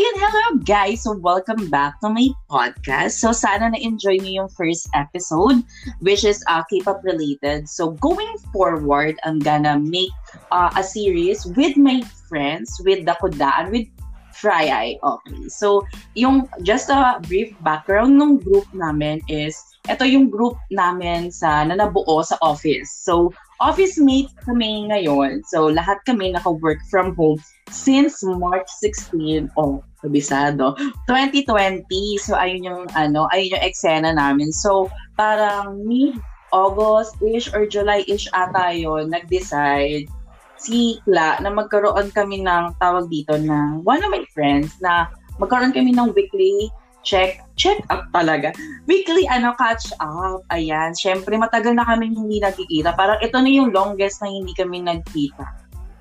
ayun, 0.00 0.16
hello 0.16 0.46
guys! 0.64 1.04
So, 1.04 1.12
welcome 1.12 1.68
back 1.68 2.00
to 2.00 2.08
my 2.08 2.32
podcast. 2.48 3.20
So, 3.20 3.36
sana 3.36 3.68
na-enjoy 3.68 4.24
niyo 4.24 4.32
yung 4.40 4.50
first 4.56 4.88
episode, 4.96 5.60
which 6.00 6.24
is 6.24 6.40
uh, 6.48 6.64
K-pop 6.72 7.04
related. 7.04 7.68
So, 7.68 7.92
going 8.00 8.32
forward, 8.48 9.20
I'm 9.28 9.44
gonna 9.44 9.76
make 9.76 10.08
uh, 10.48 10.72
a 10.72 10.80
series 10.80 11.44
with 11.52 11.76
my 11.76 12.00
friends, 12.32 12.80
with 12.80 13.04
Dakudaan, 13.04 13.76
with 13.76 13.92
Fry 14.32 14.72
Eye. 14.72 14.96
Okay. 15.04 15.52
So, 15.52 15.84
yung 16.16 16.48
just 16.64 16.88
a 16.88 17.20
brief 17.28 17.52
background 17.60 18.16
ng 18.16 18.40
group 18.40 18.64
namin 18.72 19.20
is, 19.28 19.60
ito 19.84 20.08
yung 20.08 20.32
group 20.32 20.56
namin 20.72 21.28
sa 21.28 21.60
na 21.68 21.76
nabuo 21.76 22.24
sa 22.24 22.40
office. 22.40 22.88
So, 22.88 23.36
office 23.60 24.00
mate 24.00 24.32
kami 24.48 24.88
ngayon. 24.88 25.44
So, 25.52 25.68
lahat 25.68 26.00
kami 26.08 26.32
naka-work 26.32 26.80
from 26.88 27.12
home 27.14 27.38
since 27.68 28.18
March 28.24 28.66
16, 28.80 29.52
oh, 29.60 29.84
kabisado, 30.00 30.74
2020. 31.06 31.84
So, 32.18 32.34
ayun 32.34 32.64
yung, 32.64 32.84
ano, 32.96 33.28
ayun 33.30 33.54
yung 33.54 33.64
eksena 33.64 34.16
namin. 34.16 34.50
So, 34.50 34.88
parang 35.14 35.84
mid-August-ish 35.84 37.52
or 37.52 37.68
July-ish 37.68 38.26
ata 38.32 38.72
yun, 38.72 39.12
nag-decide 39.12 40.08
si 40.60 41.00
Kla 41.08 41.40
na 41.40 41.48
magkaroon 41.48 42.12
kami 42.12 42.44
ng 42.44 42.76
tawag 42.76 43.08
dito 43.08 43.32
na 43.40 43.80
one 43.80 44.00
of 44.04 44.12
my 44.12 44.24
friends 44.36 44.76
na 44.84 45.08
magkaroon 45.40 45.72
kami 45.72 45.96
ng 45.96 46.12
weekly 46.12 46.68
check 47.02 47.40
check 47.56 47.80
up 47.88 48.08
talaga. 48.12 48.52
Weekly 48.84 49.24
ano 49.28 49.56
catch 49.56 49.92
up. 50.00 50.44
Ayan, 50.52 50.92
syempre 50.96 51.36
matagal 51.36 51.76
na 51.76 51.86
kami 51.86 52.12
hindi 52.12 52.40
nagkikita. 52.40 52.96
Parang 52.96 53.20
ito 53.20 53.36
na 53.36 53.50
yung 53.50 53.72
longest 53.72 54.20
na 54.20 54.28
hindi 54.28 54.52
kami 54.56 54.84
nagkita. 54.84 55.44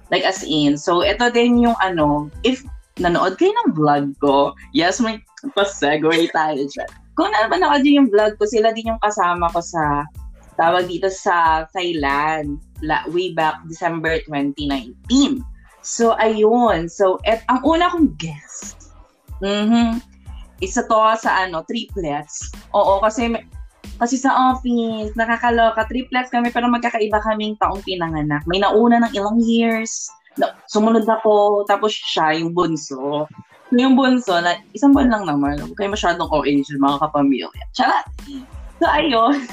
Like 0.09 0.25
as 0.25 0.41
in. 0.43 0.75
So 0.75 1.05
ito 1.05 1.29
din 1.31 1.61
yung 1.63 1.77
ano, 1.79 2.27
if 2.43 2.63
nanood 2.99 3.39
kayo 3.39 3.55
ng 3.55 3.71
vlog 3.75 4.11
ko, 4.19 4.53
yes, 4.75 4.99
may 4.99 5.23
pa-segue 5.55 6.27
tayo 6.35 6.61
dyan. 6.67 6.91
Kung 7.15 7.31
nanood 7.31 7.83
din 7.83 8.03
yung 8.03 8.11
vlog 8.11 8.35
ko, 8.39 8.47
sila 8.47 8.71
din 8.75 8.91
yung 8.91 9.01
kasama 9.03 9.51
ko 9.51 9.59
sa 9.63 10.03
tawag 10.59 10.91
dito 10.91 11.07
sa 11.07 11.63
Thailand 11.71 12.59
la, 12.83 13.07
way 13.15 13.31
back 13.31 13.63
December 13.71 14.19
2019. 14.27 15.39
So, 15.79 16.19
ayun. 16.19 16.91
So, 16.91 17.19
et, 17.23 17.43
ang 17.47 17.63
una 17.63 17.87
kong 17.87 18.19
guest, 18.19 18.91
mm-hmm, 19.39 20.03
isa 20.59 20.83
to 20.87 20.99
sa 21.19 21.47
ano, 21.47 21.63
triplets. 21.67 22.51
Oo, 22.75 22.99
kasi 23.03 23.31
kasi 23.99 24.15
sa 24.15 24.55
office, 24.55 25.11
nakakaloka, 25.19 25.83
triplets 25.91 26.31
kami 26.31 26.55
pero 26.55 26.71
magkakaiba 26.71 27.19
kaming 27.19 27.59
taong 27.59 27.83
pinanganak. 27.83 28.39
May 28.47 28.63
nauna 28.63 29.03
ng 29.03 29.11
ilang 29.11 29.43
years, 29.43 30.07
na, 30.39 30.55
sumunod 30.71 31.03
ako, 31.03 31.67
tapos 31.67 31.91
siya, 31.91 32.39
yung 32.39 32.55
bunso. 32.55 33.27
Yung 33.75 33.99
bunso, 33.99 34.39
na, 34.39 34.55
isang 34.71 34.95
buwan 34.95 35.11
lang 35.11 35.23
naman, 35.27 35.59
huwag 35.59 35.75
kayo 35.75 35.91
masyadong 35.91 36.31
OA 36.31 36.63
mga 36.63 36.97
kapamilya. 37.03 37.51
Charot! 37.75 38.07
So, 38.79 38.87
ayun. 38.87 39.43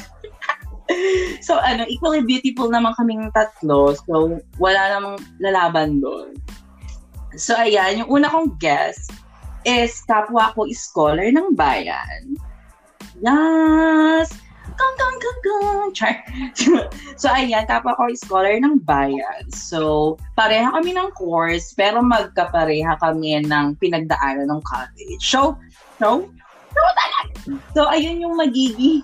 so, 1.46 1.58
ano, 1.58 1.82
equally 1.90 2.22
beautiful 2.22 2.70
naman 2.70 2.94
kaming 2.94 3.26
tatlo. 3.34 3.98
So, 4.06 4.38
wala 4.62 4.80
namang 4.94 5.18
lalaban 5.42 5.98
doon. 5.98 6.38
So, 7.34 7.58
ayan, 7.58 8.06
yung 8.06 8.22
una 8.22 8.30
kong 8.30 8.54
guest 8.62 9.10
is 9.66 9.98
kapwa 10.06 10.54
ko 10.54 10.70
scholar 10.70 11.26
ng 11.34 11.58
bayan. 11.58 12.38
Yes! 13.18 14.30
Kang, 14.76 14.96
kang, 15.00 15.18
kang, 15.18 15.40
kang! 15.42 15.90
Char. 15.90 16.14
so, 17.20 17.26
ayan, 17.34 17.66
kapwa 17.66 17.98
ko 17.98 18.06
scholar 18.14 18.54
ng 18.62 18.78
bayan. 18.86 19.42
So, 19.50 20.14
pareha 20.38 20.70
kami 20.70 20.94
ng 20.94 21.10
course, 21.18 21.74
pero 21.74 21.98
magkapareha 21.98 23.02
kami 23.02 23.42
ng 23.42 23.74
pinagdaanan 23.82 24.46
ng 24.46 24.62
college. 24.62 25.18
So, 25.18 25.58
so, 25.98 26.30
so, 26.70 26.80
so 27.74 27.80
ayun 27.90 28.22
yung 28.22 28.38
magiging 28.38 29.02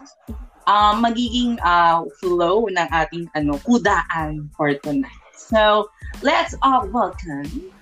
uh, 0.71 0.95
magiging 0.95 1.59
uh, 1.67 2.07
flow 2.23 2.71
ng 2.71 2.89
ating 2.95 3.27
ano 3.35 3.59
kudaan 3.67 4.47
for 4.55 4.71
tonight. 4.87 5.11
So, 5.35 5.91
let's 6.23 6.55
all 6.63 6.87
welcome 6.87 7.73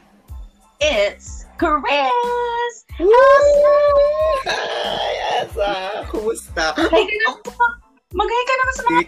it's 0.80 1.39
Chris! 1.60 2.74
Hi, 4.48 5.44
Asa! 5.44 5.72
Kumusta? 6.08 6.72
Mag-hi 6.72 7.04
ka 7.04 7.14
naman 7.20 7.36
sa, 7.44 7.66
mag-hi 8.16 8.42
ka 8.48 8.54
naman 8.56 8.72
sa 8.72 8.82
mga. 8.88 9.00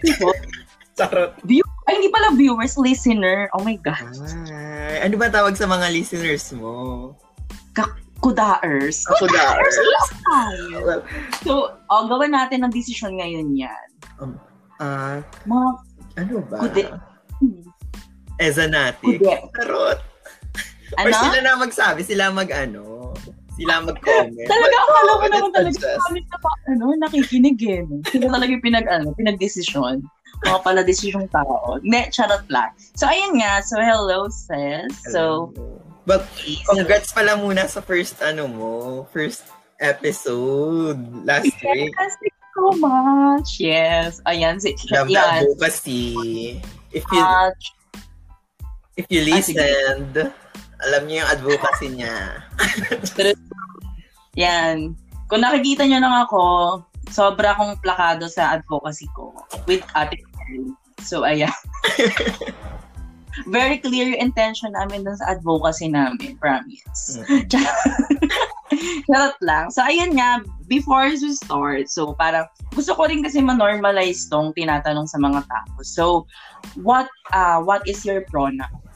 Charot. 1.01 1.33
View, 1.49 1.65
ay, 1.89 1.97
hindi 1.97 2.13
pala 2.13 2.37
viewers, 2.37 2.77
listener. 2.77 3.49
Oh 3.57 3.65
my 3.65 3.81
God. 3.81 4.05
Ay, 4.53 5.01
ano 5.01 5.17
ba 5.17 5.33
tawag 5.33 5.57
sa 5.57 5.65
mga 5.65 5.89
listeners 5.97 6.53
mo? 6.53 7.17
Kudaers. 8.21 9.01
Kudaers. 9.17 9.75
Well, 10.85 11.03
so, 11.49 11.73
oh, 11.89 12.05
gawin 12.05 12.37
natin 12.37 12.69
ng 12.69 12.71
decision 12.71 13.17
ngayon 13.17 13.57
yan. 13.57 13.87
Um, 14.21 14.37
uh, 14.77 15.25
mga, 15.49 15.69
ano 16.21 16.35
ba? 16.53 16.69
Kude. 16.69 16.85
Ezanatic. 18.37 19.25
Kude. 19.25 19.41
Tarot. 19.57 20.12
Ano? 20.99 21.09
Or 21.09 21.13
sila 21.13 21.39
na 21.41 21.53
magsabi, 21.57 22.01
sila 22.05 22.29
mag 22.33 22.51
ano, 22.53 23.13
sila 23.57 23.85
mag-comment. 23.85 24.49
talaga, 24.49 24.77
akala 24.81 25.13
ko 25.13 25.27
naman 25.29 25.51
talaga 25.53 25.87
kami 26.09 26.21
na 26.25 26.37
ano, 26.73 26.85
nakikinig 26.97 27.61
eh. 27.69 27.85
Sila 28.09 28.33
talaga 28.33 28.51
yung 28.53 28.65
pinag, 28.65 28.89
ano, 28.89 29.13
pinag-desisyon. 29.13 30.01
Mga 30.43 30.59
pala 30.65 30.81
decision 30.83 31.29
tao. 31.31 31.79
Ne, 31.85 32.09
charot 32.11 32.43
lang. 32.49 32.73
So, 32.97 33.07
ayun 33.07 33.39
nga. 33.39 33.61
So, 33.63 33.79
hello, 33.79 34.27
sis. 34.33 34.91
So, 35.13 35.53
But, 36.03 36.27
congrats 36.67 37.15
pala 37.15 37.39
muna 37.39 37.69
sa 37.71 37.79
first, 37.79 38.19
ano 38.25 38.51
mo, 38.51 38.73
first 39.15 39.47
episode 39.79 40.99
last 41.23 41.47
week. 41.47 41.95
Thank 41.95 42.19
you 42.27 42.35
so 42.59 42.65
much. 42.83 43.63
Yes. 43.63 44.19
Ayan. 44.27 44.59
Si, 44.59 44.75
Love 44.91 45.13
yan. 45.15 45.47
advocacy. 45.47 46.59
If 46.91 47.07
you, 47.07 47.23
Uh, 47.23 47.51
if 48.99 49.07
you 49.15 49.23
Ah, 49.23 49.29
listened, 49.31 50.15
alam 50.89 51.03
niyo 51.07 51.23
yung 51.23 51.31
advocacy 51.31 51.89
niya. 51.93 52.15
yan. 54.35 54.99
Kung 55.31 55.43
nakikita 55.43 55.87
nyo 55.87 55.99
lang 56.03 56.17
ako, 56.27 56.43
sobra 57.11 57.55
akong 57.55 57.79
plakado 57.81 58.27
sa 58.29 58.59
advocacy 58.59 59.09
ko 59.17 59.33
with 59.67 59.85
Ate. 59.97 60.21
So, 61.03 61.25
ayan. 61.27 61.51
Very 63.49 63.81
clear 63.81 64.13
yung 64.13 64.21
intention 64.21 64.77
namin 64.77 65.09
dun 65.09 65.17
sa 65.17 65.35
advocacy 65.35 65.89
namin. 65.89 66.37
Promise. 66.37 67.25
Mm. 67.25 67.49
Charot 69.09 69.37
lang. 69.41 69.73
So, 69.73 69.83
ayun 69.85 70.17
nga, 70.17 70.45
before 70.69 71.09
we 71.09 71.17
start, 71.33 71.89
so 71.89 72.13
parang 72.17 72.45
gusto 72.77 72.93
ko 72.93 73.09
rin 73.09 73.25
kasi 73.25 73.41
ma-normalize 73.41 74.29
tong 74.29 74.53
tinatanong 74.53 75.09
sa 75.09 75.17
mga 75.21 75.45
tao. 75.49 75.75
So, 75.81 76.05
what 76.81 77.09
uh, 77.33 77.61
what 77.61 77.85
is 77.89 78.05
your 78.05 78.25
pronouns? 78.29 78.92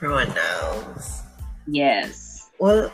Pronouns. 0.00 1.20
Yes. 1.68 2.48
Well, 2.56 2.88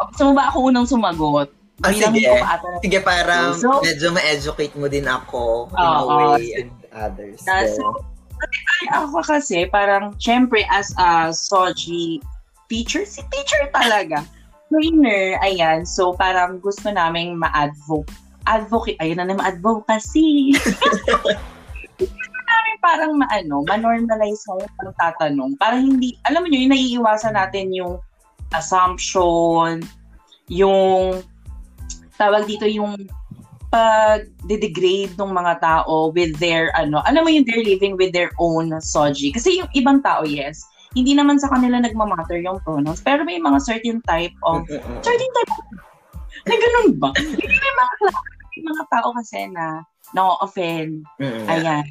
Gusto 0.00 0.22
mo 0.24 0.32
ba 0.32 0.48
ako 0.48 0.72
unang 0.72 0.86
sumagot? 0.88 1.52
ah, 1.80 1.92
Bilang 1.92 2.14
sige. 2.16 2.24
ko 2.24 2.34
ata- 2.40 2.80
Sige, 2.80 2.98
para 3.00 3.52
So- 3.52 3.84
medyo 3.84 4.08
ma-educate 4.10 4.74
mo 4.74 4.88
din 4.88 5.04
ako 5.04 5.68
in 5.68 5.76
Oo, 5.76 5.84
a 5.84 6.02
way 6.32 6.40
sige. 6.40 6.54
and 6.58 6.70
others. 6.90 7.38
Na, 7.44 7.68
So, 7.68 7.84
ay, 8.40 8.84
ako 8.94 9.20
kasi, 9.20 9.66
parang, 9.66 10.16
syempre, 10.16 10.64
as 10.68 10.88
a 10.96 11.28
Soji 11.30 12.22
teacher, 12.66 13.04
si 13.04 13.20
teacher 13.28 13.68
talaga. 13.70 14.24
Trainer, 14.68 15.36
ayan. 15.40 15.84
So, 15.84 16.12
parang 16.12 16.58
gusto 16.58 16.88
naming 16.88 17.36
ma-advocate. 17.36 18.12
Advocate, 18.44 18.96
ayun 18.98 19.18
na 19.18 19.28
naman, 19.28 19.44
advocacy. 19.44 20.56
namin 22.48 22.76
parang 22.80 23.12
maano, 23.20 23.56
ma-normalize 23.68 24.42
ko 24.48 24.56
yung 24.56 24.96
tatanong. 24.96 25.52
Parang 25.60 25.84
hindi, 25.84 26.16
alam 26.24 26.42
mo 26.42 26.46
nyo, 26.48 26.60
yung 26.64 26.72
naiiwasan 26.72 27.36
natin 27.36 27.70
yung 27.76 28.00
assumption, 28.56 29.84
yung 30.48 31.20
tawag 32.16 32.48
dito 32.48 32.64
yung 32.64 32.96
pag-degrade 33.68 35.12
ng 35.20 35.32
mga 35.32 35.60
tao 35.60 36.08
with 36.16 36.32
their, 36.40 36.72
ano, 36.72 37.04
alam 37.04 37.20
mo 37.20 37.30
yung 37.30 37.44
they're 37.44 37.64
living 37.64 38.00
with 38.00 38.16
their 38.16 38.32
own 38.40 38.72
soji. 38.80 39.28
Kasi 39.28 39.60
yung 39.60 39.68
ibang 39.76 40.00
tao, 40.00 40.24
yes, 40.24 40.64
hindi 40.96 41.12
naman 41.12 41.36
sa 41.36 41.52
kanila 41.52 41.76
nagmamatter 41.84 42.40
yung 42.40 42.56
pronouns, 42.64 43.04
pero 43.04 43.28
may 43.28 43.36
mga 43.36 43.60
certain 43.60 44.00
type 44.08 44.32
of, 44.48 44.64
certain 45.04 45.32
type 45.36 45.52
of, 45.52 45.60
na 46.48 46.54
ganun 46.56 46.88
ba? 46.96 47.12
Hindi 47.18 47.44
may 47.44 47.74
mga, 47.76 47.94
may 48.56 48.62
mga 48.72 48.84
tao 48.88 49.08
kasi 49.20 49.52
na 49.52 49.84
na-offend. 50.16 51.04
Ayan. 51.20 51.84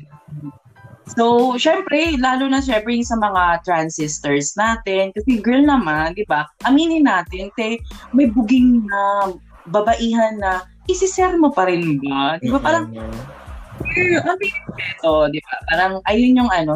So, 1.07 1.55
syempre, 1.55 2.19
lalo 2.19 2.51
na 2.51 2.59
syempre 2.59 2.99
sa 2.99 3.15
mga 3.15 3.63
transistors 3.63 4.51
natin. 4.59 5.15
Kasi 5.15 5.39
girl 5.39 5.63
naman, 5.63 6.19
di 6.19 6.27
ba? 6.27 6.43
Aminin 6.67 7.07
natin, 7.07 7.47
te, 7.55 7.79
may 8.11 8.27
buging 8.27 8.83
na, 8.83 9.31
babaihan 9.71 10.35
na, 10.39 10.67
isiser 10.91 11.31
mo 11.39 11.51
pa 11.55 11.71
rin 11.71 11.99
ba? 12.03 12.35
Di 12.43 12.51
ba? 12.51 12.59
Parang, 12.59 12.91
girl, 12.91 14.19
aminin 14.19 14.67
ito, 14.75 15.13
di 15.31 15.39
ba? 15.39 15.53
Parang, 15.71 15.93
ayun 16.11 16.43
yung 16.43 16.51
ano, 16.51 16.75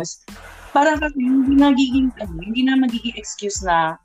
parang 0.71 0.95
kasi 1.04 1.19
hindi 1.19 1.59
nagiging, 1.59 2.07
ano, 2.24 2.33
hindi 2.39 2.63
na 2.63 2.80
magiging 2.80 3.15
excuse 3.19 3.59
na, 3.68 4.00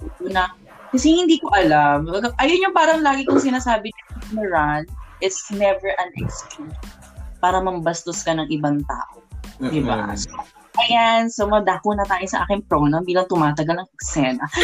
dito, 0.00 0.24
na, 0.32 0.48
Kasi 0.92 1.08
hindi 1.08 1.40
ko 1.40 1.48
alam. 1.56 2.04
Ayun 2.36 2.68
yung 2.68 2.76
parang 2.76 3.00
lagi 3.00 3.24
kong 3.24 3.40
sinasabi 3.40 3.88
na 4.36 4.44
run 4.44 4.84
is 5.24 5.40
never 5.48 5.88
an 5.96 6.12
excuse 6.20 6.76
para 7.42 7.58
mambastos 7.58 8.22
ka 8.22 8.38
ng 8.38 8.46
ibang 8.54 8.78
tao. 8.86 9.18
Mm-hmm. 9.58 9.74
Diba? 9.74 10.14
So, 10.14 10.30
ayan, 10.78 11.26
so 11.26 11.50
madako 11.50 11.98
na 11.98 12.06
tayo 12.06 12.22
sa 12.30 12.46
aking 12.46 12.62
pronoun 12.70 13.02
bilang 13.02 13.26
tumatagal 13.26 13.82
ng 13.82 13.88
eksena. 13.98 14.46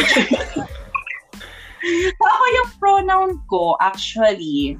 so, 2.15 2.23
ako 2.23 2.43
yung 2.55 2.69
pronoun 2.79 3.31
ko, 3.51 3.75
actually, 3.83 4.79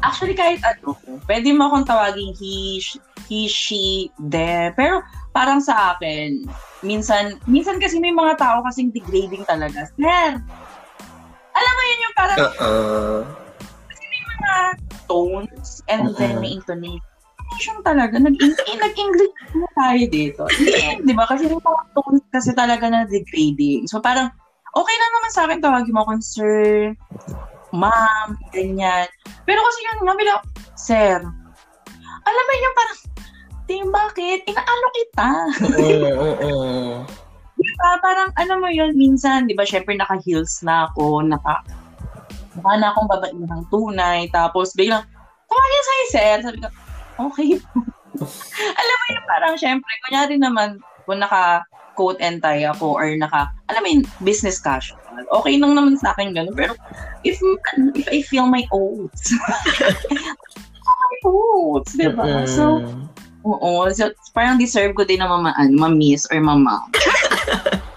actually 0.00 0.32
kahit 0.32 0.64
ano, 0.64 0.96
pwede 1.28 1.52
mo 1.52 1.68
akong 1.68 1.84
tawagin 1.84 2.32
he, 2.40 2.80
he, 3.28 3.44
she, 3.44 4.08
de, 4.16 4.72
pero 4.72 5.04
parang 5.36 5.60
sa 5.60 5.94
akin, 5.94 6.48
minsan, 6.80 7.36
minsan 7.44 7.76
kasi 7.76 8.00
may 8.00 8.10
mga 8.10 8.40
tao 8.40 8.64
kasing 8.64 8.88
degrading 8.90 9.44
talaga. 9.44 9.84
Sir, 10.00 10.40
alam 11.52 11.72
mo 11.76 11.82
yun 11.84 12.00
yung 12.00 12.16
parang, 12.16 12.38
uh-uh. 12.40 13.49
Mga 14.40 14.56
tones 15.04 15.84
and 15.92 16.16
then 16.16 16.40
may 16.40 16.56
intonation 16.56 17.76
talaga. 17.84 18.16
Nag 18.16 18.36
nag-English 18.40 19.34
na 19.52 19.68
tayo 19.76 20.02
dito. 20.08 20.42
Di 21.06 21.12
ba? 21.12 21.28
Kasi 21.28 21.50
yung 21.52 21.60
mga 21.60 21.82
tones 21.92 22.24
kasi 22.32 22.50
talaga 22.56 22.88
na 22.88 23.04
degrading. 23.04 23.84
So 23.86 24.00
parang, 24.00 24.32
okay 24.72 24.96
lang 24.96 25.12
naman 25.12 25.30
sa 25.30 25.42
akin 25.46 25.60
tawagin 25.60 25.94
mo 25.94 26.02
akong 26.06 26.24
sir, 26.24 26.94
ma'am, 27.74 28.38
ganyan. 28.54 29.06
Pero 29.46 29.60
kasi 29.62 29.78
yung 29.86 30.06
nga, 30.06 30.14
bilang, 30.18 30.40
sir, 30.74 31.18
alam 32.24 32.44
mo 32.46 32.52
yung 32.54 32.76
parang, 32.76 32.98
Ting, 33.70 33.86
bakit? 33.94 34.42
Inaano 34.50 34.86
kita? 34.98 35.28
Oo, 35.78 36.10
oo, 36.26 36.52
Diba, 37.60 37.90
parang, 38.02 38.34
ano 38.34 38.58
mo 38.58 38.66
yun, 38.66 38.98
minsan, 38.98 39.46
di 39.46 39.54
ba, 39.54 39.62
syempre 39.62 39.94
naka-heels 39.94 40.58
na 40.66 40.90
ako, 40.90 41.22
naka, 41.22 41.62
mukha 42.60 42.76
na 42.76 42.92
akong 42.92 43.08
babae 43.08 43.32
ng 43.32 43.64
tunay, 43.72 44.28
tapos 44.28 44.76
biglang, 44.76 45.02
tawagin 45.48 45.84
sa'yo, 45.84 46.04
sir. 46.12 46.36
Sabi 46.44 46.58
ko, 46.60 46.68
okay 47.32 47.48
po. 47.56 47.80
alam 48.80 48.96
mo 49.00 49.04
yun, 49.08 49.24
parang, 49.24 49.54
syempre, 49.56 49.90
kunyari 50.04 50.36
naman, 50.36 50.76
kung 51.08 51.24
naka, 51.24 51.64
coat 51.98 52.20
and 52.20 52.40
tie 52.44 52.68
ako, 52.68 52.96
or 52.96 53.08
naka, 53.16 53.48
alam 53.72 53.80
mo 53.80 53.88
yun, 53.88 54.02
business 54.22 54.60
casual. 54.60 55.00
Okay 55.40 55.56
lang 55.56 55.72
naman 55.72 55.96
sa 55.96 56.12
akin 56.12 56.36
gano'n. 56.36 56.54
Pero, 56.54 56.76
if, 57.24 57.40
if 57.96 58.06
I 58.12 58.20
feel 58.20 58.44
my 58.44 58.62
oats, 58.70 59.32
my 60.86 61.16
oats, 61.24 61.96
di 61.96 62.08
ba? 62.12 62.44
So, 62.44 62.84
Oo. 63.40 63.88
So, 63.88 64.12
parang 64.36 64.60
deserve 64.60 64.92
ko 64.92 65.08
din 65.08 65.24
na 65.24 65.28
mama, 65.28 65.56
ano, 65.56 65.72
ma-miss 65.88 66.28
or 66.28 66.40
mama. 66.44 66.84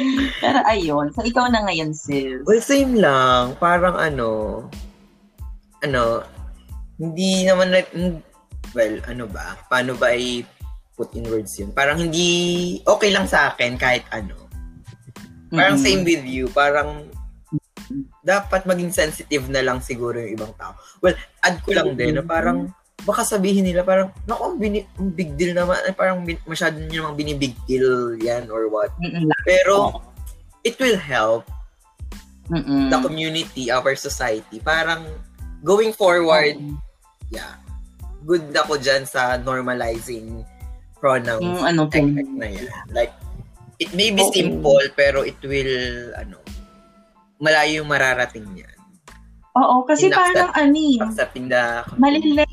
Pero 0.42 0.58
ayun. 0.66 1.12
So, 1.14 1.24
ikaw 1.24 1.48
na 1.48 1.64
ngayon, 1.66 1.92
sis. 1.94 2.42
Well, 2.44 2.62
same 2.62 2.98
lang. 2.98 3.56
Parang 3.58 3.96
ano, 3.96 4.28
ano, 5.82 6.22
hindi 6.96 7.44
naman, 7.44 7.74
well, 8.72 8.94
ano 9.08 9.24
ba? 9.26 9.58
Paano 9.66 9.98
ba 9.98 10.14
i 10.14 10.46
put 10.94 11.12
in 11.16 11.26
words 11.26 11.56
yun? 11.58 11.72
Parang 11.72 11.98
hindi 11.98 12.78
okay 12.84 13.10
lang 13.10 13.26
sa 13.26 13.52
akin 13.52 13.80
kahit 13.80 14.04
ano. 14.12 14.36
Parang 15.52 15.76
mm-hmm. 15.76 15.84
same 15.84 16.02
with 16.04 16.24
you. 16.24 16.48
Parang 16.52 17.08
dapat 18.22 18.64
maging 18.64 18.94
sensitive 18.94 19.50
na 19.50 19.60
lang 19.60 19.82
siguro 19.82 20.16
yung 20.16 20.38
ibang 20.38 20.54
tao. 20.56 20.72
Well, 21.02 21.18
add 21.42 21.60
ko 21.66 21.74
lang 21.76 21.98
din 21.98 22.16
na 22.16 22.24
parang 22.24 22.72
baka 23.02 23.26
sabihin 23.26 23.66
nila 23.66 23.82
parang, 23.82 24.14
naku, 24.26 24.42
ang, 24.46 24.56
bini, 24.58 24.86
ang 24.98 25.10
big 25.10 25.34
deal 25.34 25.52
naman, 25.54 25.78
ay 25.82 25.94
parang 25.94 26.22
bin, 26.22 26.38
masyado 26.46 26.78
nyo 26.78 27.02
namang 27.02 27.18
binibig 27.18 27.54
deal 27.66 28.14
yan 28.18 28.46
or 28.50 28.70
what. 28.70 28.94
Mm-mm. 29.02 29.26
Pero, 29.42 30.02
it 30.62 30.78
will 30.78 30.98
help 30.98 31.46
Mm-mm. 32.50 32.90
the 32.90 32.98
community, 33.02 33.70
our 33.70 33.94
society. 33.98 34.62
Parang, 34.62 35.06
going 35.66 35.90
forward, 35.90 36.58
mm-hmm. 36.58 36.78
yeah, 37.34 37.58
good 38.22 38.46
ako 38.54 38.78
dyan 38.78 39.02
sa 39.02 39.34
normalizing 39.38 40.46
pronouns. 41.02 41.58
Mm, 41.58 41.66
ano 41.66 41.82
po? 41.90 41.98
Na 42.38 42.46
yan. 42.46 42.70
Like, 42.94 43.10
it 43.82 43.90
may 43.98 44.14
be 44.14 44.22
okay. 44.22 44.46
simple, 44.46 44.86
pero 44.94 45.26
it 45.26 45.38
will, 45.42 46.14
ano, 46.14 46.38
malayo 47.42 47.82
yung 47.82 47.90
mararating 47.90 48.46
niyan. 48.54 48.78
Oo, 49.52 49.84
kasi 49.84 50.08
parang 50.08 50.54
ani, 50.56 50.96
accepting 51.02 51.50
the 51.50 51.84
malilate 52.00 52.51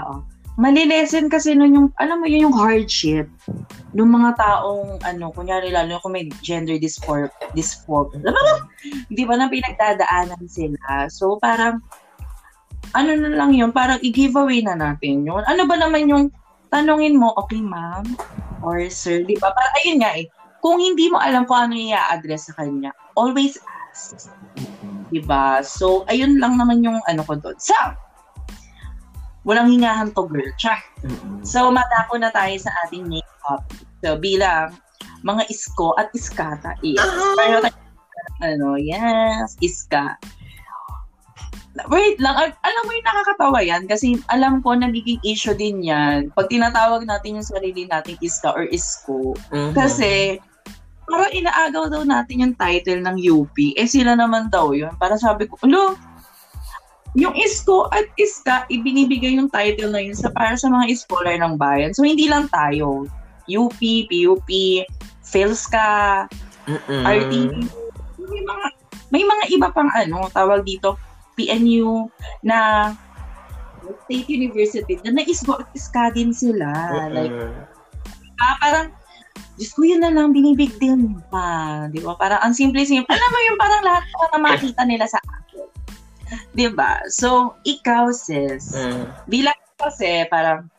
Oo. 0.00 0.24
Malilesen 0.60 1.32
kasi 1.32 1.56
nun 1.56 1.72
yung, 1.72 1.88
alam 1.96 2.20
mo 2.20 2.28
yun 2.28 2.52
yung 2.52 2.56
hardship 2.56 3.24
ng 3.96 4.10
mga 4.12 4.36
taong, 4.36 5.00
ano, 5.00 5.32
kunyari 5.32 5.72
lalo 5.72 5.96
kung 6.04 6.12
may 6.12 6.28
gender 6.44 6.76
dysphoria, 6.76 7.32
dysphoria, 7.56 8.20
di 9.16 9.24
ba 9.24 9.40
na 9.40 9.48
pinagdadaanan 9.48 10.44
sila. 10.44 11.08
So, 11.08 11.40
parang, 11.40 11.80
ano 12.92 13.10
na 13.16 13.32
lang 13.32 13.56
yun, 13.56 13.72
parang 13.72 13.96
i-giveaway 14.04 14.60
na 14.60 14.76
natin 14.76 15.24
yun. 15.24 15.40
Ano 15.48 15.64
ba 15.64 15.80
naman 15.80 16.12
yung 16.12 16.28
tanongin 16.68 17.16
mo, 17.16 17.32
okay 17.40 17.64
ma'am, 17.64 18.04
or 18.60 18.84
sir, 18.92 19.24
di 19.24 19.40
ba? 19.40 19.56
Parang, 19.56 19.74
ayun 19.80 19.98
nga 20.04 20.12
eh, 20.20 20.28
kung 20.60 20.76
hindi 20.76 21.08
mo 21.08 21.16
alam 21.16 21.48
kung 21.48 21.68
ano 21.68 21.74
i-address 21.74 22.52
sa 22.52 22.56
kanya, 22.60 22.92
always 23.16 23.56
ask. 23.92 24.28
Di 25.08 25.20
ba? 25.24 25.64
So, 25.64 26.04
ayun 26.12 26.36
lang 26.40 26.60
naman 26.60 26.84
yung 26.84 27.00
ano 27.08 27.24
ko 27.24 27.40
doon. 27.40 27.56
So, 27.56 27.74
walang 29.42 29.70
hingahan 29.70 30.10
to 30.14 30.26
girl. 30.26 30.52
Char. 30.58 30.78
Mm-hmm. 31.02 31.42
So, 31.42 31.70
matako 31.74 32.18
na 32.18 32.30
tayo 32.30 32.54
sa 32.58 32.70
ating 32.86 33.10
topic. 33.42 33.82
So, 34.02 34.18
bilang 34.18 34.78
mga 35.22 35.46
isko 35.50 35.94
at 35.98 36.10
iskata. 36.14 36.78
Yes. 36.82 37.02
Uh-huh. 37.02 37.34
Pero 37.38 37.56
ano, 38.42 38.74
yes, 38.78 39.54
iska. 39.62 40.18
Wait 41.88 42.20
lang, 42.20 42.36
alam 42.36 42.82
mo 42.84 42.90
yung 42.92 43.08
nakakatawa 43.08 43.58
yan 43.64 43.88
kasi 43.88 44.20
alam 44.28 44.60
ko 44.60 44.76
nagiging 44.76 45.16
issue 45.24 45.56
din 45.56 45.80
yan 45.80 46.28
pag 46.36 46.52
tinatawag 46.52 47.08
natin 47.08 47.40
yung 47.40 47.48
sarili 47.48 47.88
nating 47.88 48.20
iska 48.20 48.52
or 48.52 48.68
isko. 48.68 49.32
Mm-hmm. 49.48 49.72
Kasi 49.72 50.36
parang 51.08 51.32
inaagaw 51.32 51.88
daw 51.88 52.02
natin 52.04 52.44
yung 52.44 52.54
title 52.60 53.00
ng 53.00 53.16
UP. 53.24 53.56
Eh 53.56 53.88
sila 53.88 54.12
naman 54.12 54.52
daw 54.52 54.76
yun. 54.76 54.92
Para 55.00 55.16
sabi 55.16 55.48
ko, 55.48 55.56
ulo, 55.64 55.96
yung 57.12 57.36
ISCO 57.36 57.92
at 57.92 58.08
ISCA, 58.16 58.64
ibinibigay 58.72 59.36
yung 59.36 59.52
title 59.52 59.92
na 59.92 60.00
yun 60.00 60.16
sa, 60.16 60.32
para 60.32 60.56
sa 60.56 60.72
mga 60.72 60.96
scholar 60.96 61.36
ng 61.36 61.60
bayan. 61.60 61.92
So, 61.92 62.08
hindi 62.08 62.24
lang 62.28 62.48
tayo. 62.48 63.04
UP, 63.44 63.76
PUP, 64.08 64.48
PhilSCA, 65.20 66.24
Mm-mm. 66.64 67.02
RTP. 67.04 67.52
May 68.16 68.42
mga, 68.48 68.66
may 69.12 69.24
mga 69.28 69.44
iba 69.52 69.68
pang 69.68 69.92
ano, 69.92 70.24
tawag 70.32 70.64
dito, 70.64 70.96
PNU, 71.36 72.08
na 72.40 72.90
State 74.08 74.30
University, 74.32 74.96
na 75.04 75.20
na-ISCO 75.20 75.60
at 75.60 75.68
ISCA 75.76 76.16
din 76.16 76.32
sila. 76.32 76.68
Mm-mm. 76.72 77.12
Like, 77.12 77.36
ah, 78.40 78.56
parang, 78.56 78.88
Diyos 79.60 79.76
ko, 79.76 79.84
yun 79.84 80.00
na 80.00 80.08
lang, 80.08 80.32
binibig 80.32 80.72
din 80.80 81.20
pa. 81.28 81.84
Di 81.92 82.00
ba? 82.00 82.16
Parang, 82.16 82.40
ang 82.40 82.56
simple-simple. 82.56 83.12
Alam 83.12 83.30
mo 83.36 83.38
yung 83.52 83.58
parang 83.60 83.82
lahat 83.84 84.04
na 84.32 84.40
makita 84.40 84.82
nila 84.88 85.04
sa 85.04 85.20
'Di 86.54 86.72
ba? 86.72 87.04
So, 87.08 87.56
ikaw 87.64 88.12
sis, 88.12 88.72
mm. 88.72 89.28
bilang 89.28 89.56
kasi 89.78 90.26
parang 90.30 90.70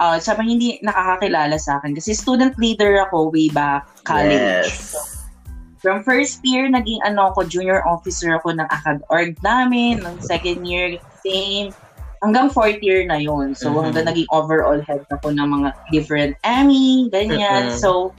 uh, 0.00 0.16
sabi 0.16 0.48
hindi 0.48 0.68
nakakakilala 0.80 1.58
sa 1.60 1.78
akin 1.78 1.94
kasi 1.94 2.16
student 2.16 2.56
leader 2.56 3.04
ako 3.06 3.30
way 3.30 3.52
back 3.52 3.84
college. 4.08 4.70
Yes. 4.70 4.96
So, 4.96 5.00
from 5.80 6.04
first 6.04 6.40
year, 6.44 6.68
naging 6.68 7.00
ano 7.04 7.32
ako, 7.32 7.48
junior 7.48 7.84
officer 7.88 8.36
ako 8.36 8.56
ng 8.56 8.68
ACAD 8.68 9.00
org 9.08 9.36
namin. 9.40 10.04
Ng 10.04 10.16
second 10.20 10.64
year, 10.68 11.00
same. 11.24 11.72
Hanggang 12.20 12.52
fourth 12.52 12.84
year 12.84 13.00
na 13.08 13.16
yon 13.16 13.56
So, 13.56 13.72
mm-hmm. 13.72 13.88
hanggang 13.88 14.06
naging 14.12 14.28
overall 14.28 14.80
head 14.84 15.08
ako 15.08 15.32
ng 15.32 15.48
mga 15.48 15.68
different 15.88 16.32
Emmy, 16.44 17.08
ganyan. 17.08 17.72
Mm-hmm. 17.72 17.80
So, 17.80 18.12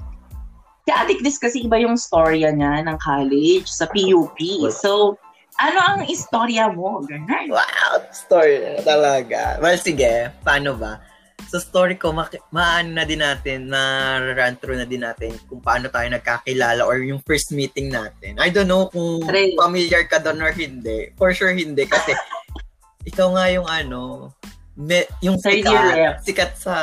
si 0.90 1.16
Dis 1.22 1.38
kasi 1.38 1.70
iba 1.70 1.78
yung 1.78 1.96
storya 1.96 2.50
niya 2.50 2.82
ng 2.90 2.98
college 2.98 3.70
sa 3.70 3.86
PUP. 3.86 4.42
So, 4.74 5.22
ano 5.60 5.80
ang 5.82 6.02
istorya 6.08 6.72
mo? 6.72 7.04
Ganun. 7.04 7.52
Wow, 7.52 8.08
story 8.14 8.80
talaga. 8.86 9.60
Well, 9.60 9.76
sige, 9.76 10.32
paano 10.46 10.78
ba? 10.80 11.04
Sa 11.52 11.58
story 11.60 11.98
ko, 11.98 12.14
ma- 12.16 12.32
maan 12.54 12.96
na 12.96 13.04
din 13.04 13.20
natin, 13.20 13.68
na 13.68 13.82
run 14.22 14.56
through 14.62 14.80
na 14.80 14.88
din 14.88 15.04
natin 15.04 15.34
kung 15.50 15.60
paano 15.60 15.90
tayo 15.90 16.08
nagkakilala 16.08 16.86
or 16.86 17.02
yung 17.02 17.20
first 17.26 17.52
meeting 17.52 17.92
natin. 17.92 18.38
I 18.40 18.54
don't 18.54 18.70
know 18.70 18.88
kung 18.88 19.26
Three. 19.28 19.58
familiar 19.58 20.06
ka 20.08 20.22
doon 20.22 20.40
or 20.40 20.54
hindi. 20.54 21.12
For 21.18 21.34
sure 21.36 21.52
hindi 21.52 21.84
kasi 21.84 22.14
ikaw 23.10 23.34
nga 23.36 23.46
yung 23.52 23.68
ano, 23.68 24.32
me, 24.78 25.04
yung 25.20 25.42
sikat, 25.42 26.22
sikat 26.24 26.52
sa 26.56 26.76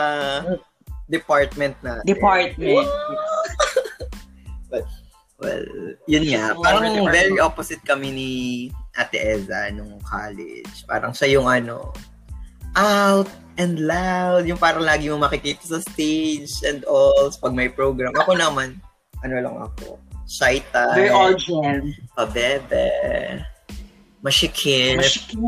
department 1.08 1.78
natin. 1.80 2.04
Department. 2.04 2.88
But, 4.70 4.84
Well, 5.38 5.62
yun 6.10 6.34
nga. 6.34 6.50
Parang 6.58 7.06
very 7.14 7.38
opposite 7.38 7.78
kami 7.86 8.10
ni 8.10 8.30
Ate 8.98 9.22
Eza 9.22 9.70
nung 9.70 10.02
college. 10.02 10.82
Parang 10.90 11.14
siya 11.14 11.38
yung 11.38 11.46
ano, 11.46 11.94
out 12.74 13.30
and 13.54 13.86
loud. 13.86 14.50
Yung 14.50 14.58
parang 14.58 14.82
lagi 14.82 15.06
mo 15.06 15.22
makikita 15.22 15.62
sa 15.62 15.78
stage 15.78 16.50
and 16.66 16.82
all. 16.90 17.30
Pag 17.38 17.54
may 17.54 17.70
program. 17.70 18.10
Ako 18.18 18.34
naman, 18.34 18.82
ano 19.22 19.34
lang 19.38 19.56
ako, 19.62 19.94
shy 20.26 20.58
type, 20.74 20.98
We're 20.98 21.14
all 21.14 21.38
gem. 21.38 21.94
pabebe, 22.18 22.90
masikip. 24.26 24.98
Masikip. 24.98 25.38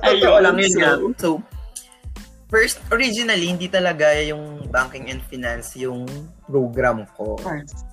Totoo 0.00 0.38
lang 0.40 0.56
yun 0.56 0.72
so- 0.72 0.80
nga. 0.80 0.92
So, 1.20 1.28
first, 2.52 2.84
originally, 2.92 3.48
hindi 3.48 3.66
talaga 3.72 4.12
yung 4.20 4.68
banking 4.68 5.08
and 5.08 5.24
finance 5.24 5.72
yung 5.72 6.04
program 6.44 7.08
ko. 7.16 7.40
First. 7.40 7.88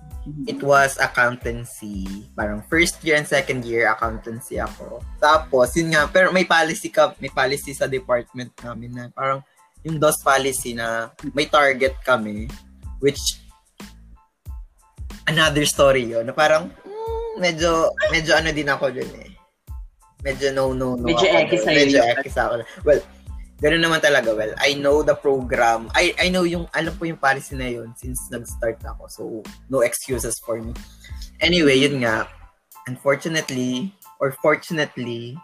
It 0.45 0.61
was 0.61 0.99
accountancy. 0.99 2.05
Parang 2.35 2.61
first 2.67 2.99
year 3.01 3.15
and 3.15 3.25
second 3.25 3.63
year 3.63 3.87
accountancy 3.87 4.59
ako. 4.59 4.99
Tapos, 5.17 5.73
yun 5.79 5.95
nga, 5.95 6.05
pero 6.11 6.29
may 6.35 6.43
policy 6.43 6.91
ka, 6.91 7.15
may 7.23 7.31
policy 7.31 7.71
sa 7.71 7.87
department 7.87 8.51
namin 8.61 8.91
na 8.93 9.03
parang 9.09 9.41
yung 9.81 9.95
DOS 9.97 10.19
policy 10.21 10.75
na 10.75 11.09
may 11.31 11.47
target 11.47 11.95
kami, 12.03 12.51
which 12.99 13.39
another 15.25 15.63
story 15.63 16.03
yun, 16.03 16.27
na 16.27 16.35
parang 16.35 16.67
mm, 16.67 17.39
medyo, 17.39 17.89
medyo 18.11 18.35
ano 18.35 18.51
din 18.51 18.67
ako 18.67 18.91
dun 18.91 19.11
eh. 19.23 19.31
Medyo 20.19 20.51
no, 20.51 20.75
no, 20.75 20.99
no. 20.99 21.07
Medyo 21.07 21.25
ako 21.31 21.55
dun. 21.55 21.63
sa'yo 21.63 21.79
Medyo 21.79 22.01
sa 22.27 22.41
ako. 22.51 22.53
Well, 22.83 23.01
ganun 23.59 23.83
naman 23.83 23.99
talaga. 23.99 24.31
Well, 24.35 24.55
I 24.59 24.75
know 24.79 25.03
the 25.03 25.15
program. 25.15 25.91
I 25.95 26.15
I 26.15 26.27
know 26.31 26.43
yung, 26.47 26.67
alam 26.71 26.95
ko 26.95 27.07
yung 27.07 27.21
policy 27.21 27.55
na 27.55 27.67
yun 27.67 27.91
since 27.99 28.31
nag-start 28.31 28.79
ako. 28.83 29.03
So, 29.11 29.23
no 29.67 29.83
excuses 29.83 30.39
for 30.43 30.59
me. 30.59 30.71
Anyway, 31.43 31.79
yun 31.79 32.03
nga. 32.03 32.27
Unfortunately, 32.87 33.93
or 34.19 34.35
fortunately, 34.39 35.37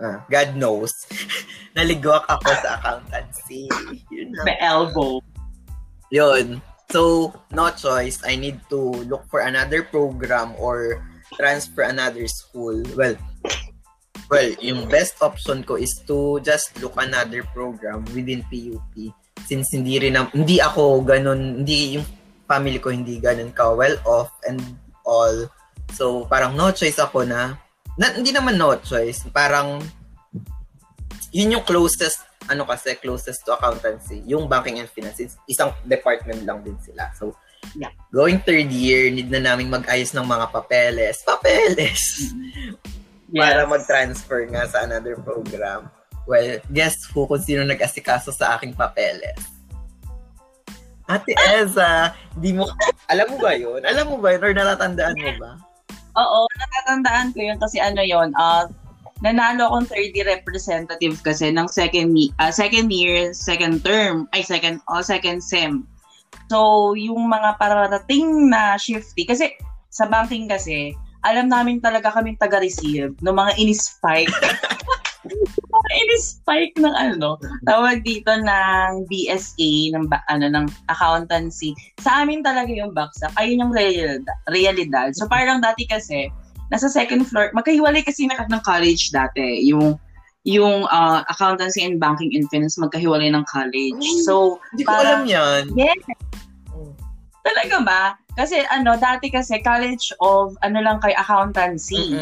ah, 0.00 0.22
God 0.30 0.54
knows, 0.58 0.90
naligwak 1.76 2.26
ako 2.30 2.50
sa 2.62 2.78
accountancy. 2.78 3.70
Yun 4.10 4.34
na. 4.34 4.42
May 4.46 4.58
elbow. 4.62 5.22
Yun. 6.10 6.62
So, 6.92 7.32
no 7.50 7.72
choice. 7.72 8.20
I 8.26 8.36
need 8.36 8.60
to 8.68 8.78
look 9.08 9.24
for 9.32 9.40
another 9.40 9.82
program 9.82 10.52
or 10.60 11.00
transfer 11.40 11.88
another 11.88 12.28
school. 12.28 12.84
Well, 12.92 13.16
well, 14.32 14.48
yung 14.64 14.88
best 14.88 15.20
option 15.20 15.60
ko 15.60 15.76
is 15.76 15.92
to 16.08 16.40
just 16.40 16.72
look 16.80 16.96
another 16.96 17.44
program 17.52 18.00
within 18.16 18.40
PUP. 18.48 19.12
Since 19.44 19.76
hindi 19.76 20.00
rin, 20.00 20.16
am- 20.16 20.32
hindi 20.32 20.56
ako 20.56 21.04
ganun, 21.04 21.60
hindi 21.60 22.00
yung 22.00 22.06
family 22.48 22.80
ko 22.80 22.88
hindi 22.88 23.20
ganun 23.20 23.52
ka 23.52 23.76
well 23.76 24.00
off 24.08 24.32
and 24.48 24.64
all. 25.04 25.36
So, 25.92 26.24
parang 26.32 26.56
no 26.56 26.72
choice 26.72 26.96
ako 26.96 27.28
na, 27.28 27.60
na 28.00 28.16
hindi 28.16 28.32
naman 28.32 28.56
no 28.56 28.72
choice. 28.80 29.28
Parang, 29.28 29.84
yun 31.28 31.60
yung 31.60 31.66
closest 31.68 32.24
ano 32.48 32.66
kasi 32.66 32.98
closest 32.98 33.44
to 33.46 33.54
accountancy, 33.54 34.24
yung 34.26 34.48
banking 34.48 34.80
and 34.80 34.90
finance, 34.90 35.20
is- 35.20 35.38
isang 35.46 35.76
department 35.84 36.42
lang 36.48 36.64
din 36.64 36.74
sila. 36.80 37.12
So, 37.14 37.36
Yeah. 37.78 37.94
going 38.10 38.42
third 38.42 38.74
year, 38.74 39.06
need 39.06 39.30
na 39.30 39.38
namin 39.38 39.70
mag-ayos 39.70 40.10
ng 40.10 40.26
mga 40.26 40.50
papeles. 40.50 41.22
Papeles! 41.22 42.34
Para 43.32 43.64
mag-transfer 43.64 44.44
nga 44.52 44.68
sa 44.68 44.84
another 44.84 45.16
program. 45.16 45.88
Well, 46.28 46.60
guess 46.70 47.02
who 47.08 47.26
kung 47.26 47.42
sino 47.42 47.64
nag-asikaso 47.64 48.30
sa 48.30 48.56
aking 48.56 48.76
papeles? 48.76 49.40
Ate 51.10 51.34
Eza, 51.50 52.14
di 52.38 52.54
mo, 52.54 52.70
alam 53.10 53.26
mo 53.34 53.36
ba 53.42 53.52
yun? 53.58 53.82
Alam 53.82 54.14
mo 54.14 54.16
ba 54.22 54.32
yun? 54.32 54.42
Or 54.46 54.52
natatandaan 54.54 55.16
mo 55.18 55.32
ba? 55.36 55.50
Oo, 56.14 56.46
natatandaan 56.56 57.34
ko 57.34 57.38
yun 57.42 57.58
kasi 57.58 57.82
ano 57.82 58.04
yun, 58.04 58.30
ah, 58.38 58.70
nanalo 59.22 59.70
akong 59.70 59.88
30 59.90 60.26
representative 60.26 61.16
kasi 61.26 61.50
ng 61.50 61.66
second, 61.66 62.14
ah, 62.38 62.54
second 62.54 62.88
year, 62.92 63.34
second 63.34 63.82
term, 63.82 64.30
ay 64.30 64.46
second, 64.46 64.78
oh, 64.90 65.02
second 65.02 65.42
sem. 65.42 65.86
So, 66.48 66.92
yung 66.96 67.28
mga 67.28 67.56
pararating 67.56 68.52
na 68.52 68.76
shifty, 68.76 69.24
kasi 69.24 69.56
sa 69.92 70.08
banking 70.08 70.48
kasi, 70.48 70.96
alam 71.22 71.46
namin 71.46 71.78
talaga 71.78 72.10
kaming 72.10 72.38
taga-receive 72.38 73.14
ng 73.22 73.36
mga 73.36 73.52
in-spike. 73.58 74.30
mga 75.72 75.90
in-spike 76.02 76.74
ng 76.82 76.94
ano, 76.94 77.38
tawag 77.62 78.02
dito 78.02 78.30
ng 78.34 79.06
BSA, 79.06 79.94
ng, 79.94 80.10
ano, 80.10 80.46
ng 80.50 80.66
accountancy. 80.90 81.74
Sa 82.02 82.22
amin 82.22 82.42
talaga 82.42 82.70
yung 82.74 82.90
baksak, 82.90 83.30
ayun 83.38 83.62
yung 83.62 83.72
realidad. 83.74 84.38
realidad. 84.50 85.14
So 85.14 85.30
parang 85.30 85.62
dati 85.62 85.86
kasi, 85.86 86.26
nasa 86.74 86.90
second 86.90 87.22
floor, 87.28 87.54
magkahiwalay 87.54 88.02
kasi 88.02 88.26
na 88.26 88.42
ng 88.42 88.62
college 88.66 89.14
dati, 89.14 89.62
yung 89.62 89.94
yung 90.42 90.90
ah, 90.90 91.22
accountancy 91.30 91.86
and 91.86 92.02
banking 92.02 92.34
and 92.34 92.50
finance 92.50 92.74
magkahiwalay 92.74 93.30
ng 93.30 93.46
college. 93.46 94.02
So, 94.26 94.58
Hindi 94.74 94.82
ko 94.82 94.90
Parang- 94.90 95.22
alam 95.22 95.30
yan. 95.30 95.62
yes, 95.78 96.02
talaga 97.46 97.76
ba? 97.82 98.02
Kasi 98.32 98.64
ano, 98.72 98.96
dati 98.96 99.28
kasi 99.28 99.60
College 99.60 100.16
of, 100.24 100.56
ano 100.64 100.80
lang 100.80 100.98
kay 101.04 101.12
accountancy. 101.12 102.16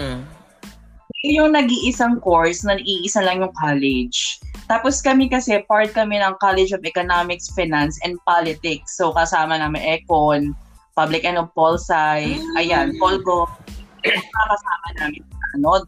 Yun 1.21 1.37
yung 1.37 1.53
nag-iisang 1.53 2.19
course 2.25 2.65
na 2.65 2.81
iisa 2.81 3.21
lang 3.21 3.45
yung 3.45 3.53
college. 3.53 4.41
Tapos 4.71 5.05
kami 5.05 5.29
kasi, 5.29 5.61
part 5.69 5.93
kami 5.93 6.17
ng 6.17 6.35
College 6.41 6.73
of 6.73 6.87
Economics, 6.87 7.53
Finance, 7.53 8.01
and 8.07 8.17
Politics. 8.25 8.97
So, 8.97 9.13
kasama 9.13 9.61
namin 9.61 9.83
Econ, 9.85 10.57
Public 10.97 11.29
and 11.29 11.43
Pol 11.53 11.77
Sci, 11.77 12.41
ayan, 12.57 12.97
Polgo. 12.97 13.51
kasama 14.01 14.89
namin 14.97 15.23
ano. 15.59 15.85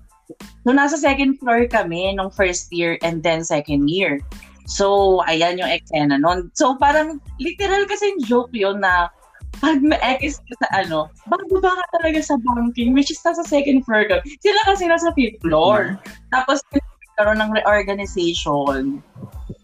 So, 0.67 0.71
nasa 0.75 1.01
second 1.01 1.41
floor 1.41 1.67
kami 1.67 2.13
nung 2.15 2.31
first 2.31 2.69
year 2.71 2.99
and 3.01 3.23
then 3.25 3.43
second 3.43 3.89
year. 3.89 4.21
So, 4.69 5.19
ayan 5.27 5.59
yung 5.59 5.71
eksena 5.71 6.21
nun. 6.21 6.53
So, 6.55 6.77
parang 6.79 7.19
literal 7.41 7.89
kasi 7.89 8.15
joke 8.27 8.53
yun 8.55 8.85
na 8.85 9.11
pag 9.63 9.79
ma-X 9.79 10.43
ka 10.43 10.55
sa 10.67 10.69
ano, 10.83 11.07
bababa 11.31 11.71
ka 11.71 11.87
talaga 12.03 12.19
sa 12.19 12.35
banking, 12.43 12.91
which 12.93 13.15
is 13.15 13.23
nasa 13.23 13.47
second 13.47 13.87
floor 13.87 14.03
ka. 14.11 14.19
Sila 14.43 14.61
kasi 14.67 14.91
nasa 14.91 15.15
fifth 15.15 15.39
floor. 15.39 15.97
Tapos, 16.35 16.59
karoon 17.15 17.39
ng 17.39 17.55
reorganization 17.55 18.99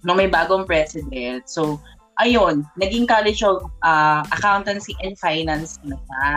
no 0.07 0.15
may 0.15 0.31
bagong 0.31 0.65
president. 0.65 1.47
So, 1.51 1.83
ayun, 2.23 2.63
naging 2.79 3.11
College 3.11 3.43
of 3.43 3.67
ah, 3.83 4.23
Accountancy 4.31 4.95
and 5.03 5.19
Finance 5.19 5.83
na 5.83 5.99
siya. 5.99 6.35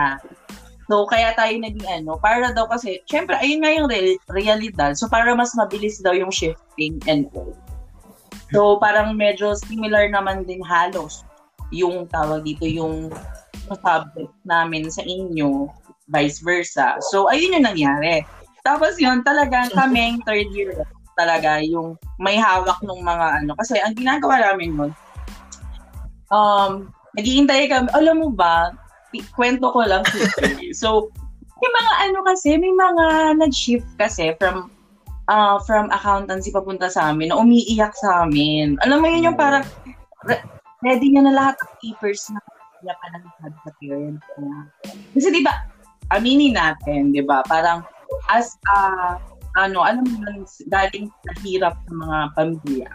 So, 0.90 1.06
kaya 1.06 1.32
tayo 1.38 1.54
naging 1.56 1.86
ano, 1.86 2.18
para 2.18 2.50
daw 2.52 2.66
kasi, 2.66 3.00
syempre, 3.06 3.38
ayun 3.38 3.62
nga 3.62 3.72
yung 3.72 3.88
real, 3.88 4.18
realidad. 4.28 4.98
So, 4.98 5.06
para 5.06 5.30
mas 5.32 5.54
mabilis 5.54 6.02
daw 6.02 6.12
yung 6.12 6.34
shifting 6.34 6.98
and 7.06 7.30
all. 7.32 7.54
So, 8.50 8.76
parang 8.82 9.16
medyo 9.16 9.54
similar 9.56 10.10
naman 10.10 10.44
din 10.44 10.60
halos 10.60 11.24
yung 11.72 12.04
tawag 12.12 12.44
dito, 12.44 12.68
yung 12.68 13.08
subject 13.72 14.32
namin 14.44 14.90
sa 14.90 15.02
inyo, 15.04 15.68
vice 16.10 16.42
versa. 16.42 16.98
So, 17.12 17.30
ayun 17.30 17.60
yung 17.60 17.68
nangyari. 17.68 18.26
Tapos 18.62 18.98
yun, 18.98 19.24
talagang 19.26 19.70
kaming 19.78 20.20
third 20.26 20.48
year 20.54 20.74
talaga 21.12 21.60
yung 21.60 22.00
may 22.16 22.40
hawak 22.40 22.80
ng 22.80 23.00
mga 23.04 23.44
ano. 23.44 23.52
Kasi 23.60 23.76
ang 23.78 23.92
ginagawa 23.92 24.40
namin 24.40 24.72
nun, 24.74 24.92
um, 26.32 26.88
naghihintay 27.16 27.68
kami, 27.68 27.88
alam 27.92 28.24
mo 28.24 28.32
ba, 28.32 28.72
kwento 29.36 29.68
ko 29.68 29.84
lang. 29.84 30.02
so, 30.80 31.12
may 31.62 31.70
mga 31.70 31.92
ano 32.08 32.18
kasi, 32.26 32.56
may 32.58 32.72
mga 32.74 33.06
nag-shift 33.38 33.86
kasi 34.00 34.34
from 34.40 34.72
uh, 35.30 35.60
from 35.62 35.86
accountancy 35.94 36.50
papunta 36.50 36.90
sa 36.90 37.12
amin 37.12 37.30
na 37.30 37.38
umiiyak 37.38 37.94
sa 38.00 38.26
amin. 38.26 38.80
Alam 38.82 39.04
mo 39.04 39.06
yun 39.06 39.30
yung 39.30 39.38
parang 39.38 39.62
re- 40.26 40.42
ready 40.82 41.12
niya 41.12 41.22
na 41.22 41.34
lahat 41.36 41.54
ng 41.60 41.72
papers 41.78 42.26
na 42.34 42.40
niya 42.82 42.94
pa 42.98 43.06
ng 43.14 43.24
sa 43.62 43.70
parents 43.78 44.26
niya. 44.38 44.58
Kasi 45.14 45.28
di 45.30 45.42
ba, 45.46 45.54
aminin 46.12 46.58
natin, 46.58 47.14
di 47.14 47.22
ba, 47.22 47.40
parang 47.46 47.86
as 48.28 48.58
a, 48.76 49.16
ano, 49.56 49.80
alam 49.86 50.04
mo 50.04 50.16
yun, 50.28 50.44
galing 50.68 51.08
sa 51.24 51.32
hirap 51.40 51.74
ng 51.88 51.98
mga 52.02 52.18
pamilya, 52.36 52.90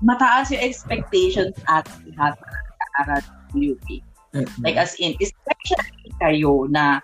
mataas 0.00 0.52
yung 0.54 0.62
expectations 0.62 1.56
at 1.68 1.84
lahat 2.16 2.36
ng 2.38 2.52
nag-aaral 2.54 3.22
sa 3.24 3.56
UP. 3.56 3.86
Like 4.62 4.78
as 4.78 4.94
in, 5.02 5.18
especially 5.18 6.14
kayo 6.22 6.70
na, 6.70 7.02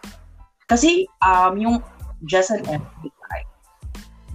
kasi 0.70 1.10
um, 1.22 1.58
yung 1.58 1.76
just 2.26 2.54
an 2.54 2.62
FYI, 2.66 3.40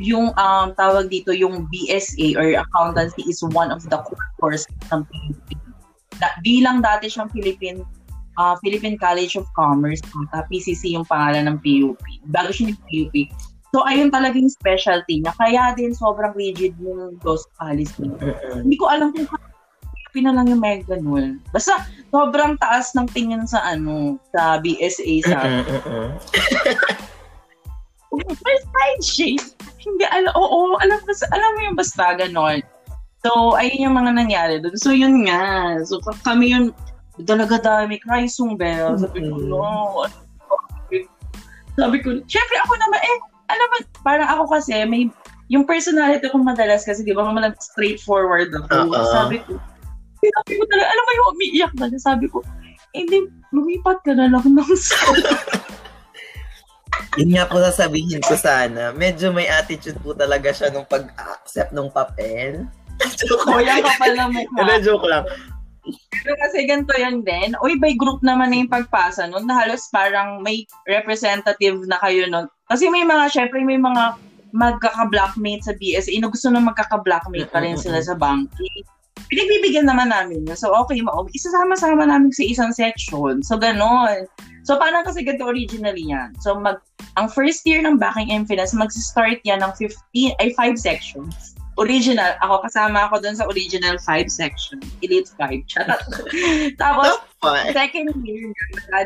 yung 0.02 0.34
um, 0.36 0.74
tawag 0.76 1.14
dito, 1.14 1.32
yung 1.32 1.70
BSA 1.70 2.36
or 2.36 2.48
accountancy 2.58 3.22
is 3.30 3.40
one 3.54 3.70
of 3.70 3.86
the 3.88 4.00
core 4.02 4.28
courses 4.42 4.68
ng 4.90 5.06
PUP. 5.06 5.61
Da- 6.22 6.38
bilang 6.46 6.86
dati 6.86 7.10
siyang 7.10 7.34
Philippine 7.34 7.82
uh, 8.38 8.56
Philippine 8.62 8.96
College 8.96 9.36
of 9.36 9.48
Commerce, 9.58 10.00
uh, 10.32 10.44
PCC 10.48 10.96
yung 10.96 11.08
pangalan 11.10 11.50
ng 11.50 11.58
PUP. 11.60 12.00
Bago 12.32 12.54
siya 12.54 12.72
ng 12.72 12.80
PUP. 12.88 13.16
So, 13.72 13.88
ayun 13.88 14.12
talaga 14.12 14.36
yung 14.36 14.52
specialty 14.52 15.24
niya. 15.24 15.32
Kaya 15.40 15.72
din 15.80 15.96
sobrang 15.96 16.36
rigid 16.36 16.76
yung 16.84 17.16
DOS 17.24 17.48
policy. 17.56 18.12
Hindi 18.60 18.76
ko 18.76 18.92
alam 18.92 19.16
kung 19.16 19.28
PUP 19.32 20.16
na 20.20 20.36
lang 20.36 20.52
yung 20.52 20.60
may 20.60 20.84
ganun. 20.84 21.40
Basta, 21.56 21.88
sobrang 22.12 22.60
taas 22.60 22.92
ng 22.92 23.08
tingin 23.16 23.48
sa 23.48 23.64
ano, 23.64 24.20
sa 24.36 24.60
BSA 24.60 25.14
sa 25.24 25.40
side 28.12 29.04
shade. 29.16 29.48
Hindi, 29.82 30.04
alam, 30.12 30.36
oo, 30.36 30.76
alam, 30.84 31.00
alam 31.32 31.50
mo 31.56 31.60
yung 31.64 31.78
basta 31.80 32.12
ganon. 32.20 32.60
So, 33.22 33.54
ayun 33.54 33.86
yung 33.90 33.98
mga 33.98 34.12
nangyari 34.18 34.56
doon. 34.58 34.78
So, 34.82 34.90
yun 34.90 35.30
nga. 35.30 35.78
So, 35.86 36.02
kami 36.26 36.58
yun, 36.58 36.74
talaga 37.30 37.62
dami, 37.62 38.02
Chrysum 38.02 38.58
Bell. 38.58 38.98
Sabi 38.98 39.22
ko, 39.30 39.38
no. 39.38 40.06
Sabi 41.78 41.98
ko, 42.02 42.18
syempre 42.26 42.58
ako 42.66 42.74
naman, 42.82 43.00
eh, 43.00 43.18
alam 43.54 43.68
mo, 43.70 43.78
parang 44.02 44.28
ako 44.28 44.44
kasi, 44.58 44.74
may, 44.90 45.06
yung 45.54 45.70
personality 45.70 46.26
ko 46.34 46.42
madalas 46.42 46.82
kasi, 46.82 47.06
di 47.06 47.14
ba, 47.14 47.28
malang 47.30 47.54
straightforward 47.62 48.50
ako. 48.58 48.90
Oo. 48.90 49.06
Sabi 49.14 49.38
ko, 49.46 49.54
sabi 50.22 50.54
ko 50.58 50.64
talaga, 50.66 50.90
alam 50.90 51.04
mo 51.06 51.12
yung 51.14 51.30
umiiyak 51.38 51.74
na, 51.78 51.86
sabi 52.02 52.26
ko, 52.26 52.42
eh, 52.98 53.06
di, 53.06 53.30
lumipat 53.54 54.02
ka 54.02 54.18
na 54.18 54.34
lang 54.34 54.44
ng 54.44 54.72
school. 54.82 55.22
Yun 57.20 57.36
nga 57.36 57.44
po 57.44 57.60
sasabihin 57.60 58.24
ko 58.24 58.40
sana. 58.40 58.96
Medyo 58.96 59.36
may 59.36 59.48
attitude 59.48 60.00
po 60.00 60.16
talaga 60.16 60.56
siya 60.56 60.72
nung 60.72 60.88
pag-accept 60.88 61.76
ng 61.76 61.92
papel. 61.92 62.68
Joke 63.20 63.46
lang. 63.48 63.84
Kapal 63.84 64.12
na 64.16 64.26
mukha. 64.30 64.58
Hindi, 64.62 64.76
joke 64.86 65.08
lang. 65.08 65.26
Pero 66.22 66.38
kasi 66.38 66.70
ganito 66.70 66.94
yan 66.94 67.26
din. 67.26 67.58
Uy, 67.66 67.82
by 67.82 67.98
group 67.98 68.22
naman 68.22 68.54
na 68.54 68.62
yung 68.62 68.72
pagpasa 68.72 69.26
nun, 69.26 69.50
na 69.50 69.58
halos 69.58 69.90
parang 69.90 70.46
may 70.46 70.70
representative 70.86 71.82
na 71.90 71.98
kayo 71.98 72.30
nun. 72.30 72.46
Kasi 72.70 72.86
may 72.94 73.02
mga, 73.02 73.34
syempre 73.34 73.66
may 73.66 73.82
mga 73.82 74.16
magkaka-blockmate 74.52 75.64
sa 75.64 75.74
BSA 75.80 76.14
na 76.22 76.30
gusto 76.30 76.48
na 76.52 76.62
magkaka-blockmate 76.62 77.50
pa 77.50 77.64
rin 77.64 77.80
sila 77.80 78.04
sa 78.04 78.14
banking. 78.14 78.86
Pinagbibigyan 79.32 79.88
naman 79.88 80.12
namin 80.12 80.44
yun. 80.44 80.60
So, 80.60 80.76
okay, 80.76 81.00
ma- 81.00 81.16
isasama-sama 81.32 82.04
namin 82.04 82.36
sa 82.36 82.44
isang 82.44 82.72
section. 82.76 83.40
So, 83.40 83.56
ganon. 83.56 84.28
So, 84.68 84.76
parang 84.76 85.08
kasi 85.08 85.24
ganito 85.24 85.48
originally 85.48 86.04
yan. 86.04 86.36
So, 86.44 86.60
mag, 86.60 86.84
ang 87.16 87.32
first 87.32 87.64
year 87.64 87.80
ng 87.80 87.96
Banking 87.96 88.30
and 88.36 88.44
Finance, 88.44 88.76
mag-start 88.76 89.40
yan 89.48 89.64
ng 89.64 89.72
15, 89.80 90.36
ay 90.44 90.52
5 90.60 90.76
sections. 90.76 91.51
Original, 91.80 92.36
ako 92.44 92.68
kasama 92.68 93.08
ako 93.08 93.24
dun 93.24 93.38
sa 93.38 93.48
original 93.48 93.96
5 93.96 94.28
section. 94.28 94.78
Elite 95.00 95.32
5. 95.40 95.72
Charot. 95.72 96.04
Tapos, 96.82 97.24
second 97.72 98.12
year, 98.28 98.52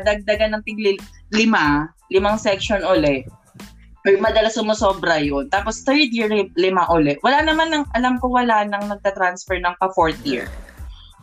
dagdagan 0.02 0.58
ng 0.58 0.62
tigli 0.66 0.98
lima, 1.30 1.86
limang 2.10 2.38
section 2.38 2.82
uli. 2.82 3.22
Or 4.06 4.14
madalas 4.22 4.54
sumusobra 4.54 5.18
yun. 5.18 5.50
Tapos 5.50 5.82
third 5.82 6.14
year, 6.14 6.30
li- 6.30 6.54
lima 6.54 6.86
uli. 6.90 7.18
Wala 7.26 7.42
naman, 7.42 7.74
ng, 7.74 7.86
alam 7.98 8.22
ko 8.22 8.30
wala 8.30 8.62
nang 8.62 8.86
nagta-transfer 8.86 9.58
ng 9.58 9.74
pa 9.82 9.90
fourth 9.94 10.18
year. 10.22 10.46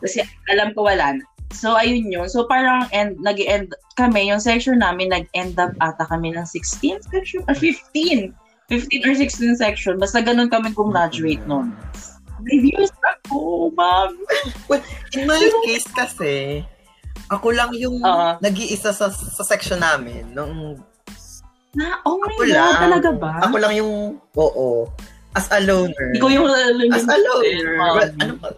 Kasi 0.04 0.20
alam 0.52 0.76
ko 0.76 0.84
wala 0.84 1.16
na. 1.16 1.24
So, 1.54 1.78
ayun 1.78 2.12
yun. 2.12 2.28
So, 2.28 2.44
parang 2.44 2.90
end, 2.92 3.16
nag-end 3.24 3.72
kami, 3.96 4.28
yung 4.28 4.42
section 4.42 4.82
namin, 4.82 5.14
nag-end 5.14 5.56
up 5.56 5.72
ata 5.80 6.04
kami 6.10 6.34
ng 6.34 6.44
16 6.44 7.08
section, 7.08 7.40
or 7.46 7.56
15. 7.56 8.34
15 8.68 9.08
or 9.08 9.14
16 9.14 9.56
section. 9.56 9.94
Basta 10.00 10.24
ganun 10.24 10.48
kami 10.48 10.72
graduate 10.72 11.42
nun. 11.44 11.72
Reviews 12.44 12.92
ako, 13.00 13.68
ma'am. 13.72 14.10
In 15.14 15.24
my 15.28 15.40
case 15.64 15.88
kasi, 15.92 16.64
ako 17.28 17.52
lang 17.52 17.72
yung 17.76 18.00
Oo. 18.00 18.36
nag-iisa 18.40 18.92
sa, 18.92 19.08
sa 19.08 19.44
section 19.44 19.80
namin. 19.80 20.28
Nung, 20.32 20.80
Na, 21.74 21.98
oh 22.06 22.20
my 22.20 22.30
God, 22.38 22.48
lang. 22.54 22.76
talaga 22.78 23.10
ba? 23.10 23.32
ako 23.42 23.56
lang 23.58 23.72
yung, 23.74 23.92
oo, 24.36 24.86
as 25.34 25.50
a 25.50 25.58
loner. 25.58 26.14
Ikaw 26.14 26.28
yung 26.30 26.46
As 26.94 27.06
a 27.06 27.16
loner. 27.18 27.66
Well, 27.78 28.12
ano 28.22 28.34
ba? 28.38 28.48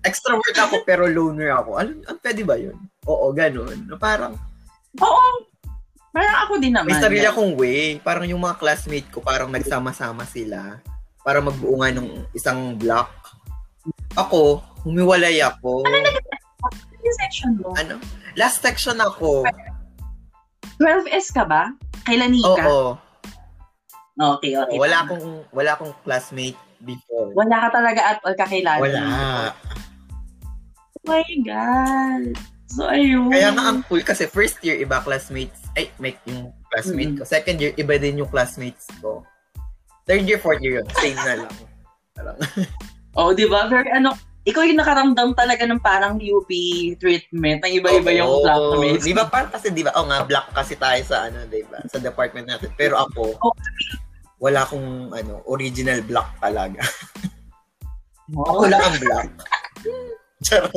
Extrovert 0.00 0.56
ako 0.56 0.80
pero 0.84 1.04
loner 1.04 1.52
ako. 1.56 1.76
Ano, 1.76 1.90
ano 2.04 2.16
pwede 2.20 2.42
ba 2.44 2.56
yun? 2.56 2.76
Oo, 3.04 3.32
ganun. 3.32 3.88
Parang, 3.96 4.36
Oo. 5.00 5.24
Parang 6.10 6.36
ako 6.46 6.52
din 6.58 6.74
naman. 6.74 6.90
may 6.90 6.98
sarili 6.98 7.26
akong 7.26 7.54
way. 7.54 8.02
Parang 8.02 8.26
yung 8.26 8.42
mga 8.42 8.58
classmate 8.58 9.08
ko, 9.14 9.22
parang 9.22 9.50
nagsama-sama 9.50 10.26
sila 10.26 10.82
para 11.22 11.38
magbuo 11.38 11.78
nga 11.78 11.94
ng 11.94 12.26
isang 12.34 12.74
block. 12.74 13.10
Ako, 14.18 14.58
humiwalay 14.82 15.38
ako. 15.38 15.86
Yung 17.00 17.16
section 17.22 17.52
mo. 17.62 17.70
Ano? 17.78 18.02
Last 18.34 18.58
section 18.58 18.98
ako. 18.98 19.46
12S 20.82 21.30
ka 21.30 21.46
ba? 21.46 21.70
Kailan 22.08 22.34
ka? 22.34 22.64
Oo. 22.66 22.98
Okay, 24.20 24.52
okay. 24.58 24.76
Wala 24.76 25.00
tama. 25.00 25.08
akong 25.08 25.28
wala 25.54 25.70
akong 25.78 25.94
classmate 26.04 26.58
before. 26.84 27.32
Wala 27.32 27.56
ka 27.56 27.68
talaga 27.72 28.00
at 28.04 28.18
all 28.20 28.36
kakilala. 28.36 28.82
Wala. 28.82 29.00
Oh 31.00 31.04
my 31.08 31.24
God. 31.40 32.36
So, 32.70 32.86
ayun. 32.86 33.34
Kaya 33.34 33.50
nga 33.50 33.64
ang 33.66 33.82
cool 33.90 34.06
kasi 34.06 34.30
first 34.30 34.62
year 34.62 34.78
iba 34.78 35.02
classmates, 35.02 35.58
ay 35.74 35.90
may 35.98 36.14
yung 36.22 36.54
classmate 36.70 37.18
ko. 37.18 37.22
Second 37.26 37.58
year 37.58 37.74
iba 37.74 37.98
din 37.98 38.22
yung 38.22 38.30
classmates 38.30 38.86
ko. 39.02 39.26
Third 40.06 40.22
year, 40.22 40.38
fourth 40.38 40.62
year 40.62 40.78
yun. 40.78 40.86
Same 40.96 41.18
na 41.18 41.34
lang. 41.44 41.54
Parang, 42.14 42.38
Oh, 43.18 43.34
di 43.34 43.42
ba? 43.50 43.66
Very 43.66 43.90
ano, 43.90 44.14
ikaw 44.46 44.62
yung 44.62 44.78
nakaramdam 44.78 45.34
talaga 45.34 45.66
ng 45.66 45.82
parang 45.82 46.14
UP 46.16 46.46
treatment. 46.96 47.58
Ang 47.66 47.82
iba-iba 47.82 48.10
yung 48.14 48.30
Oo. 48.30 48.42
classmates. 48.46 49.02
Di 49.02 49.14
ba 49.14 49.26
parang 49.26 49.50
kasi 49.50 49.74
di 49.74 49.82
ba, 49.82 49.90
oh 49.98 50.06
nga, 50.06 50.22
black 50.22 50.54
kasi 50.54 50.78
tayo 50.78 51.02
sa 51.02 51.26
ano, 51.26 51.42
di 51.50 51.66
ba? 51.66 51.82
Sa 51.90 51.98
department 51.98 52.46
natin. 52.46 52.70
Pero 52.78 53.02
ako, 53.02 53.34
Oh. 53.42 53.54
wala 54.38 54.62
akong 54.62 55.10
ano, 55.10 55.42
original 55.50 55.98
black 56.06 56.38
talaga. 56.38 56.80
Oh. 58.30 58.46
Ako 58.46 58.62
lang 58.70 58.78
ang 58.78 58.98
black. 59.02 59.28
Charot. 60.46 60.70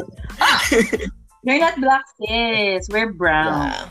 You're 1.44 1.60
not 1.60 1.76
black, 1.80 2.04
sis. 2.24 2.88
We're 2.88 3.12
brown. 3.12 3.72
Yeah. 3.72 3.90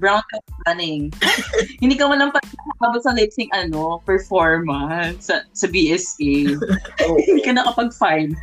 Brown 0.00 0.22
ka 0.32 0.36
running. 0.66 1.12
Hindi 1.84 2.00
ka 2.00 2.08
walang 2.08 2.32
pagkakabot 2.32 3.04
sa 3.04 3.12
lip 3.12 3.28
sync, 3.30 3.52
ano, 3.52 4.00
performance 4.08 5.28
sa, 5.28 5.44
sa 5.52 5.66
BSA. 5.68 6.56
Oh, 7.04 7.20
Hindi 7.20 7.44
ka 7.44 7.52
nakapag-fine. 7.52 8.32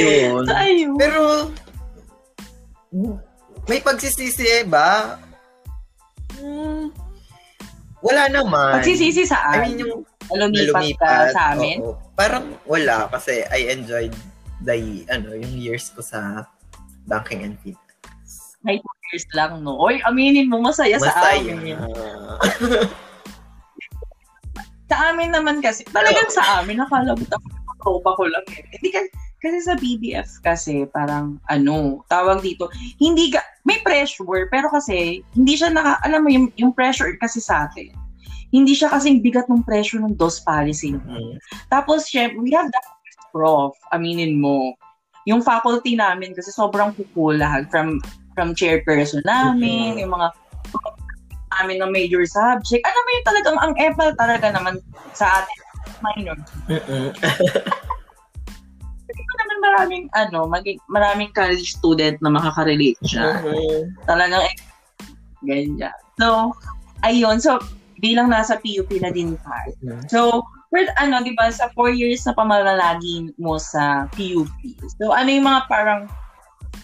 yun. 0.00 0.48
So, 0.48 0.52
ayun. 0.56 0.96
Pero, 0.96 1.20
may 3.68 3.84
pagsisisi 3.84 4.44
eh 4.48 4.64
ba? 4.64 5.20
Hmm, 6.40 6.88
wala 8.00 8.32
naman. 8.32 8.80
Pagsisisi 8.80 9.24
I 9.24 9.28
saan? 9.28 9.56
mean, 9.68 9.84
yung 9.84 10.00
lumipat 10.32 10.72
ka 10.72 10.80
lumipat, 10.80 11.28
sa 11.36 11.42
amin? 11.52 11.76
oo. 11.84 12.00
Parang 12.16 12.48
wala 12.64 13.12
kasi 13.12 13.44
I 13.52 13.76
enjoyed 13.76 14.16
the, 14.64 15.04
ano, 15.12 15.34
yung 15.36 15.56
years 15.56 15.90
ko 15.92 16.00
sa 16.00 16.46
banking 17.06 17.42
and 17.44 17.56
finance. 17.60 18.56
May 18.64 18.80
two 18.80 18.96
years 19.12 19.26
lang, 19.36 19.62
no? 19.62 19.78
Oy, 19.78 20.00
aminin 20.08 20.48
mo, 20.48 20.58
masaya, 20.58 20.98
sa 20.98 21.12
Masaya. 21.12 21.54
amin. 21.54 21.78
Sa 24.86 25.10
amin 25.10 25.34
naman 25.34 25.58
kasi, 25.58 25.82
talagang 25.90 26.30
sa 26.30 26.62
amin, 26.62 26.78
nakalabot 26.78 27.26
ako, 27.26 27.46
tropa 27.82 28.10
ko 28.14 28.22
lang 28.30 28.46
eh. 28.54 28.62
Hindi 28.78 28.94
kasi, 28.94 29.08
kasi 29.42 29.58
sa 29.66 29.74
BBF 29.74 30.28
kasi, 30.46 30.86
parang, 30.94 31.42
ano, 31.50 32.06
tawag 32.06 32.38
dito, 32.38 32.70
hindi 33.02 33.34
ka, 33.34 33.42
may 33.66 33.82
pressure, 33.82 34.46
pero 34.46 34.70
kasi, 34.70 35.26
hindi 35.34 35.58
siya 35.58 35.74
naka, 35.74 35.98
alam 36.06 36.22
mo, 36.22 36.30
yung, 36.30 36.54
yung 36.54 36.70
pressure 36.70 37.18
kasi 37.18 37.42
sa 37.42 37.66
atin, 37.66 37.90
hindi 38.54 38.78
siya 38.78 38.94
kasing 38.94 39.26
bigat 39.26 39.50
ng 39.50 39.66
pressure 39.66 39.98
ng 39.98 40.14
DOS 40.14 40.46
policy. 40.46 40.94
Mm. 40.94 41.34
Tapos, 41.66 42.06
syempre, 42.06 42.38
we 42.38 42.54
have 42.54 42.70
that 42.70 42.86
prof, 43.36 43.76
aminin 43.92 44.40
mo. 44.40 44.72
Yung 45.28 45.44
faculty 45.44 45.92
namin, 45.92 46.32
kasi 46.32 46.48
sobrang 46.48 46.96
kukulahan 46.96 47.68
from 47.68 48.00
from 48.32 48.56
chairperson 48.56 49.20
namin, 49.28 50.00
Mhm. 50.00 50.08
yung 50.08 50.12
mga 50.16 50.28
namin 51.56 51.80
ng 51.80 51.92
major 51.92 52.24
subject. 52.28 52.84
Alam 52.84 53.00
mo 53.00 53.10
yung 53.12 53.26
talagang, 53.28 53.56
ang 53.60 53.74
EPAL 53.80 54.10
talaga 54.20 54.46
naman 54.52 54.76
sa 55.16 55.40
atin, 55.40 55.58
minor. 56.04 56.36
Hindi 59.08 59.22
ko 59.24 59.34
naman 59.40 59.58
maraming, 59.64 60.04
ano, 60.12 60.44
maging, 60.52 60.76
maraming 60.92 61.32
college 61.32 61.80
student 61.80 62.20
na 62.20 62.28
makakarelate 62.28 63.00
siya. 63.08 63.40
Mhm. 63.40 64.04
Talagang, 64.04 64.44
eh, 64.44 64.56
ganyan. 65.48 65.96
So, 66.20 66.52
ayun. 67.00 67.40
So, 67.40 67.56
bilang 68.04 68.28
nasa 68.28 68.60
PUP 68.60 69.00
na 69.00 69.08
din 69.08 69.40
tayo. 69.40 69.72
So, 70.12 70.44
for, 70.76 70.92
ano, 71.00 71.24
di 71.24 71.32
ba, 71.32 71.48
sa 71.48 71.72
four 71.72 71.88
years 71.88 72.20
na 72.28 72.36
pamalalagi 72.36 73.32
mo 73.40 73.56
sa 73.56 74.04
PUP, 74.12 74.52
so 75.00 75.16
ano 75.16 75.32
yung 75.32 75.48
mga 75.48 75.62
parang 75.72 76.04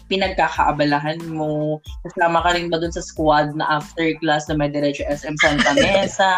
pinagkakaabalahan 0.08 1.20
mo? 1.28 1.76
Kasama 2.08 2.40
ka 2.40 2.56
rin 2.56 2.72
ba 2.72 2.80
dun 2.80 2.92
sa 2.92 3.04
squad 3.04 3.52
na 3.52 3.68
after 3.68 4.16
class 4.24 4.48
na 4.48 4.56
may 4.56 4.72
diretso 4.72 5.04
SM 5.04 5.36
Santa 5.36 5.76
Mesa? 5.76 6.32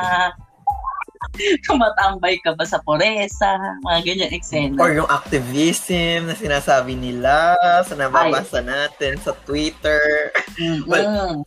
Tumatambay 1.66 2.42
ka 2.42 2.58
ba 2.58 2.66
sa 2.66 2.82
Poresa? 2.82 3.58
Mga 3.86 3.98
ganyan 4.02 4.30
eksena. 4.34 4.78
Or 4.78 4.90
yung 4.90 5.10
activism 5.10 6.30
na 6.30 6.34
sinasabi 6.34 6.98
nila 6.98 7.54
sa 7.86 7.94
nababasa 7.94 8.62
natin 8.62 9.18
sa 9.22 9.34
Twitter. 9.46 10.34
Mm-hmm. 10.58 11.42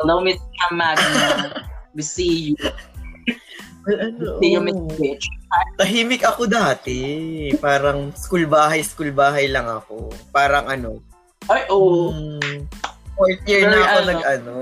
Hello, 0.00 0.20
Miss 0.24 0.40
Magna. 0.72 1.64
We 1.94 2.02
see 2.02 2.52
you. 2.52 2.56
Well, 3.84 4.00
ano, 4.00 4.40
you, 4.40 4.60
Miss 4.64 4.80
Bitch. 4.96 5.26
tahimik 5.76 6.24
ako 6.24 6.48
dati. 6.48 6.98
Parang 7.60 8.16
school 8.16 8.48
bahay, 8.48 8.80
school 8.80 9.12
bahay 9.12 9.44
lang 9.52 9.68
ako. 9.68 10.08
Parang 10.32 10.64
ano, 10.72 11.04
Ay, 11.52 11.68
oo. 11.68 12.08
mm, 12.16 12.64
fourth 13.12 13.44
year 13.44 13.68
Very 13.68 13.76
na 13.76 13.78
ako 13.84 13.96
ano. 14.00 14.08
nag-ano. 14.08 14.56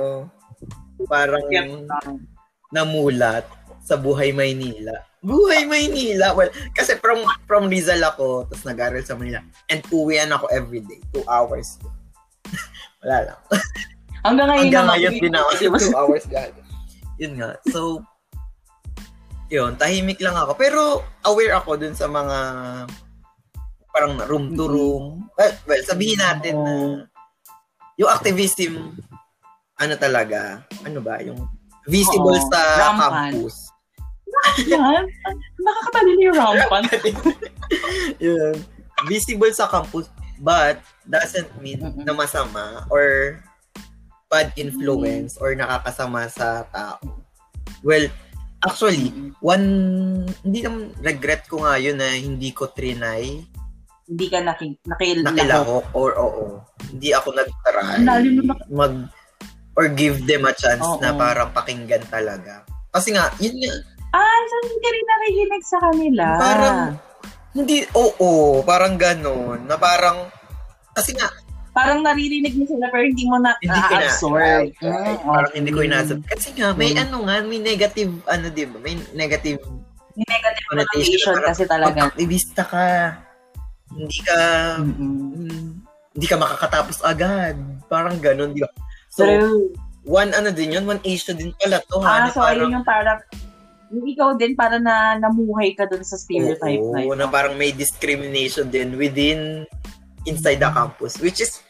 Parang 1.07 1.45
um, 1.47 2.19
namulat 2.75 3.47
sa 3.83 3.95
buhay 3.95 4.35
Maynila. 4.35 5.07
Buhay 5.23 5.71
Maynila. 5.71 6.35
Well, 6.35 6.51
kasi 6.75 6.99
from 6.99 7.23
from 7.47 7.71
Rizal 7.71 8.03
ako, 8.03 8.51
tapos 8.51 8.67
nag-aral 8.67 9.03
sa 9.07 9.15
Manila. 9.15 9.39
And 9.71 9.83
uwian 9.95 10.35
ako 10.35 10.51
every 10.51 10.83
day. 10.83 10.99
Two 11.15 11.23
hours. 11.31 11.79
Wala 13.07 13.31
lang. 13.31 13.39
Hanggang 14.27 14.51
ngayon 14.51 14.63
Hanggang 14.67 14.87
ngayon 14.91 15.15
din 15.19 15.35
ako. 15.35 15.49
Two 15.79 15.95
hours 15.95 16.27
gago. 16.27 16.59
Yun 17.23 17.39
nga. 17.39 17.55
So, 17.71 18.03
yun, 19.53 19.77
tahimik 19.77 20.17
lang 20.25 20.33
ako. 20.33 20.57
Pero 20.57 21.05
aware 21.29 21.61
ako 21.61 21.77
dun 21.77 21.93
sa 21.93 22.09
mga 22.09 22.39
parang 23.93 24.17
room 24.25 24.57
to 24.57 24.65
room. 24.65 25.05
Well, 25.37 25.53
well 25.69 25.85
sabihin 25.85 26.25
natin 26.25 26.57
na 26.57 26.75
yung 28.01 28.09
activism, 28.09 28.97
ano 29.77 29.95
talaga, 30.01 30.65
ano 30.89 31.05
ba, 31.05 31.21
yung 31.21 31.37
visible 31.85 32.41
Oo. 32.41 32.49
sa 32.49 32.61
Rampant. 32.81 33.13
campus. 33.37 33.57
Yan. 34.73 35.05
Nakakabali 35.61 36.13
yung 36.25 36.37
rampant. 36.41 36.89
yun. 38.25 38.57
Visible 39.05 39.53
sa 39.53 39.69
campus, 39.69 40.09
but 40.41 40.81
doesn't 41.05 41.51
mean 41.61 41.83
na 42.09 42.17
masama 42.17 42.89
or 42.89 43.37
bad 44.33 44.49
influence 44.57 45.37
or 45.37 45.53
nakakasama 45.53 46.25
sa 46.33 46.65
tao. 46.73 46.97
Well, 47.85 48.09
actually, 48.63 49.11
one, 49.43 49.67
hindi 50.43 50.61
naman 50.63 50.95
regret 51.03 51.47
ko 51.47 51.63
nga 51.63 51.77
yun 51.77 51.99
na 51.99 52.15
hindi 52.15 52.51
ko 52.51 52.71
trinay, 52.71 53.43
Hindi 54.03 54.27
ka 54.29 54.43
naki, 54.45 54.77
nakilahok. 54.85 55.25
nakilahok, 55.25 55.87
or 55.95 56.11
oo, 56.19 56.45
hindi 56.91 57.15
ako 57.15 57.29
nag-try 57.33 58.03
Ang 58.03 58.07
lalim 58.07 58.33
na 58.43 58.55
mag, 58.69 58.95
or 59.73 59.89
give 59.89 60.21
them 60.29 60.45
a 60.45 60.53
chance 60.53 60.85
Oo. 60.85 61.01
na 61.01 61.17
parang 61.17 61.49
pakinggan 61.55 62.05
talaga. 62.13 62.67
Kasi 62.93 63.15
nga, 63.17 63.33
yun 63.41 63.57
nga, 63.57 63.73
Ah, 64.13 64.41
so 64.45 64.55
hindi 64.69 64.77
ka 64.77 64.89
rin 64.93 65.07
nakikinig 65.09 65.65
sa 65.65 65.79
kanila. 65.81 66.25
Parang, 66.37 66.79
hindi, 67.57 67.77
oo, 67.97 68.61
parang 68.61 69.01
ganon, 69.01 69.65
na 69.65 69.81
parang, 69.81 70.29
kasi 70.93 71.17
nga, 71.17 71.33
Parang 71.73 72.01
naririnig 72.01 72.53
mo 72.53 72.65
sila 72.65 72.87
pero 72.89 73.03
hindi 73.03 73.25
mo 73.25 73.37
na 73.37 73.57
hindi 73.59 73.81
ko 73.81 73.91
na, 73.91 74.05
absorb. 74.05 74.37
right, 74.37 74.73
right. 74.79 75.19
parang 75.19 75.53
hindi 75.57 75.71
ko 75.71 75.81
inasab. 75.81 76.21
Kasi 76.23 76.53
nga, 76.53 76.73
may 76.73 76.93
Mm. 76.93 77.03
ano 77.03 77.17
nga, 77.25 77.37
may 77.41 77.59
negative, 77.59 78.13
ano 78.27 78.47
di 78.49 78.63
ba, 78.65 78.77
may 78.79 78.95
negative 79.13 79.61
May 80.13 80.29
negative 80.29 80.65
connotation. 80.69 81.35
kasi 81.41 81.65
talaga. 81.65 81.89
Pag 81.89 82.13
aktivista 82.13 82.63
ka, 82.63 82.85
hindi 83.91 84.19
ka, 84.21 84.39
Mm-mm. 84.79 85.17
mm, 85.41 85.69
hindi 86.13 86.27
ka 86.27 86.37
makakatapos 86.37 87.01
agad. 87.01 87.57
Parang 87.89 88.21
ganon, 88.21 88.53
di 88.53 88.61
ba? 88.61 88.69
So, 89.09 89.25
True. 89.25 89.73
one 90.05 90.33
ano 90.33 90.53
din 90.53 90.77
yun, 90.77 90.85
one 90.85 91.01
issue 91.03 91.33
din 91.33 91.57
pala 91.57 91.81
to, 91.83 91.97
Ah, 91.99 92.25
ha, 92.25 92.29
so 92.29 92.39
parang, 92.39 92.69
ayun 92.69 92.77
yung 92.77 92.85
parang 92.85 93.19
yung 93.89 94.05
ikaw 94.07 94.33
din 94.33 94.53
para 94.53 94.77
na 94.77 95.17
namuhay 95.17 95.73
ka 95.73 95.85
dun 95.85 96.01
sa 96.01 96.17
stereotype 96.17 96.81
Oo, 96.81 96.93
na 96.93 97.01
yun. 97.03 97.13
na 97.15 97.29
parang 97.29 97.53
may 97.55 97.73
discrimination 97.73 98.65
din 98.67 98.97
within 98.97 99.65
inside 100.27 100.63
the 100.63 100.71
campus 100.71 101.19
which 101.19 101.41
is 101.41 101.63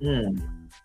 hmm, 0.00 0.36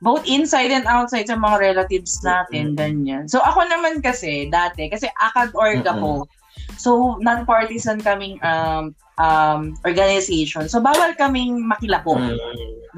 Both 0.04 0.28
inside 0.28 0.76
and 0.76 0.84
outside 0.84 1.32
sa 1.32 1.40
mga 1.40 1.64
relatives 1.64 2.20
natin, 2.28 2.76
Mm-mm. 2.76 2.80
ganyan. 2.80 3.24
So 3.32 3.40
ako 3.40 3.64
naman 3.72 4.04
kasi, 4.04 4.52
dati, 4.52 4.92
kasi 4.92 5.08
ACAD-org 5.16 5.88
ako. 5.88 6.28
So, 6.76 7.16
non-partisan 7.24 8.04
kaming 8.04 8.36
um, 8.44 8.92
um, 9.16 9.72
organization. 9.88 10.68
So, 10.68 10.84
bawal 10.84 11.16
kaming 11.16 11.64
makilako. 11.64 12.20
hmm, 12.20 12.36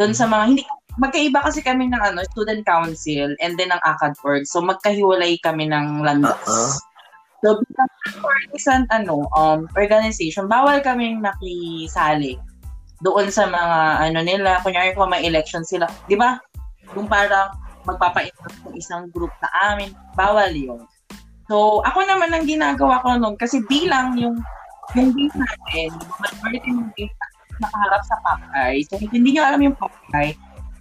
Doon 0.02 0.18
sa 0.18 0.26
mga, 0.26 0.44
hindi, 0.50 0.64
magkaiba 0.98 1.46
kasi 1.46 1.62
kami 1.62 1.94
ng 1.94 2.02
ano, 2.02 2.26
student 2.34 2.66
council 2.66 3.38
and 3.38 3.54
then 3.60 3.70
ng 3.70 3.82
ACAD-org. 3.86 4.50
So, 4.50 4.66
magkahiwalay 4.66 5.38
kami 5.46 5.70
ng 5.70 6.02
landas. 6.02 6.42
Uh-uh. 6.50 6.74
So, 7.46 7.62
bilang 7.62 7.92
partisan 8.18 8.90
ano, 8.90 9.30
um, 9.38 9.70
organization, 9.78 10.50
bawal 10.50 10.82
kaming 10.82 11.22
makisali 11.22 12.42
doon 13.06 13.30
sa 13.30 13.46
mga 13.46 13.78
ano 14.10 14.20
nila. 14.26 14.58
Kunyari 14.66 14.98
kung 14.98 15.14
may 15.14 15.22
election 15.22 15.62
sila, 15.62 15.86
di 16.10 16.18
ba? 16.18 16.42
Kung 16.90 17.06
parang 17.06 17.54
magpapa-invite 17.86 18.66
ng 18.66 18.76
isang 18.76 19.14
group 19.14 19.30
sa 19.38 19.50
amin, 19.70 19.94
bawal 20.18 20.50
yun. 20.50 20.82
So, 21.46 21.86
ako 21.86 22.02
naman 22.10 22.34
ang 22.34 22.50
ginagawa 22.50 23.06
ko 23.06 23.22
noon 23.22 23.38
kasi 23.38 23.62
bilang 23.70 24.18
yung 24.18 24.42
yung 24.98 25.14
base 25.14 25.38
natin, 25.38 25.90
majority 26.18 26.70
ng 26.74 26.90
base 26.98 27.16
nakaharap 27.62 28.02
sa 28.10 28.18
Pakay. 28.26 28.82
So, 28.90 28.98
hindi 28.98 29.38
nyo 29.38 29.44
alam 29.46 29.62
yung 29.62 29.78
Pakay, 29.78 30.34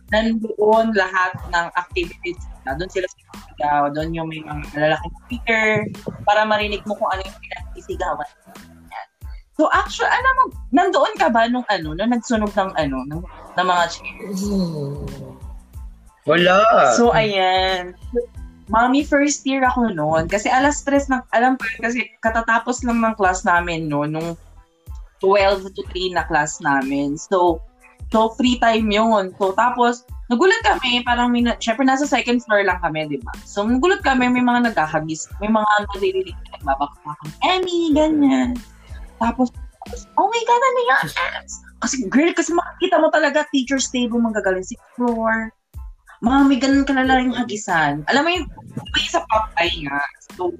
nandoon 0.08 0.96
lahat 0.96 1.32
ng 1.52 1.66
activities 1.76 2.40
na 2.64 2.72
doon 2.76 2.88
sila 2.88 3.06
sisigaw, 3.12 3.92
doon 3.92 4.16
yung 4.16 4.28
may 4.32 4.40
mga 4.40 4.64
lalaking 4.76 5.16
speaker 5.28 5.66
para 6.24 6.48
marinig 6.48 6.80
mo 6.88 6.96
kung 6.96 7.10
ano 7.12 7.20
yung 7.24 7.38
pinagsisigawan. 7.40 8.30
So 9.54 9.70
actually, 9.70 10.10
alam 10.10 10.34
mo, 10.34 10.44
nandoon 10.74 11.14
ka 11.14 11.30
ba 11.30 11.46
nung 11.46 11.66
ano, 11.70 11.94
nung 11.94 12.10
nagsunog 12.10 12.50
ng 12.50 12.70
ano, 12.74 13.06
ng, 13.06 13.22
ng 13.54 13.66
mga 13.66 13.84
chairs? 13.94 14.40
wala 16.26 16.58
So 16.98 17.14
ayan. 17.14 17.94
Mami, 18.72 19.04
first 19.04 19.44
year 19.44 19.62
ako 19.62 19.92
noon. 19.92 20.24
Kasi 20.26 20.48
alas 20.48 20.80
stress 20.80 21.06
ng, 21.12 21.20
alam 21.36 21.54
ko 21.60 21.68
kasi 21.84 22.08
katatapos 22.24 22.82
lang 22.82 22.98
ng 23.04 23.14
class 23.14 23.44
namin 23.44 23.86
no, 23.86 24.08
nung 24.08 24.34
12 25.20 25.70
to 25.76 25.82
3 25.92 26.16
na 26.16 26.24
class 26.26 26.58
namin. 26.64 27.14
So, 27.20 27.60
so 28.10 28.32
free 28.34 28.58
time 28.58 28.88
yun. 28.90 29.36
So, 29.36 29.52
tapos, 29.52 30.04
nagulat 30.32 30.60
kami, 30.64 31.04
parang, 31.04 31.32
may, 31.32 31.44
na- 31.44 31.60
syempre 31.60 31.84
nasa 31.84 32.08
second 32.08 32.40
floor 32.44 32.64
lang 32.64 32.80
kami, 32.80 33.08
di 33.08 33.20
ba? 33.20 33.32
So, 33.44 33.64
nagulat 33.64 34.04
kami, 34.04 34.28
may 34.32 34.44
mga 34.44 34.72
nagkakagis, 34.72 35.28
may 35.40 35.48
mga 35.52 35.70
naririnig 35.92 36.36
na 36.36 36.48
nagbabakbakan. 36.60 37.30
Emmy, 37.44 37.92
ganyan. 37.92 38.56
Tapos, 39.20 39.50
oh 40.16 40.28
my 40.28 40.42
God, 40.46 40.62
ano 40.62 40.80
yan? 40.88 41.06
Kasi, 41.84 41.94
girl, 42.08 42.32
kasi 42.32 42.50
makikita 42.56 42.96
mo 42.98 43.12
talaga, 43.12 43.44
teacher's 43.52 43.90
table, 43.92 44.20
manggagaling 44.20 44.64
sixth 44.64 44.84
floor. 44.96 45.52
Mami, 46.24 46.56
ganun 46.56 46.88
ka 46.88 46.96
na 46.96 47.04
lang 47.04 47.28
yung 47.28 47.36
hagisan. 47.36 48.00
Alam 48.08 48.22
mo 48.24 48.30
yung, 48.32 48.46
may 48.96 49.02
isa 49.04 49.20
papay 49.28 49.68
nga. 49.84 50.00
So, 50.34 50.56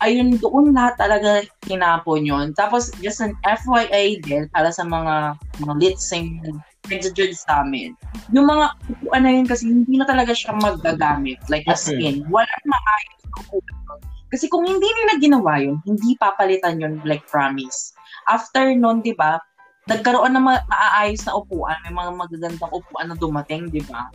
ayun, 0.00 0.40
doon 0.40 0.72
lahat 0.72 0.96
talaga 0.96 1.44
kinapon 1.68 2.24
yun. 2.24 2.56
Tapos, 2.56 2.88
just 3.04 3.20
an 3.20 3.36
FYI 3.44 4.24
din, 4.24 4.48
para 4.56 4.72
sa 4.72 4.88
mga, 4.88 5.36
mga 5.60 5.74
litsing 5.84 6.40
nag-judge 6.88 7.36
sa 7.36 7.66
amin. 7.66 7.92
Yung 8.32 8.46
mga 8.46 8.72
upuan 8.88 9.22
na 9.26 9.32
yun 9.34 9.46
kasi 9.46 9.68
hindi 9.68 9.98
na 9.98 10.06
talaga 10.06 10.32
siya 10.32 10.54
magagamit. 10.56 11.36
Like, 11.50 11.66
as 11.68 11.90
Okay. 11.90 12.00
in, 12.00 12.24
walang 12.30 12.64
maayos 12.64 13.22
na 13.26 13.38
upuan. 13.52 14.00
Kasi 14.26 14.50
kung 14.50 14.66
hindi 14.66 14.86
nila 14.86 15.12
ginawa 15.22 15.62
yun, 15.62 15.78
hindi 15.86 16.18
papalitan 16.18 16.82
yun, 16.82 16.98
like 17.06 17.22
promise. 17.30 17.94
After 18.26 18.74
nun, 18.74 19.02
di 19.02 19.14
ba, 19.14 19.38
nagkaroon 19.86 20.34
ng 20.34 20.42
ma- 20.42 20.66
maaayos 20.66 21.22
na 21.26 21.38
upuan, 21.38 21.78
may 21.86 21.94
mga 21.94 22.10
magagandang 22.18 22.72
upuan 22.74 23.06
na 23.06 23.16
dumating, 23.16 23.70
di 23.70 23.82
ba? 23.86 24.10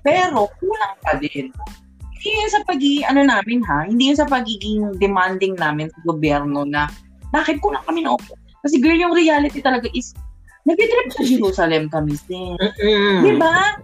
Pero, 0.00 0.48
kulang 0.56 0.96
pa 1.04 1.20
din. 1.20 1.52
Hindi 2.16 2.28
yun 2.32 2.50
sa 2.50 2.62
pagiging, 2.64 3.04
ano 3.04 3.20
namin 3.28 3.60
ha, 3.68 3.84
hindi 3.84 4.08
yun 4.08 4.18
sa 4.18 4.28
pagiging 4.30 4.96
demanding 4.96 5.52
namin 5.60 5.92
sa 5.92 6.00
gobyerno 6.08 6.64
na, 6.64 6.88
bakit 7.28 7.60
kulang 7.60 7.84
kami 7.84 8.08
na 8.08 8.16
upuan? 8.16 8.40
Kasi 8.64 8.80
girl, 8.80 8.96
yung 8.96 9.12
reality 9.12 9.60
talaga 9.60 9.90
is, 9.92 10.16
nag-trip 10.64 11.10
sa 11.12 11.22
Jerusalem 11.26 11.90
kami. 11.90 12.14
Mm-mm. 12.30 13.20
Di 13.26 13.32
ba? 13.36 13.76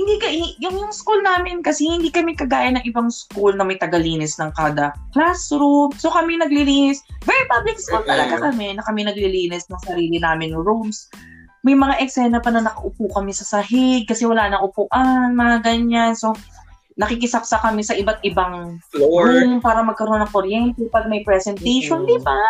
Hindi 0.00 0.16
ka, 0.16 0.32
yung, 0.32 0.80
yung 0.80 0.92
school 0.96 1.20
namin 1.20 1.60
kasi 1.60 1.84
hindi 1.84 2.08
kami 2.08 2.32
kagaya 2.32 2.72
ng 2.72 2.88
ibang 2.88 3.12
school 3.12 3.52
na 3.52 3.68
may 3.68 3.76
tagalinis 3.76 4.40
ng 4.40 4.48
kada 4.56 4.96
classroom. 5.12 5.92
So 6.00 6.08
kami 6.08 6.40
naglilinis. 6.40 7.04
Very 7.28 7.44
public 7.52 7.76
school 7.76 8.00
talaga 8.08 8.40
kami 8.40 8.80
na 8.80 8.82
kami 8.88 9.04
naglilinis 9.04 9.68
ng 9.68 9.80
sarili 9.84 10.16
namin 10.16 10.56
rooms. 10.56 11.12
May 11.60 11.76
mga 11.76 12.00
eksena 12.00 12.40
pa 12.40 12.48
na 12.48 12.64
nakaupo 12.64 13.12
kami 13.12 13.36
sa 13.36 13.44
sahig 13.44 14.08
kasi 14.08 14.24
wala 14.24 14.48
nang 14.48 14.64
upuan, 14.64 15.36
mga 15.36 15.60
ganyan. 15.60 16.16
So, 16.16 16.32
nakikisaksa 16.96 17.60
kami 17.60 17.84
sa 17.84 17.92
iba't 17.92 18.24
ibang 18.24 18.80
floor 18.92 19.28
room 19.28 19.60
para 19.60 19.84
magkaroon 19.84 20.24
ng 20.24 20.32
kuryente 20.32 20.84
pag 20.88 21.08
may 21.08 21.20
presentation, 21.24 22.04
Mm. 22.04 22.08
di 22.08 22.18
ba? 22.24 22.40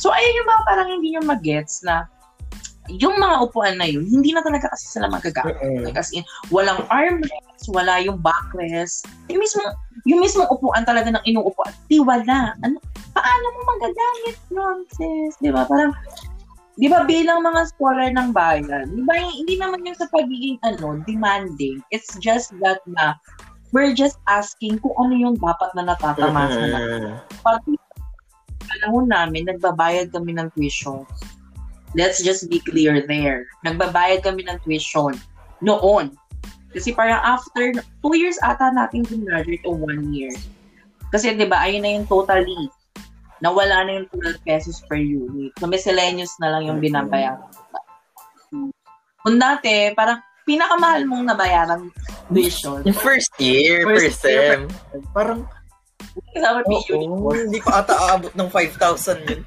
So, 0.00 0.12
ayun 0.12 0.40
yung 0.40 0.48
mga 0.48 0.62
parang 0.64 0.88
hindi 0.88 1.08
nyo 1.12 1.22
magets 1.28 1.84
na 1.84 2.08
yung 2.92 3.16
mga 3.16 3.36
upuan 3.48 3.80
na 3.80 3.88
yun, 3.88 4.04
hindi 4.04 4.36
na 4.36 4.44
talaga 4.44 4.68
kasi 4.68 4.84
sila 4.92 5.08
magagamit. 5.08 5.56
Like 5.80 5.96
as 5.96 6.12
in, 6.12 6.24
walang 6.52 6.84
armrest, 6.92 7.64
wala 7.72 7.96
yung 8.04 8.20
backrest. 8.20 9.08
Yung 9.32 9.40
mismo, 9.40 9.62
yung 10.04 10.20
mismo 10.20 10.44
upuan 10.52 10.84
talaga 10.84 11.08
ng 11.16 11.24
inuupuan, 11.24 11.72
di 11.88 11.96
wala. 12.00 12.52
Ano, 12.60 12.76
paano 13.16 13.46
mo 13.56 13.60
magagamit 13.76 14.36
nun, 14.52 14.78
sis? 14.92 15.32
Di 15.40 15.48
ba? 15.48 15.64
Parang, 15.64 15.96
di 16.76 16.92
ba 16.92 17.08
bilang 17.08 17.40
mga 17.40 17.72
scholar 17.72 18.12
ng 18.12 18.36
bayan, 18.36 18.92
di 18.92 19.02
ba 19.06 19.16
hindi 19.16 19.56
naman 19.56 19.86
yung 19.88 19.96
sa 19.96 20.10
pagiging 20.12 20.60
ano, 20.60 21.00
demanding. 21.08 21.80
It's 21.88 22.20
just 22.20 22.52
that 22.60 22.84
na, 22.84 23.16
we're 23.72 23.96
just 23.96 24.20
asking 24.28 24.76
kung 24.84 24.94
ano 25.00 25.14
yung 25.16 25.36
dapat 25.40 25.72
na 25.72 25.88
natatamasa 25.88 26.62
na. 26.68 26.78
Mm-mm. 26.78 27.16
Pati 27.40 27.80
panahon 28.64 29.06
namin, 29.08 29.48
nagbabayad 29.48 30.12
kami 30.12 30.36
ng 30.36 30.52
tuition. 30.52 31.08
Let's 31.94 32.22
just 32.22 32.50
be 32.50 32.58
clear 32.58 33.06
there. 33.06 33.46
Nagbabayad 33.62 34.26
kami 34.26 34.46
ng 34.46 34.58
tuition 34.66 35.14
noon. 35.62 36.14
Kasi 36.74 36.90
parang 36.90 37.22
after, 37.22 37.70
two 38.02 38.14
years 38.18 38.34
ata 38.42 38.74
natin 38.74 39.06
graduate 39.06 39.62
o 39.62 39.78
one 39.78 40.10
year. 40.10 40.34
Kasi 41.14 41.38
di 41.38 41.46
ba, 41.46 41.62
ayun 41.62 41.86
na 41.86 41.90
yung 41.94 42.06
totally 42.10 42.66
nawala 43.44 43.84
na 43.84 43.90
yung 44.00 44.08
12 44.08 44.40
pesos 44.40 44.80
per 44.88 44.96
unit. 44.96 45.52
So, 45.60 45.68
miscellaneous 45.68 46.32
na 46.40 46.56
lang 46.56 46.64
yung 46.64 46.80
binabayaran. 46.80 47.44
Kung 49.20 49.36
dati, 49.36 49.92
parang 49.92 50.24
pinakamahal 50.48 51.04
mong 51.04 51.24
nabayaran 51.28 51.92
tuition. 52.32 52.80
Yung 52.88 52.96
first 52.96 53.32
year, 53.36 53.84
first, 53.84 54.16
First 54.16 54.24
year, 54.24 54.64
sem. 54.64 55.02
Parang, 55.12 55.44
Kasama 56.30 56.62
oo, 56.62 56.70
PU. 56.70 57.34
hindi 57.34 57.58
ko 57.58 57.74
ata 57.74 57.94
aabot 57.94 58.30
ng 58.32 58.48
5,000 58.48 59.28
yun. 59.28 59.40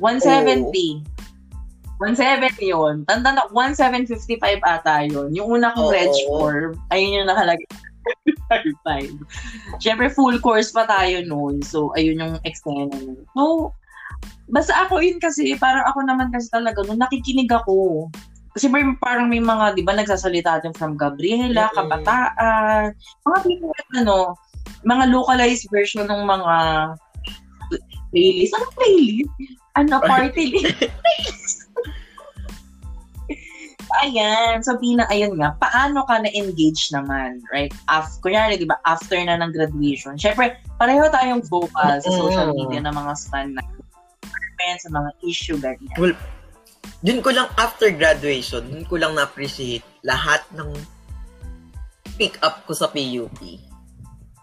170. 0.00 1.04
170 2.00 2.72
yun. 2.72 3.04
Tanda 3.04 3.36
na, 3.36 3.44
1755 3.52 4.40
ata 4.64 5.04
yun. 5.04 5.28
Yung 5.36 5.60
una 5.60 5.76
kong 5.76 5.92
Oo. 5.92 5.94
reg 5.94 6.12
form, 6.26 6.72
ayun 6.88 7.22
yung 7.22 7.28
nakalagay. 7.28 7.68
55. 8.48 9.20
Siyempre, 9.84 10.08
full 10.08 10.40
course 10.40 10.72
pa 10.72 10.88
tayo 10.88 11.20
noon. 11.28 11.60
So, 11.60 11.92
ayun 11.94 12.24
yung 12.24 12.34
nun. 12.40 13.20
So, 13.36 13.76
basta 14.48 14.88
ako 14.88 15.04
yun 15.04 15.20
kasi, 15.20 15.54
parang 15.60 15.84
ako 15.84 16.08
naman 16.08 16.32
kasi 16.32 16.48
talaga, 16.48 16.80
nung 16.88 16.98
nakikinig 16.98 17.52
ako, 17.52 18.08
kasi 18.56 18.66
may, 18.66 18.82
parang 18.98 19.30
may 19.30 19.38
mga, 19.38 19.78
di 19.78 19.84
ba, 19.84 19.94
nagsasalita 19.94 20.64
din 20.64 20.74
from 20.74 20.98
Gabriela, 20.98 21.70
Mm-mm. 21.70 21.76
Kabataan, 21.76 22.96
mga 23.28 23.38
different, 23.46 23.90
ano, 23.94 24.34
mga 24.82 25.04
localized 25.12 25.68
version 25.68 26.08
ng 26.08 26.24
mga 26.24 26.54
playlist. 28.10 28.52
Ano 28.54 28.66
playlist? 28.78 29.32
Ano, 29.78 29.94
party 30.02 30.44
list? 30.50 31.70
Ayan. 34.06 34.62
So, 34.62 34.78
Pina, 34.78 35.02
ayun 35.10 35.34
nga, 35.34 35.58
paano 35.58 36.06
ka 36.06 36.22
na-engage 36.22 36.94
naman, 36.94 37.42
right? 37.50 37.74
Af 37.90 38.22
kunyari, 38.22 38.54
di 38.54 38.66
ba, 38.66 38.78
after 38.86 39.18
na 39.18 39.34
ng 39.42 39.50
graduation. 39.50 40.14
Siyempre, 40.14 40.62
pareho 40.78 41.10
tayong 41.10 41.42
vocal 41.50 41.98
sa 41.98 42.10
social 42.10 42.54
media 42.54 42.78
ng 42.86 42.94
mga 42.94 43.12
stan 43.18 43.50
na 43.54 43.62
sa 44.60 44.92
mga 44.92 45.10
issue, 45.24 45.56
ganyan. 45.56 45.96
Well, 45.96 46.14
dun 47.00 47.24
ko 47.24 47.32
lang, 47.32 47.48
after 47.56 47.88
graduation, 47.90 48.68
dun 48.68 48.84
ko 48.86 49.00
lang 49.00 49.16
na-appreciate 49.16 49.82
lahat 50.04 50.44
ng 50.52 50.70
pick 52.20 52.36
up 52.44 52.62
ko 52.68 52.76
sa 52.76 52.92
PUP. 52.92 53.40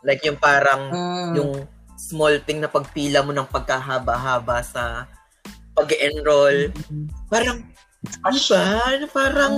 Like 0.02 0.26
yung 0.26 0.42
parang, 0.42 0.90
Mm. 0.90 1.32
yung 1.38 1.52
small 1.98 2.38
thing 2.46 2.62
na 2.62 2.70
pagpila 2.70 3.26
mo 3.26 3.34
ng 3.34 3.50
pagkahaba-haba 3.50 4.62
sa 4.62 5.10
pag-enroll. 5.74 6.70
Parang, 7.28 7.66
ano 8.24 8.40
ba? 8.50 8.64
Ano 8.94 9.06
parang, 9.10 9.56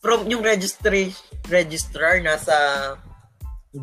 from 0.00 0.24
yung 0.28 0.40
registration, 0.40 1.20
registrar 1.52 2.20
nasa 2.24 2.56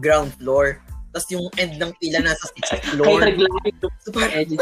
ground 0.02 0.34
floor. 0.41 0.82
Tapos 1.12 1.28
yung 1.30 1.47
end 1.60 1.78
ng 1.78 1.91
pila 2.00 2.24
nasa 2.24 2.50
sixth 2.56 2.71
Kahit 2.71 2.86
floor. 2.97 3.19
naglalagay 3.21 3.74
ko 3.78 3.88
So, 4.02 4.10
parang, 4.10 4.47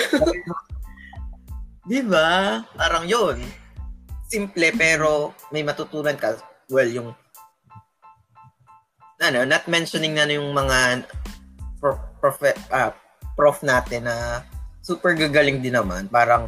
Di 1.90 2.06
ba? 2.06 2.62
Parang 2.78 3.08
yun. 3.08 3.42
Simple 4.30 4.70
pero 4.78 5.34
may 5.50 5.66
matutunan 5.66 6.14
ka. 6.14 6.38
Well, 6.70 6.86
yung 6.86 7.18
ano, 9.20 9.44
not 9.44 9.68
mentioning 9.68 10.16
na 10.16 10.30
yung 10.30 10.54
mga 10.56 11.04
prof, 11.82 12.00
prof, 12.20 12.40
ah, 12.70 12.94
prof 13.34 13.64
natin 13.64 14.06
na 14.06 14.44
super 14.84 15.16
gagaling 15.16 15.64
din 15.64 15.76
naman. 15.76 16.12
Parang 16.12 16.46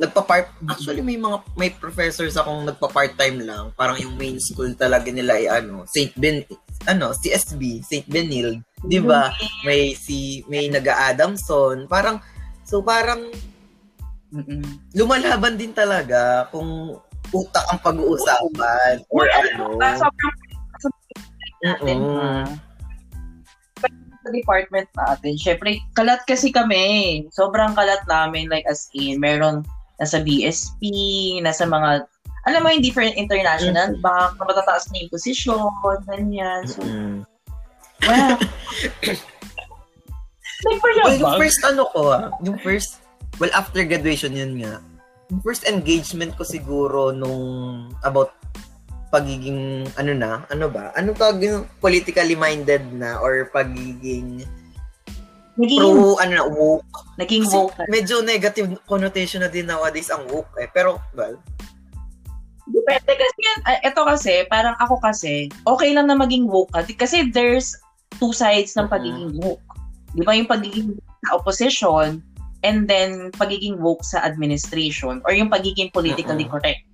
nagpa-part 0.00 0.48
actually 0.64 1.04
may 1.04 1.20
mga 1.20 1.44
may 1.60 1.68
professors 1.76 2.38
akong 2.38 2.64
nagpa-part-time 2.64 3.44
lang. 3.44 3.68
Parang 3.76 4.00
yung 4.00 4.16
main 4.16 4.40
school 4.40 4.72
talaga 4.72 5.12
nila 5.12 5.36
ay 5.36 5.46
ano, 5.60 5.84
St. 5.84 6.16
Ben 6.16 6.40
ano, 6.88 7.12
CSB, 7.12 7.84
St. 7.84 8.08
Benilde, 8.08 8.64
'di 8.86 9.04
ba? 9.04 9.28
May 9.68 9.92
si 9.92 10.40
may 10.48 10.72
naga-Adamson, 10.72 11.84
parang 11.84 12.22
so 12.64 12.80
parang 12.80 13.28
Mm-mm. 14.30 14.62
lumalaban 14.94 15.58
din 15.58 15.74
talaga 15.74 16.46
kung 16.54 16.96
utak 17.34 17.66
ang 17.68 17.82
pag-uusapan 17.82 19.02
or 19.10 19.26
ano. 19.26 19.74
Sobrang 19.98 20.38
Mm-mm. 21.60 22.69
Sa 24.30 24.38
department 24.38 24.86
natin, 24.94 25.34
syempre, 25.34 25.82
kalat 25.98 26.22
kasi 26.30 26.54
kami. 26.54 27.26
Sobrang 27.34 27.74
kalat 27.74 27.98
namin, 28.06 28.46
like 28.46 28.62
as 28.70 28.86
in, 28.94 29.18
meron 29.18 29.66
nasa 29.98 30.22
BSP, 30.22 30.86
nasa 31.42 31.66
mga, 31.66 32.06
alam 32.46 32.62
mo 32.62 32.70
yung 32.70 32.80
different 32.80 33.18
international 33.18 33.98
Mhm. 33.98 34.00
bank, 34.00 34.38
na 34.38 34.46
matataas 34.46 34.86
na 34.94 35.02
yung 35.02 35.12
posisyon, 35.12 35.98
ganyan. 36.08 36.62
So, 36.70 36.80
Mm. 36.86 37.26
well, 38.06 38.38
like 40.64 40.80
for 40.80 40.90
Well, 41.04 41.18
yung 41.18 41.36
first 41.36 41.60
ano 41.66 41.84
ko 41.92 42.00
ah, 42.14 42.32
yung 42.40 42.56
first, 42.64 43.04
well, 43.36 43.52
after 43.52 43.84
graduation 43.84 44.32
yun 44.32 44.56
nga, 44.60 44.80
yung 45.28 45.40
first 45.44 45.68
engagement 45.68 46.32
ko 46.40 46.48
siguro 46.48 47.12
nung 47.12 47.92
about 48.04 48.32
pagiging, 49.10 49.90
ano 49.98 50.12
na, 50.14 50.46
ano 50.48 50.70
ba? 50.70 50.94
Ano 50.94 51.10
tawag 51.12 51.42
yung 51.42 51.66
politically 51.82 52.38
minded 52.38 52.86
na 52.94 53.18
or 53.18 53.50
pagiging 53.50 54.46
naging, 55.58 55.82
pro, 55.82 56.16
ano 56.22 56.32
na, 56.32 56.46
woke. 56.46 56.86
naging 57.18 57.44
Kasi 57.44 57.56
vocal. 57.58 57.86
medyo 57.90 58.22
negative 58.22 58.70
connotation 58.86 59.42
na 59.42 59.50
din 59.50 59.66
nowadays 59.66 60.08
ang 60.08 60.24
woke 60.30 60.54
eh. 60.56 60.70
Pero, 60.70 61.02
well, 61.12 61.36
Depende 62.70 63.18
kasi 63.18 63.38
yan. 63.42 63.58
Ah, 63.66 63.82
Ito 63.82 64.06
kasi, 64.06 64.46
parang 64.46 64.78
ako 64.78 65.02
kasi, 65.02 65.50
okay 65.66 65.90
lang 65.90 66.06
na 66.06 66.14
maging 66.14 66.46
woke 66.46 66.70
ka. 66.70 66.86
Kasi 66.86 67.26
there's 67.34 67.74
two 68.22 68.30
sides 68.30 68.78
ng 68.78 68.86
Mhm. 68.86 68.94
pagiging 68.94 69.32
woke. 69.42 69.66
Di 70.14 70.22
ba 70.22 70.38
yung 70.38 70.46
pagiging 70.46 70.94
woke 70.94 71.18
sa 71.26 71.30
opposition 71.34 72.22
and 72.62 72.86
then 72.86 73.34
pagiging 73.34 73.74
woke 73.82 74.06
sa 74.06 74.22
administration 74.22 75.18
or 75.26 75.34
yung 75.34 75.50
pagiging 75.50 75.90
politically 75.90 76.46
correct. 76.46 76.86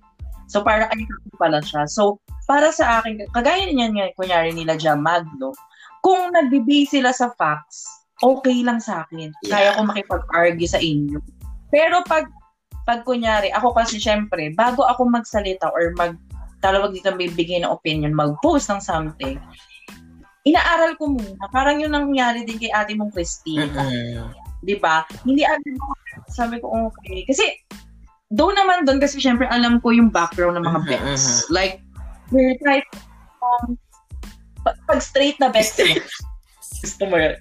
So, 0.47 0.63
para 0.63 0.87
ay 0.89 1.03
pala 1.35 1.59
siya. 1.61 1.85
So, 1.85 2.17
para 2.47 2.71
sa 2.71 3.03
akin, 3.03 3.27
kagaya 3.35 3.67
niyan 3.67 3.93
nga, 3.93 4.07
kunyari 4.15 4.55
nila 4.55 4.79
Jam 4.79 5.03
Magno, 5.03 5.51
kung 5.99 6.31
nagbibase 6.31 6.97
sila 6.99 7.11
sa 7.11 7.29
facts, 7.35 7.83
okay 8.23 8.63
lang 8.63 8.79
sa 8.79 9.03
akin. 9.03 9.29
Kaya 9.45 9.71
Yeah. 9.71 9.75
ko 9.75 9.81
makipag-argue 9.85 10.69
sa 10.69 10.79
inyo. 10.79 11.19
Pero 11.69 11.99
pag 12.07 12.25
pag 12.87 13.03
kunyari, 13.03 13.51
ako 13.51 13.75
kasi 13.75 13.99
syempre, 13.99 14.55
bago 14.55 14.87
ako 14.87 15.11
magsalita 15.11 15.67
or 15.75 15.91
mag, 15.99 16.15
talawag 16.63 16.95
dito 16.95 17.11
bibigay 17.11 17.59
ng 17.59 17.67
opinion, 17.67 18.15
mag-post 18.15 18.71
ng 18.71 18.79
something, 18.79 19.35
inaaral 20.47 20.95
ko 20.95 21.11
muna. 21.11 21.43
Parang 21.51 21.83
yun 21.83 21.91
ang 21.91 22.07
nangyari 22.07 22.47
din 22.47 22.55
kay 22.55 22.71
ate 22.71 22.95
mong 22.95 23.11
Christine. 23.11 23.67
mm, 23.67 24.31
Di 24.63 24.79
ba? 24.79 25.03
Hindi 25.27 25.43
agad 25.43 25.75
ako, 25.75 25.93
sabi 26.31 26.55
ko, 26.63 26.71
okay. 26.87 27.27
Kasi, 27.27 27.43
doon 28.31 28.53
naman 28.55 28.83
doon, 28.83 28.99
kasi 28.99 29.23
syempre 29.23 29.47
alam 29.47 29.79
ko 29.79 29.95
yung 29.95 30.11
background 30.11 30.59
ng 30.59 30.65
mga 30.67 30.81
bets. 30.87 31.47
mhm. 31.47 31.53
Like, 31.53 31.79
we're 32.31 32.57
type, 32.59 32.87
um, 33.39 33.79
pag, 34.63 34.99
straight 34.99 35.39
na 35.39 35.47
bets, 35.47 35.79
gusto 36.83 37.03
mo 37.07 37.15
yun? 37.15 37.35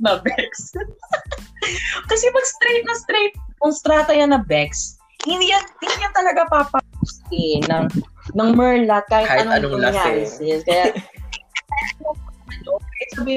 Na 0.00 0.16
Bex. 0.16 0.72
Kasi 2.10 2.24
pag 2.32 2.46
straight 2.48 2.84
na 2.88 2.96
straight, 2.96 3.34
kung 3.60 3.72
strata 3.72 4.16
yan 4.16 4.32
na 4.32 4.40
Bex, 4.40 4.96
hindi 5.28 5.52
yan, 5.52 5.60
hindi 5.60 5.94
yan 6.00 6.14
talaga 6.16 6.48
papapusti 6.48 7.60
ng, 7.68 7.84
ng 8.32 8.50
Merlat 8.56 9.04
kahit, 9.12 9.28
Kahit 9.28 9.44
anong, 9.44 9.76
anong 9.76 9.92
nangyari 9.92 10.24
lase. 10.24 10.40
sis. 10.40 10.60
Kaya, 10.64 10.96
ano, 10.96 12.16
kahit 12.96 13.10
sabi, 13.12 13.34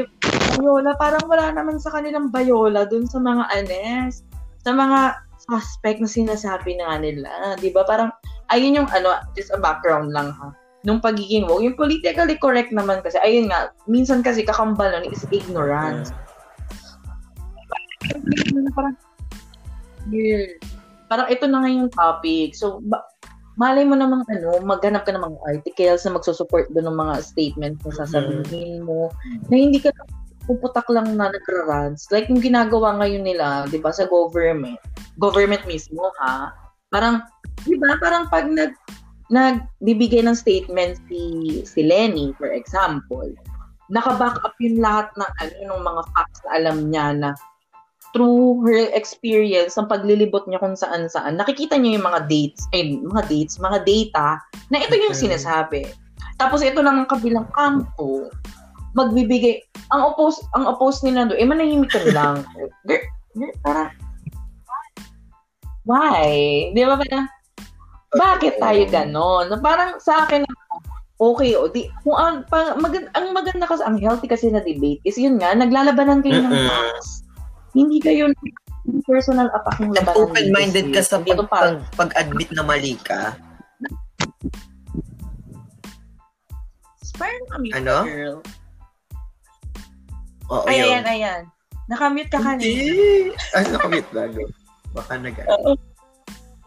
Bayola, 0.56 0.96
parang 0.96 1.28
wala 1.28 1.52
naman 1.52 1.76
sa 1.84 1.91
kanilang 1.91 2.32
Bayola 2.32 2.88
dun 2.88 3.04
sa 3.12 3.19
mga 3.19 3.43
anes, 3.52 4.24
sa 4.63 4.72
mga 4.72 5.19
suspect 5.47 5.99
na 5.99 6.10
sinasabi 6.10 6.79
na 6.79 6.93
nga 6.93 6.97
nila. 7.03 7.29
Di 7.60 7.69
ba? 7.69 7.84
Parang, 7.84 8.10
ayun 8.51 8.84
yung 8.84 8.89
ano, 8.91 9.19
just 9.36 9.51
a 9.51 9.60
background 9.60 10.12
lang 10.12 10.32
ha 10.36 10.56
nung 10.84 10.99
pagiging 10.99 11.47
woke. 11.47 11.63
Yung 11.63 11.79
politically 11.79 12.36
correct 12.38 12.75
naman 12.75 12.99
kasi, 13.01 13.15
ayun 13.23 13.47
nga, 13.47 13.71
minsan 13.88 14.19
kasi 14.19 14.43
kakambal 14.43 14.91
nun 14.91 15.08
is 15.08 15.23
ignorance. 15.32 16.12
Parang, 18.75 18.95
weird. 20.12 20.60
Parang 21.08 21.27
ito 21.32 21.47
na 21.47 21.63
nga 21.63 21.71
yung 21.71 21.89
topic. 21.91 22.51
So, 22.51 22.84
ba- 22.84 23.08
malay 23.56 23.88
mo 23.88 23.95
namang 23.95 24.27
ano, 24.27 24.60
maghanap 24.60 25.08
ka 25.08 25.15
ng 25.15 25.23
mga 25.23 25.39
articles 25.47 26.03
na 26.03 26.19
magsusupport 26.19 26.67
doon 26.75 26.91
ng 26.91 26.99
mga 26.99 27.15
statements 27.23 27.82
na 27.88 27.93
sasabihin 28.03 28.84
mo, 28.84 29.08
na 29.47 29.56
hindi 29.56 29.79
ka 29.79 29.93
puputak 30.45 30.88
lang 30.91 31.15
na 31.15 31.32
nagra-rants. 31.32 32.12
Like 32.12 32.27
yung 32.27 32.43
ginagawa 32.43 32.99
ngayon 32.99 33.23
nila, 33.23 33.67
di 33.71 33.79
ba, 33.79 33.91
sa 33.91 34.08
government. 34.08 34.79
Government 35.19 35.63
mismo, 35.63 36.12
ha? 36.23 36.51
Parang, 36.91 37.23
di 37.63 37.75
ba, 37.79 37.95
parang 37.99 38.27
pag 38.27 38.47
nag, 38.47 38.75
nagbibigay 39.32 40.21
ng 40.21 40.36
statement 40.36 40.99
si, 41.08 41.21
si 41.63 41.82
Lenny, 41.82 42.36
for 42.36 42.51
example, 42.51 43.32
naka-back 43.89 44.38
up 44.43 44.56
yung 44.60 44.84
lahat 44.84 45.10
ng 45.15 45.32
ano, 45.41 45.79
ng 45.79 45.84
mga 45.84 46.03
facts 46.12 46.39
na 46.45 46.51
alam 46.60 46.77
niya 46.91 47.08
na 47.17 47.29
through 48.13 48.62
her 48.62 48.93
experience 48.93 49.73
ng 49.73 49.89
paglilibot 49.89 50.45
niya 50.45 50.62
kung 50.62 50.77
saan-saan, 50.77 51.34
nakikita 51.41 51.82
niya 51.82 51.97
yung 51.97 52.06
mga 52.06 52.29
dates, 52.29 52.62
ay, 52.69 53.01
mga 53.01 53.25
dates, 53.25 53.58
mga 53.58 53.79
data, 53.82 54.38
na 54.69 54.77
ito 54.86 54.93
yung 54.93 55.17
sinasabi. 55.17 55.89
Tapos 56.38 56.62
ito 56.62 56.86
ang 56.86 57.10
kabilang 57.10 57.49
kampo, 57.58 58.29
magbibigay, 58.93 59.62
ang 59.89 60.13
oppose, 60.13 60.41
ang 60.53 60.69
oppose 60.69 61.01
nila 61.06 61.29
doon, 61.29 61.39
eh, 61.41 61.47
manahimik 61.49 61.91
ka 61.91 62.01
lang. 62.13 62.45
Girl, 62.88 63.03
girl, 63.34 63.56
parang, 63.65 63.89
why? 65.86 66.23
Di 66.71 66.82
ba 66.86 66.97
parang, 66.97 67.25
bakit 68.13 68.62
tayo 68.62 68.82
ganon? 68.89 69.49
Parang 69.60 69.97
sa 69.97 70.25
akin, 70.25 70.45
okay, 71.17 71.58
o 71.58 71.65
di, 71.65 71.89
kung 72.06 72.17
ang, 72.17 72.45
pang, 72.45 72.77
magand, 72.77 73.10
ang 73.17 73.34
maganda 73.34 73.65
kasi, 73.65 73.82
ang 73.82 73.97
healthy 73.97 74.29
kasi 74.29 74.53
na 74.53 74.62
debate 74.62 75.01
is 75.03 75.17
yun 75.17 75.41
nga, 75.41 75.58
naglalabanan 75.58 76.21
kayo 76.21 76.45
ng 76.45 76.53
facts. 76.53 77.25
Hindi 77.73 77.97
kayo 77.97 78.29
personal 79.10 79.49
attack 79.49 79.82
yung 79.82 79.97
labanan. 79.97 80.29
Open-minded 80.29 80.93
ka 80.93 81.01
sa 81.01 81.17
pag, 81.17 81.41
pag, 81.49 81.82
pag-admit 81.97 82.53
na 82.53 82.62
mali 82.62 82.93
ka. 83.01 83.34
Parang 87.17 87.45
kami, 87.49 87.69
Ano? 87.77 88.06
girl. 88.06 88.38
Oo, 90.53 90.65
Ay, 90.69 90.77
yun. 90.79 90.85
ayan, 90.93 91.05
ayan. 91.09 91.41
Nakamute 91.89 92.29
ka 92.29 92.39
kanina. 92.39 92.61
Hindi. 92.61 93.33
Ay, 93.57 93.63
nakamit 93.73 94.05
bago. 94.13 94.41
Baka 94.93 95.17
nag 95.17 95.35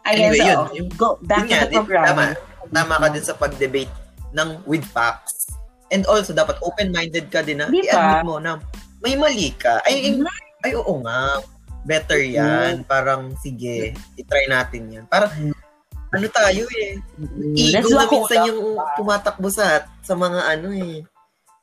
Ayan, 0.06 0.30
Anyway, 0.30 0.38
so, 0.38 0.46
yun. 0.46 0.58
okay. 0.62 0.82
go 0.94 1.08
back 1.22 1.46
Yun 1.46 1.50
to 1.50 1.66
the 1.66 1.74
program. 1.82 2.04
Tama. 2.06 2.24
Tama 2.70 2.94
ka 2.98 3.06
din 3.14 3.24
sa 3.26 3.34
pag-debate 3.34 3.92
ng 4.34 4.48
with 4.66 4.86
facts. 4.86 5.50
And 5.94 6.02
also, 6.10 6.34
dapat 6.34 6.58
open-minded 6.62 7.30
ka 7.30 7.46
din 7.46 7.62
na 7.62 7.70
Di 7.70 7.86
i-admit 7.86 8.26
mo 8.26 8.42
na 8.42 8.58
may 9.02 9.14
mali 9.14 9.54
ka. 9.54 9.82
Ay, 9.86 10.10
ay, 10.10 10.18
ay, 10.66 10.72
oo 10.74 10.98
nga. 11.02 11.38
Better 11.86 12.18
yan. 12.18 12.82
Parang, 12.82 13.34
sige, 13.38 13.94
itry 14.18 14.46
natin 14.50 14.82
yan. 14.90 15.04
Parang, 15.06 15.30
ano 16.10 16.26
tayo 16.30 16.66
eh. 16.70 16.98
Let's 17.70 17.86
Ego 17.86 17.98
na 17.98 18.06
minsan 18.10 18.38
yung 18.50 18.78
tumatakbo 18.98 19.46
sa, 19.50 19.86
sa 20.02 20.14
mga 20.14 20.40
ano 20.58 20.70
eh. 20.74 21.02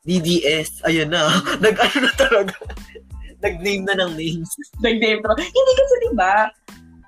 DDS. 0.04 0.84
Ayun 0.84 1.12
na. 1.12 1.40
Nag-ano 1.64 1.98
na 2.04 2.12
talaga. 2.16 2.54
Nag-name 3.44 3.84
na 3.84 3.96
ng 4.00 4.12
names. 4.16 4.52
Nag-name 4.80 5.20
drop. 5.20 5.40
Hindi 5.40 5.72
kasi, 5.76 5.94
di 6.00 6.10
ba, 6.16 6.48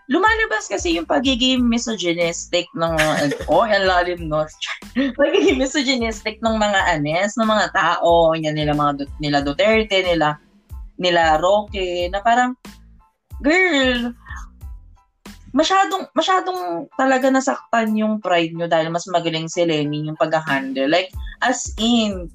lumalabas 0.09 0.69
kasi 0.69 0.97
yung 0.97 1.09
pagiging 1.09 1.65
misogynistic 1.65 2.69
ng 2.77 2.95
oh, 3.53 3.65
ang 3.65 3.87
lalim 3.89 4.29
no. 4.29 4.45
pagiging 5.21 5.61
misogynistic 5.61 6.41
ng 6.45 6.57
mga 6.57 6.81
anes, 6.99 7.37
ng 7.37 7.49
mga 7.49 7.73
tao, 7.73 8.37
yan 8.37 8.57
nila 8.57 8.77
mga 8.77 9.09
nila 9.21 9.41
Duterte, 9.45 10.05
nila 10.05 10.41
nila 10.97 11.37
Roque, 11.41 12.09
na 12.09 12.21
parang, 12.25 12.57
girl, 13.45 14.13
masyadong, 15.53 16.09
masyadong 16.17 16.89
talaga 16.97 17.29
nasaktan 17.29 17.97
yung 17.97 18.21
pride 18.21 18.57
nyo 18.57 18.69
dahil 18.69 18.93
mas 18.93 19.05
magaling 19.09 19.49
si 19.49 19.65
Lenny 19.65 20.09
yung 20.09 20.19
pag-handle. 20.21 20.89
Like, 20.89 21.13
as 21.45 21.73
in, 21.77 22.29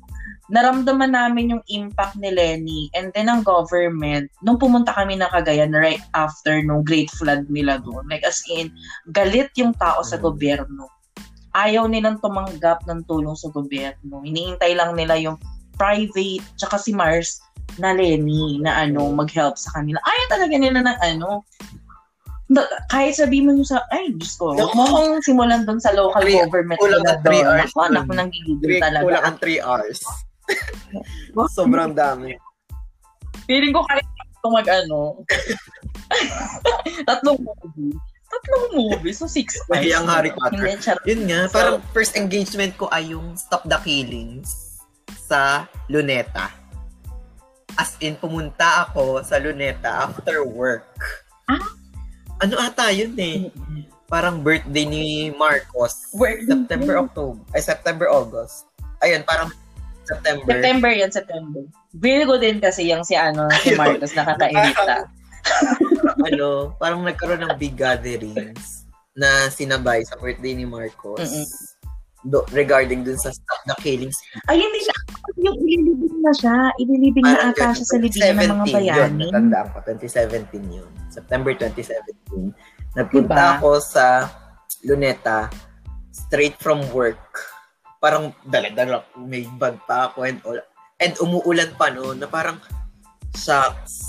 naramdaman 0.51 1.09
namin 1.09 1.49
yung 1.49 1.63
impact 1.65 2.13
ni 2.15 2.27
Lenny 2.27 2.91
and 2.91 3.09
then 3.11 3.25
ang 3.25 3.41
government, 3.41 4.27
nung 4.39 4.55
pumunta 4.55 4.91
kami 4.91 5.15
ng 5.15 5.31
Cagayan 5.31 5.71
right 5.71 6.03
after 6.13 6.59
nung 6.59 6.83
great 6.83 7.07
flood 7.09 7.47
nila 7.47 7.79
doon, 7.79 8.03
like 8.05 8.21
as 8.21 8.43
in, 8.49 8.67
galit 9.09 9.47
yung 9.55 9.71
tao 9.73 9.99
sa 10.01 10.15
Mm. 10.15 10.21
gobyerno. 10.21 10.91
Ayaw 11.51 11.83
nilang 11.85 12.19
tumanggap 12.19 12.83
ng 12.83 13.03
tulong 13.05 13.33
sa 13.33 13.47
gobyerno. 13.49 14.21
Iniintay 14.21 14.71
lang 14.73 14.91
nila 14.93 15.15
yung 15.15 15.39
private, 15.73 16.43
tsaka 16.55 16.75
si 16.75 16.91
Mars 16.91 17.39
na 17.77 17.91
Lenny 17.91 18.59
na 18.59 18.75
ano, 18.81 19.07
mag-help 19.09 19.55
sa 19.55 19.71
kanila. 19.73 19.99
Ayaw 20.01 20.25
talaga 20.29 20.55
nila 20.55 20.79
ng 20.81 20.97
ano, 21.01 21.43
na- 22.47 22.67
kahit 22.85 23.15
sabihin 23.15 23.47
mo 23.47 23.51
yung 23.53 23.63
sa, 23.63 23.79
ay, 23.89 24.11
Diyos 24.11 24.35
ko, 24.35 24.51
mo 24.51 24.83
kong 24.91 25.23
simulan 25.23 25.63
doon 25.63 25.79
sa 25.79 25.91
local 25.91 26.19
Three- 26.19 26.35
government 26.37 26.75
kulang 26.77 26.99
na 27.01 27.15
three 27.21 27.39
doon. 27.39 27.47
hours 27.49 27.71
Ako, 27.71 27.79
anak 27.85 28.03
ko 28.03 28.13
nang 28.13 28.29
gigigil 28.29 28.71
talaga. 28.77 29.03
kulang 29.07 29.23
ang 29.25 29.37
3 29.39 29.59
hours. 29.61 29.99
Sobrang 31.51 31.91
dami. 31.91 32.35
Feeling 33.45 33.73
ko 33.73 33.83
kahit 33.85 34.05
ito 34.05 34.47
mag 34.49 34.67
ano, 34.67 35.21
tatlong 37.07 37.39
movie. 37.39 37.93
Tatlong 38.31 38.67
movie, 38.71 39.11
so 39.11 39.27
six 39.27 39.59
Ay, 39.67 39.91
hours. 39.91 39.99
ang 39.99 40.07
Harry 40.07 40.31
Potter. 40.31 40.63
Hindi, 40.63 40.79
charot. 40.79 41.03
Yun 41.03 41.21
nga, 41.27 41.39
So- 41.47 41.55
parang 41.55 41.77
first 41.91 42.13
engagement 42.15 42.73
ko 42.79 42.87
ay 42.89 43.11
yung 43.11 43.35
Stop 43.35 43.67
the 43.67 43.75
Killings 43.83 44.79
sa 45.27 45.67
Luneta. 45.91 46.47
As 47.75 47.95
in, 47.99 48.15
pumunta 48.15 48.87
ako 48.87 49.23
sa 49.23 49.39
Luneta 49.39 50.07
after 50.07 50.43
work. 50.43 50.87
Ah? 51.47 51.59
Ano 52.39 52.55
ata 52.57 52.89
yun 52.91 53.15
eh? 53.15 53.47
Parang 54.07 54.43
birthday 54.43 54.83
ni 54.83 55.03
Marcos. 55.31 56.11
Work. 56.11 56.43
September, 56.47 56.99
October. 56.99 57.39
Ay, 57.51 57.63
September, 57.63 58.07
August. 58.11 58.67
Ayun, 58.99 59.23
parang 59.23 59.51
September. 60.11 60.51
September 60.51 60.91
yan, 60.91 61.11
September. 61.11 61.63
Virgo 61.95 62.35
din 62.35 62.57
kasi 62.59 62.91
yung 62.91 63.03
si 63.07 63.15
ano, 63.15 63.47
si 63.63 63.73
Marcos 63.79 64.11
nakakainita. 64.11 65.07
ano, 66.27 66.75
parang 66.77 67.01
nagkaroon 67.07 67.41
ng 67.47 67.55
big 67.55 67.79
gatherings 67.79 68.85
na 69.15 69.47
sinabay 69.51 70.03
sa 70.03 70.19
birthday 70.19 70.55
ni 70.55 70.67
Marcos. 70.67 71.19
Mm-mm. 71.19 71.47
Do, 72.21 72.45
regarding 72.53 73.01
dun 73.01 73.17
sa 73.17 73.33
Stop 73.33 73.65
the 73.65 73.73
Killings 73.81 74.13
Ay, 74.45 74.61
hindi 74.61 74.85
na. 74.85 74.93
Yung 75.41 75.57
ililibing 75.57 76.21
na 76.21 76.33
siya. 76.37 76.69
Ililibing 76.77 77.25
na 77.25 77.49
ata 77.49 77.73
siya 77.73 77.85
sa 77.89 77.97
libingan 77.97 78.45
ng 78.45 78.59
mga 78.61 78.69
2017 78.69 78.69
Yun, 78.69 78.77
bayani. 78.77 79.25
natandaan 79.25 79.67
ko, 79.73 79.77
2017 79.89 80.77
yun. 80.77 80.91
September 81.09 81.51
2017. 81.57 82.53
Nagpunta 82.93 83.33
Diba? 83.33 83.57
ako 83.57 83.69
sa 83.81 84.29
Luneta, 84.85 85.49
straight 86.13 86.53
from 86.61 86.85
work. 86.93 87.50
Parang 88.01 88.33
dala-dala, 88.41 89.05
may 89.21 89.45
bag 89.61 89.77
pa 89.85 90.09
ako 90.09 90.25
and 90.25 90.41
all. 90.41 90.57
And 90.97 91.13
umuulan 91.21 91.77
pa 91.77 91.93
noon 91.93 92.17
na 92.17 92.25
parang, 92.25 92.57
shucks. 93.37 94.01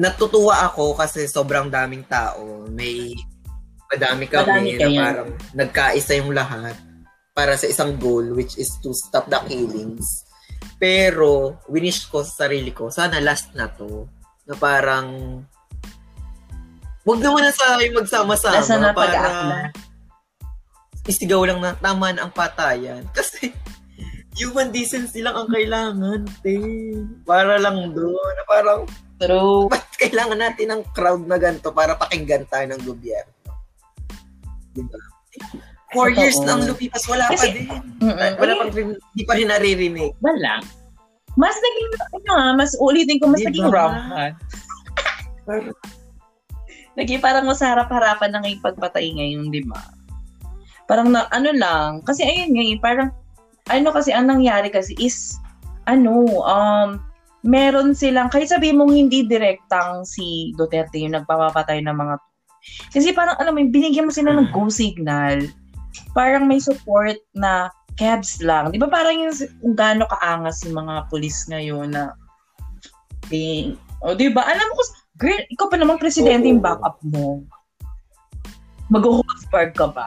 Natutuwa 0.00 0.66
ako 0.66 0.96
kasi 0.96 1.28
sobrang 1.28 1.68
daming 1.68 2.08
tao. 2.08 2.66
May 2.72 3.14
madami 3.92 4.26
kami 4.26 4.74
Madami 4.74 4.80
na 4.80 4.88
parang 4.90 5.30
nagkaisa 5.54 6.18
yung 6.18 6.34
lahat 6.34 6.74
para 7.30 7.54
sa 7.54 7.70
isang 7.70 7.94
goal 8.00 8.34
which 8.34 8.58
is 8.58 8.74
to 8.82 8.90
stop 8.90 9.30
the 9.30 9.38
killings. 9.46 10.24
Pero, 10.80 11.60
winish 11.70 12.10
ko 12.10 12.26
sa 12.26 12.46
sarili 12.46 12.74
ko, 12.74 12.90
sana 12.90 13.22
last 13.22 13.54
na 13.54 13.70
to. 13.70 14.10
Na 14.48 14.58
parang, 14.58 15.40
wag 17.06 17.20
naman 17.22 17.46
na 17.46 17.52
sa 17.54 17.78
magsama-sama. 17.78 18.54
Last 18.58 18.72
na 18.74 18.90
para. 18.90 19.20
Isigaw 21.04 21.44
lang 21.44 21.60
na 21.60 21.76
tama 21.76 22.12
na 22.12 22.28
ang 22.28 22.32
patayan. 22.32 23.04
Kasi, 23.16 23.52
human 24.34 24.72
decency 24.72 25.20
lang 25.20 25.36
ang 25.36 25.48
kailangan, 25.48 26.24
te. 26.42 26.58
Para 27.22 27.60
lang 27.60 27.92
doon. 27.92 28.32
Na 28.34 28.44
parang, 28.48 28.80
True. 29.20 29.68
ba't 29.72 29.84
kailangan 29.94 30.40
natin 30.40 30.66
ng 30.74 30.82
crowd 30.90 31.22
na 31.24 31.38
ganito 31.38 31.70
para 31.70 31.94
pakinggan 31.94 32.44
tayo 32.50 32.66
ng 32.74 32.82
gobyerno? 32.82 33.32
Diba? 34.74 34.98
Four 35.94 36.10
Totoo. 36.10 36.20
years 36.26 36.38
na 36.42 36.58
ang 36.58 36.66
lumipas, 36.66 37.06
wala 37.06 37.30
pa 37.30 37.38
Kasi- 37.38 37.54
din. 37.54 37.70
Mm-mm. 38.02 38.32
Wala 38.42 38.52
pang, 38.58 38.72
rin- 38.74 38.98
di 39.14 39.22
pa 39.22 39.38
rin 39.38 39.46
naririnig. 39.46 40.10
Wala. 40.18 40.58
Mas 41.34 41.54
naging, 41.54 41.90
ano 42.14 42.30
nga, 42.30 42.46
mas 42.58 42.72
ulitin 42.78 43.18
ko, 43.18 43.26
mas 43.30 43.42
Diba? 43.42 43.50
naging 43.50 43.70
rampant. 43.70 44.34
Naging 46.94 47.22
parang 47.22 47.46
mas 47.46 47.58
harap-harapan 47.58 48.30
na 48.30 48.38
ngayong 48.42 48.62
pagpatay 48.62 49.06
ngayon, 49.14 49.50
di 49.50 49.62
ba? 49.66 49.78
Parang 50.84 51.08
na, 51.08 51.24
ano 51.32 51.50
lang, 51.56 52.04
kasi 52.04 52.24
ayun 52.24 52.52
nga, 52.52 52.64
eh, 52.64 52.78
parang, 52.80 53.08
ano 53.72 53.88
kasi, 53.88 54.12
ang 54.12 54.28
nangyari 54.28 54.68
kasi 54.68 54.92
is, 55.00 55.40
ano, 55.88 56.24
um, 56.44 57.00
meron 57.44 57.96
silang, 57.96 58.28
kahit 58.28 58.52
sabihin 58.52 58.80
mong 58.80 58.92
hindi 58.92 59.24
direktang 59.24 60.04
si 60.04 60.52
Duterte 60.56 61.00
yung 61.00 61.16
nagpapapatay 61.16 61.80
ng 61.84 61.96
mga, 61.96 62.14
kasi 62.92 63.12
parang, 63.16 63.36
alam 63.40 63.56
mo, 63.56 63.64
binigyan 63.64 64.08
mo 64.08 64.12
sila 64.12 64.36
ng 64.36 64.52
go 64.52 64.68
signal, 64.68 65.40
parang 66.12 66.44
may 66.44 66.60
support 66.60 67.16
na 67.36 67.72
cabs 67.94 68.42
lang. 68.42 68.74
Di 68.74 68.78
ba 68.80 68.90
parang 68.90 69.14
yung 69.14 69.34
kung 69.62 69.76
gaano 69.78 70.04
kaangas 70.10 70.66
yung 70.66 70.82
mga 70.82 71.06
pulis 71.08 71.46
ngayon 71.46 71.94
na, 71.94 72.12
eh, 73.32 73.72
o 74.04 74.12
di 74.12 74.28
ba, 74.28 74.44
alam 74.44 74.66
mo, 74.68 74.80
girl, 75.16 75.40
ikaw 75.48 75.66
pa 75.70 75.76
naman 75.78 75.96
presidente 75.96 76.44
yung 76.44 76.60
Oo. 76.60 76.66
backup 76.66 76.98
mo. 77.06 77.40
Mag-host 78.92 79.48
park 79.48 79.72
ka 79.78 79.88
pa. 79.88 80.04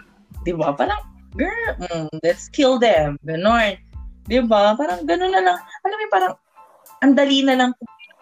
Di 0.47 0.55
ba? 0.55 0.71
Parang, 0.71 1.03
girl, 1.35 1.75
mm, 1.83 2.07
let's 2.23 2.47
kill 2.47 2.79
them. 2.79 3.19
Ganon. 3.27 3.75
Di 4.23 4.39
ba? 4.39 4.79
Parang 4.79 5.03
ganon 5.03 5.35
na 5.35 5.43
lang. 5.43 5.57
Alam 5.83 5.97
mo, 5.99 6.07
parang, 6.07 6.33
ang 7.03 7.13
dali 7.13 7.43
na 7.43 7.59
lang 7.59 7.71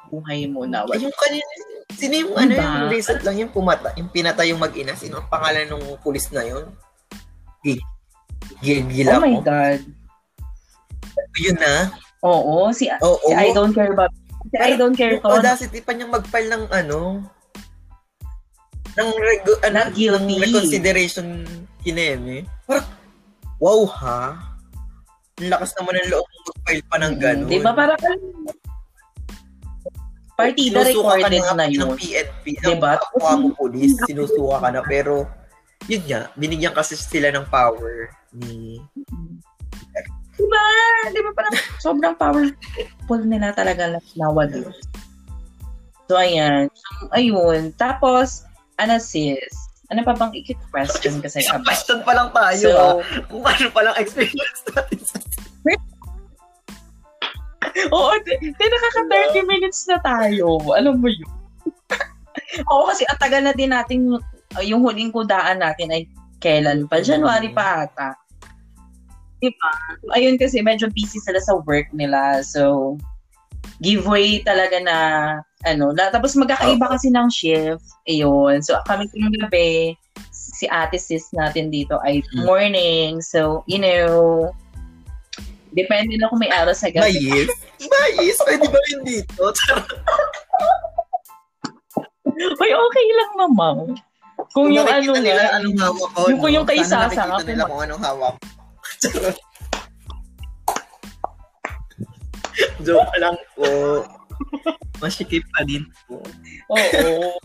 buhay 0.09 0.49
mo 0.49 0.65
na. 0.65 0.85
Ay, 0.89 1.01
yung 1.01 1.13
kanina, 1.13 1.49
sino 1.93 2.13
yung 2.13 2.33
ano 2.37 2.51
Diba? 2.53 2.61
yung 2.61 2.89
recent 2.89 3.21
lang 3.25 3.37
yung 3.41 3.49
pumata, 3.49 3.89
yung 3.97 4.09
pinatay 4.09 4.53
yung 4.53 4.61
mag-ina, 4.61 4.93
sino 4.93 5.17
ang 5.17 5.29
pangalan 5.29 5.65
ng 5.65 5.97
pulis 6.01 6.29
na 6.29 6.45
yun? 6.45 6.65
Gi- 7.65 7.81
gi- 8.61 8.85
Gila 8.85 9.17
Oh 9.17 9.21
my. 9.21 9.37
God. 9.41 9.81
Yun 11.41 11.57
na. 11.57 11.89
Oo, 12.21 12.69
si, 12.69 12.85
Oo. 12.89 13.17
si 13.21 13.33
I 13.33 13.49
don't 13.53 13.73
care 13.73 13.89
about 13.91 14.13
si 14.45 14.57
I 14.61 14.77
don't 14.77 14.93
care 14.93 15.17
to. 15.17 15.25
audacity 15.25 15.81
pa 15.81 15.93
niyang 15.93 16.13
mag-file 16.13 16.53
ng 16.53 16.65
ano, 16.69 17.25
ng, 18.95 19.09
regu- 19.09 19.61
ano, 19.65 19.79
guilty. 19.91 20.21
ng 20.21 20.41
reconsideration 20.41 21.27
kineme. 21.85 22.49
Parang, 22.65 22.89
wow 23.61 23.85
ha? 23.85 24.33
Ang 25.37 25.51
lakas 25.53 25.77
naman 25.77 25.93
ng 26.01 26.09
loob 26.09 26.25
mo 26.25 26.37
mag-file 26.49 26.83
pa 26.89 26.95
ng 26.97 27.15
gano'n. 27.21 27.49
Di 27.51 27.59
ba? 27.61 27.71
Parang, 27.77 27.99
partida 30.35 30.83
Sinusuka 30.83 31.15
ka 31.15 31.31
recorded 31.31 31.43
nga 31.45 31.53
na 31.55 31.65
ng 31.67 31.71
yun. 31.71 31.89
PNP. 31.95 32.43
Diba? 32.59 32.91
Ng 32.97 33.01
kapwa 33.05 33.31
mo 33.39 33.47
police, 33.55 33.95
sinusuka 34.03 34.57
ka 34.59 34.69
na. 34.73 34.81
Pero, 34.83 35.29
yun 35.87 36.03
nga, 36.09 36.27
binigyan 36.35 36.75
kasi 36.75 36.97
sila 36.97 37.31
ng 37.31 37.47
power 37.47 38.11
ni... 38.35 38.81
Diba? 40.35 40.63
Di 41.15 41.19
ba 41.23 41.31
parang 41.31 41.55
sobrang 41.79 42.15
powerful 42.19 43.21
nila 43.23 43.55
talaga 43.55 43.95
nowadays. 44.19 44.75
So, 46.11 46.19
ayan. 46.19 46.67
So, 46.73 47.11
ayun. 47.15 47.71
Tapos, 47.79 48.43
ano 48.75 48.99
sis? 48.99 49.64
Ano 49.93 50.01
pa 50.01 50.17
bang 50.17 50.33
ikit 50.33 50.57
question 50.73 51.21
kasi 51.21 51.45
about? 51.49 51.65
question 51.67 51.99
pa 52.01 52.13
lang 52.17 52.29
tayo. 52.33 52.67
So, 52.69 52.79
ah. 52.79 52.93
Kung 53.29 53.43
ano 53.45 53.67
pa 53.69 53.81
lang 53.85 53.95
experience 54.01 54.61
natin 54.73 54.99
sa 55.05 55.17
oo, 57.91 58.11
di, 58.23 58.33
di 58.39 58.65
nakaka 58.65 59.01
30 59.35 59.51
minutes 59.51 59.85
na 59.89 59.97
tayo. 59.99 60.59
Alam 60.73 61.01
mo 61.01 61.09
yun. 61.11 61.29
Oo, 62.71 62.87
kasi 62.87 63.03
ang 63.09 63.19
tagal 63.19 63.41
na 63.43 63.53
din 63.53 63.71
natin, 63.73 64.15
uh, 64.55 64.63
yung 64.63 64.81
huling 64.85 65.11
kudaan 65.11 65.59
natin 65.59 65.91
ay 65.91 66.07
kailan 66.39 66.87
pa? 66.87 67.01
January 67.03 67.51
pa 67.51 67.87
ata. 67.87 68.15
Diba? 69.43 69.71
Ayun 70.15 70.39
kasi 70.39 70.63
medyo 70.63 70.87
busy 70.95 71.19
sila 71.19 71.41
sa 71.43 71.59
work 71.67 71.91
nila. 71.91 72.39
So, 72.45 72.95
giveaway 73.79 74.39
talaga 74.41 74.77
na 74.79 74.97
ano, 75.65 75.91
na, 75.91 76.07
tapos 76.09 76.37
magkakaiba 76.37 76.85
kasi 76.87 77.09
ng 77.09 77.27
shift. 77.27 77.83
Ayun. 78.05 78.61
So, 78.61 78.77
kami 78.85 79.09
yung 79.13 79.33
gabi, 79.35 79.97
si 80.31 80.69
ate 80.69 80.95
sis 80.95 81.27
natin 81.33 81.67
dito 81.67 81.97
ay 81.99 82.21
Hmm. 82.31 82.45
morning. 82.45 83.11
So, 83.19 83.65
you 83.65 83.81
know, 83.81 84.53
depende 85.71 86.15
na 86.15 86.29
kung 86.29 86.39
may 86.39 86.53
araw 86.53 86.71
sa 86.71 86.87
gabi. 86.87 87.17
Mais? 87.19 87.49
Mais? 87.91 88.37
Pwede 88.39 88.67
ba 88.69 88.79
yun 88.87 89.01
dito? 89.03 89.41
Uy, 92.35 92.71
okay 92.71 93.07
lang 93.15 93.31
naman. 93.37 93.75
Kung 94.51 94.67
yung 94.69 94.87
ano 94.87 95.11
nila 95.15 95.39
nga, 95.41 95.57
anong 95.57 95.79
hawak 95.79 96.09
ko, 96.11 96.21
yung 96.27 96.39
kung 96.39 96.53
yung 96.53 96.67
kay 96.67 96.79
Sasa 96.83 97.07
nga, 97.07 97.07
nakikita 97.07 97.43
nila 97.47 97.63
kung- 97.63 97.71
kung 97.71 97.81
anong 97.83 98.03
hawak 98.03 98.33
ko. 98.35 98.47
Joke 102.85 103.15
lang 103.19 103.37
po. 103.55 104.03
Masikip 105.03 105.43
pa 105.55 105.63
din 105.67 105.83
po. 106.07 106.19
oo. 106.71 107.35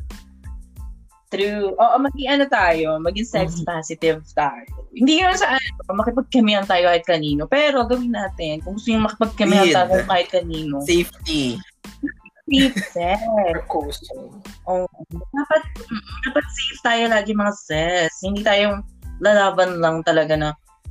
True. 1.31 1.79
Oo, 1.79 1.97
maging 2.03 2.27
ano 2.27 2.45
tayo, 2.51 2.99
maging 2.99 3.23
sex 3.23 3.63
Mm-hmm. 3.63 3.71
positive 3.71 4.19
tayo. 4.35 4.67
Hindi 4.91 5.23
yun 5.23 5.39
sa 5.39 5.55
ano, 5.55 5.95
makipagkamihan 5.95 6.67
tayo 6.67 6.91
kahit 6.91 7.07
kanino. 7.07 7.47
Pero 7.47 7.87
gawin 7.87 8.19
natin, 8.19 8.59
kung 8.67 8.75
gusto 8.75 8.91
nyo 8.91 9.07
makipagkamihan 9.07 9.71
tayo 9.71 10.03
kahit 10.11 10.29
kanino. 10.35 10.83
Safety. 10.83 11.55
Safe 12.51 12.75
sex. 12.91 13.23
Caution. 13.71 14.43
Oo. 14.67 14.91
Dapat, 15.31 15.63
mm, 15.87 16.03
dapat 16.27 16.45
safe 16.51 16.81
tayo 16.83 17.05
lagi 17.07 17.31
mga 17.31 17.55
sis. 17.55 18.15
Hindi 18.27 18.43
tayong 18.43 18.83
lalaban 19.23 19.79
lang 19.79 20.03
talaga 20.03 20.35
na 20.35 20.51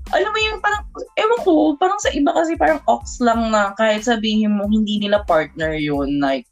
alam 0.09 0.31
mo 0.33 0.39
yung 0.41 0.59
parang, 0.61 0.83
ewan 1.17 1.39
ko, 1.45 1.53
parang 1.77 1.99
sa 2.01 2.09
iba 2.09 2.33
kasi 2.33 2.57
parang 2.57 2.81
ox 2.89 3.21
lang 3.21 3.53
na 3.53 3.73
kahit 3.77 4.05
sabihin 4.05 4.57
mo 4.57 4.65
hindi 4.65 4.97
nila 4.97 5.21
partner 5.25 5.77
yun. 5.77 6.17
Like, 6.17 6.49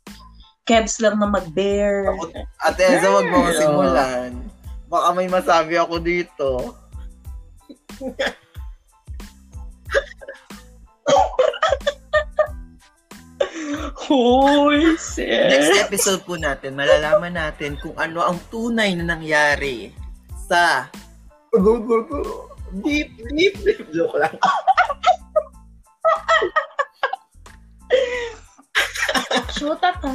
kebs 0.68 1.00
lang 1.02 1.18
na 1.18 1.28
mag-bear. 1.32 2.12
Ate 2.62 2.82
Elsa, 2.84 3.10
wag 3.10 3.28
mo 3.32 3.40
Yeah. 3.48 3.58
simulan. 3.58 4.32
Baka 4.88 5.08
may 5.16 5.28
masabi 5.28 5.76
ako 5.80 5.96
dito. 6.00 6.76
Hoy, 14.08 14.96
Next 14.96 15.20
sis. 15.20 15.84
episode 15.84 16.22
po 16.24 16.40
natin, 16.40 16.80
malalaman 16.80 17.36
natin 17.36 17.76
kung 17.82 17.96
ano 18.00 18.24
ang 18.24 18.40
tunay 18.48 18.96
na 18.96 19.04
nangyari 19.04 19.92
sa... 20.48 20.88
Deep, 22.84 23.10
deep, 23.32 23.56
deep. 23.64 23.80
Joke 23.96 24.16
lang. 24.16 24.36
Shota 29.54 29.92
ka. 29.98 30.12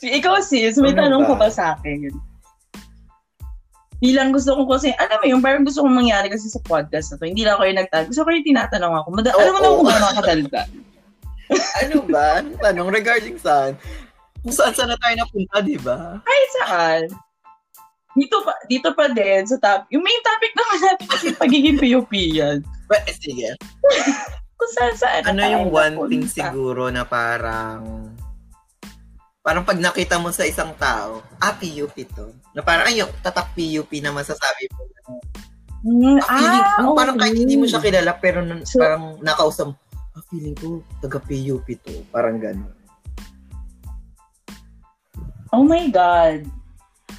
Si 0.00 0.06
ikaw 0.10 0.40
sis, 0.42 0.76
may 0.80 0.92
Ano 0.92 1.00
tanong 1.00 1.22
ba? 1.24 1.28
ka 1.28 1.34
ba 1.38 1.48
sa 1.48 1.64
akin? 1.76 2.10
Bilang 4.02 4.34
gusto 4.34 4.58
ko 4.58 4.66
kasi, 4.66 4.90
alam 4.98 5.22
mo 5.22 5.26
yung 5.30 5.42
parang 5.44 5.62
gusto 5.62 5.86
kong 5.86 5.94
mangyari 5.94 6.26
kasi 6.26 6.50
sa 6.50 6.58
podcast 6.66 7.14
na 7.14 7.22
to. 7.22 7.30
Hindi 7.30 7.46
lang 7.46 7.54
ako 7.54 7.64
yung 7.70 7.78
nagtanong. 7.78 8.08
Gusto 8.10 8.22
ko 8.26 8.30
yung 8.34 8.48
tinatanong 8.48 8.94
ako. 8.98 9.06
Mada- 9.14 9.30
Oo. 9.30 9.40
alam 9.40 9.52
mo 9.54 9.60
na 9.60 9.68
kung 9.70 9.86
gaano 9.86 10.06
kadalda. 10.18 10.62
Ano 11.52 12.00
ba? 12.08 12.40
Anong 12.40 12.56
tanong 12.64 12.88
regarding 12.88 13.36
saan? 13.36 13.76
Kung 14.40 14.56
saan 14.56 14.72
saan 14.72 14.88
na 14.88 14.96
tayo 14.96 15.20
napunta, 15.20 15.60
di 15.60 15.76
ba? 15.76 16.16
Kahit 16.24 16.50
saan. 16.56 17.02
Dito 18.12 18.44
pa, 18.44 18.52
dito 18.68 18.88
pa 18.92 19.08
din 19.08 19.42
sa 19.48 19.56
top. 19.56 19.88
Yung 19.88 20.04
main 20.04 20.20
topic 20.20 20.52
naman 20.52 20.78
natin 20.84 21.06
kasi 21.08 21.26
pagiging 21.32 21.78
POP 21.80 22.12
yan. 22.12 22.60
But, 22.84 23.08
eh, 23.08 23.16
sige. 23.16 23.48
Kung 24.60 24.72
saan 24.76 24.94
saan. 24.94 25.22
Ano 25.24 25.40
yung 25.40 25.66
one 25.68 25.96
napunta. 25.96 26.10
thing 26.12 26.26
siguro 26.28 26.92
na 26.92 27.02
parang... 27.02 28.12
Parang 29.42 29.66
pag 29.66 29.74
nakita 29.74 30.22
mo 30.22 30.30
sa 30.30 30.46
isang 30.46 30.70
tao, 30.78 31.18
ah, 31.40 31.50
PUP 31.50 31.96
to. 32.14 32.30
Na 32.54 32.62
parang, 32.62 32.86
ayun, 32.86 33.10
tatak 33.24 33.50
PUP 33.52 33.90
na 33.98 34.14
masasabi 34.14 34.70
mo. 34.70 34.86
Hmm, 35.82 36.14
Ah, 36.22 36.38
feeling, 36.38 36.62
ah, 36.62 36.78
ano, 36.78 36.94
parang 36.94 37.16
kahit 37.18 37.34
okay. 37.34 37.42
hindi 37.42 37.58
mo 37.58 37.66
siya 37.66 37.82
kilala, 37.82 38.14
pero 38.14 38.38
nan- 38.38 38.62
So- 38.62 38.78
parang 38.78 39.18
nakausap 39.18 39.74
mo, 39.74 39.76
ah, 40.14 40.22
feeling 40.30 40.54
ko, 40.54 40.78
taga 41.02 41.18
PUP 41.18 41.66
to. 41.82 42.06
Parang 42.14 42.38
gano'n. 42.38 42.70
Oh 45.50 45.66
my 45.66 45.90
God. 45.90 46.46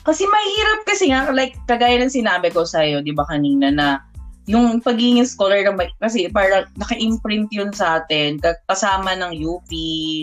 Kasi 0.04 0.28
mahirap 0.28 0.80
kasi 0.84 1.10
nga, 1.12 1.32
like, 1.32 1.56
kagaya 1.66 2.00
ng 2.00 2.12
sinabi 2.12 2.52
ko 2.52 2.68
sa'yo, 2.68 3.00
di 3.00 3.16
ba 3.16 3.24
kanina, 3.28 3.72
na 3.72 4.04
yung 4.44 4.84
pagiging 4.84 5.24
scholar 5.24 5.64
ng 5.64 5.80
kasi 6.04 6.28
parang 6.28 6.68
naka-imprint 6.76 7.48
yun 7.56 7.72
sa 7.72 8.04
atin 8.04 8.36
ka- 8.44 8.60
kasama 8.68 9.16
ng 9.16 9.32
UP, 9.40 9.72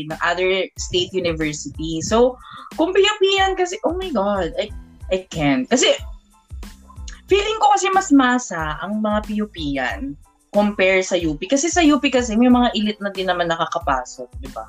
ng 0.04 0.20
other 0.20 0.68
state 0.76 1.08
university. 1.16 2.04
So, 2.04 2.36
kung 2.76 2.92
PUP 2.92 3.20
yan 3.24 3.56
kasi, 3.56 3.80
oh 3.88 3.96
my 3.96 4.12
God, 4.12 4.52
I, 4.60 4.68
I 5.08 5.24
can't. 5.32 5.64
Kasi, 5.72 5.96
feeling 7.32 7.58
ko 7.64 7.72
kasi 7.72 7.88
mas 7.96 8.12
masa 8.12 8.76
ang 8.84 9.00
mga 9.00 9.24
PUP 9.24 9.56
yan 9.56 10.12
compare 10.50 11.00
sa 11.00 11.14
UP. 11.14 11.38
Kasi 11.46 11.70
sa 11.70 11.80
UP 11.80 12.02
kasi 12.10 12.34
may 12.34 12.50
mga 12.50 12.74
elite 12.74 13.00
na 13.00 13.14
din 13.14 13.30
naman 13.30 13.48
nakakapasok, 13.48 14.28
di 14.42 14.50
ba? 14.50 14.66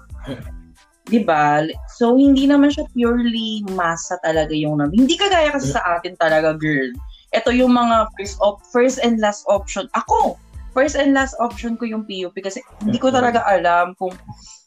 Di 1.11 1.19
ba? 1.27 1.67
So, 1.99 2.15
hindi 2.15 2.47
naman 2.47 2.71
siya 2.71 2.87
purely 2.95 3.67
masa 3.75 4.15
talaga 4.23 4.55
yung 4.55 4.79
nam. 4.79 4.95
Hindi 4.95 5.19
kagaya 5.19 5.51
kasi 5.51 5.75
sa 5.75 5.83
atin 5.99 6.15
talaga, 6.15 6.55
girl. 6.55 6.87
Ito 7.35 7.51
yung 7.51 7.75
mga 7.75 8.07
first 8.15 8.39
op 8.39 8.63
first 8.71 9.03
and 9.03 9.19
last 9.19 9.43
option. 9.51 9.91
Ako, 9.91 10.39
first 10.71 10.95
and 10.95 11.11
last 11.11 11.35
option 11.43 11.75
ko 11.75 11.83
yung 11.83 12.07
PUP 12.07 12.35
kasi 12.39 12.63
hindi 12.79 12.95
ko 12.95 13.11
talaga 13.11 13.43
alam 13.43 13.91
kung 13.99 14.15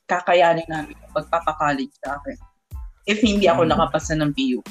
kakayanin 0.05 0.69
namin 0.69 0.93
yung 1.01 1.13
pagpapakollege 1.17 1.97
sa 2.05 2.21
akin. 2.21 2.37
If 3.09 3.25
hindi 3.25 3.49
ako 3.49 3.65
Mm. 3.65 3.71
nakapasa 3.73 4.13
ng 4.17 4.33
PUP. 4.37 4.69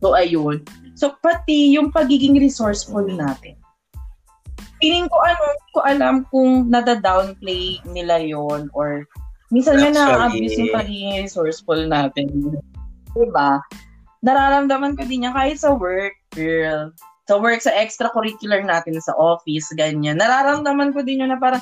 So, 0.00 0.16
ayun. 0.16 0.64
So, 0.96 1.16
pati 1.20 1.72
yung 1.76 1.92
pagiging 1.92 2.36
resourceful 2.36 3.04
natin. 3.04 3.56
Feeling 4.80 5.08
ko 5.08 5.16
ano, 5.24 5.44
ko 5.72 5.80
alam 5.84 6.28
kung 6.28 6.68
nada-downplay 6.68 7.80
nila 7.88 8.20
yon 8.20 8.68
or 8.76 9.08
minsan 9.52 9.76
nga 9.80 9.90
na-abuse 9.92 10.56
yung 10.56 10.72
pagiging 10.72 11.24
resourceful 11.24 11.80
natin. 11.84 12.30
Diba? 13.12 13.60
Nararamdaman 14.24 14.96
ko 14.96 15.04
din 15.04 15.28
yan 15.28 15.36
kahit 15.36 15.60
sa 15.60 15.76
work, 15.76 16.16
girl. 16.32 16.88
Sa 17.28 17.40
work, 17.40 17.60
sa 17.60 17.72
extracurricular 17.72 18.64
natin 18.64 18.96
sa 19.00 19.16
office, 19.16 19.68
ganyan. 19.76 20.20
Nararamdaman 20.20 20.92
ko 20.92 21.04
din 21.04 21.24
yun 21.24 21.32
na 21.32 21.40
parang, 21.40 21.60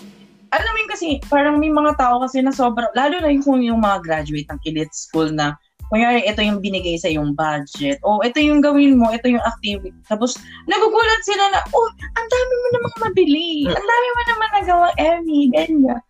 alam 0.53 0.71
mo 0.75 0.79
yun 0.79 0.91
kasi, 0.91 1.09
parang 1.27 1.59
may 1.59 1.71
mga 1.71 1.99
tao 1.99 2.23
kasi 2.23 2.43
na 2.43 2.55
sobrang, 2.55 2.91
lalo 2.95 3.19
na 3.19 3.31
yung 3.31 3.45
kung 3.47 3.63
yung 3.63 3.83
mga 3.83 4.03
graduate 4.03 4.49
ng 4.51 4.63
elite 4.67 4.95
school 4.95 5.31
na, 5.31 5.55
kunyari, 5.93 6.25
ito 6.25 6.41
yung 6.41 6.59
binigay 6.65 6.97
sa 6.97 7.13
yung 7.13 7.37
budget. 7.37 8.01
O, 8.01 8.25
ito 8.25 8.41
yung 8.41 8.65
gawin 8.65 8.97
mo, 8.97 9.13
ito 9.13 9.29
yung 9.29 9.45
activity. 9.45 9.93
Tapos, 10.09 10.41
nagugulat 10.65 11.21
sila 11.23 11.53
na, 11.53 11.61
oh, 11.77 11.89
ang 12.17 12.29
dami 12.33 12.53
mo 12.57 12.69
namang 12.73 12.97
mabili. 13.11 13.69
Ang 13.69 13.87
dami 13.87 14.07
mo 14.09 14.23
naman 14.25 14.51
nagawa, 14.57 14.87
Emmy, 14.97 15.53
ganyan. 15.53 16.01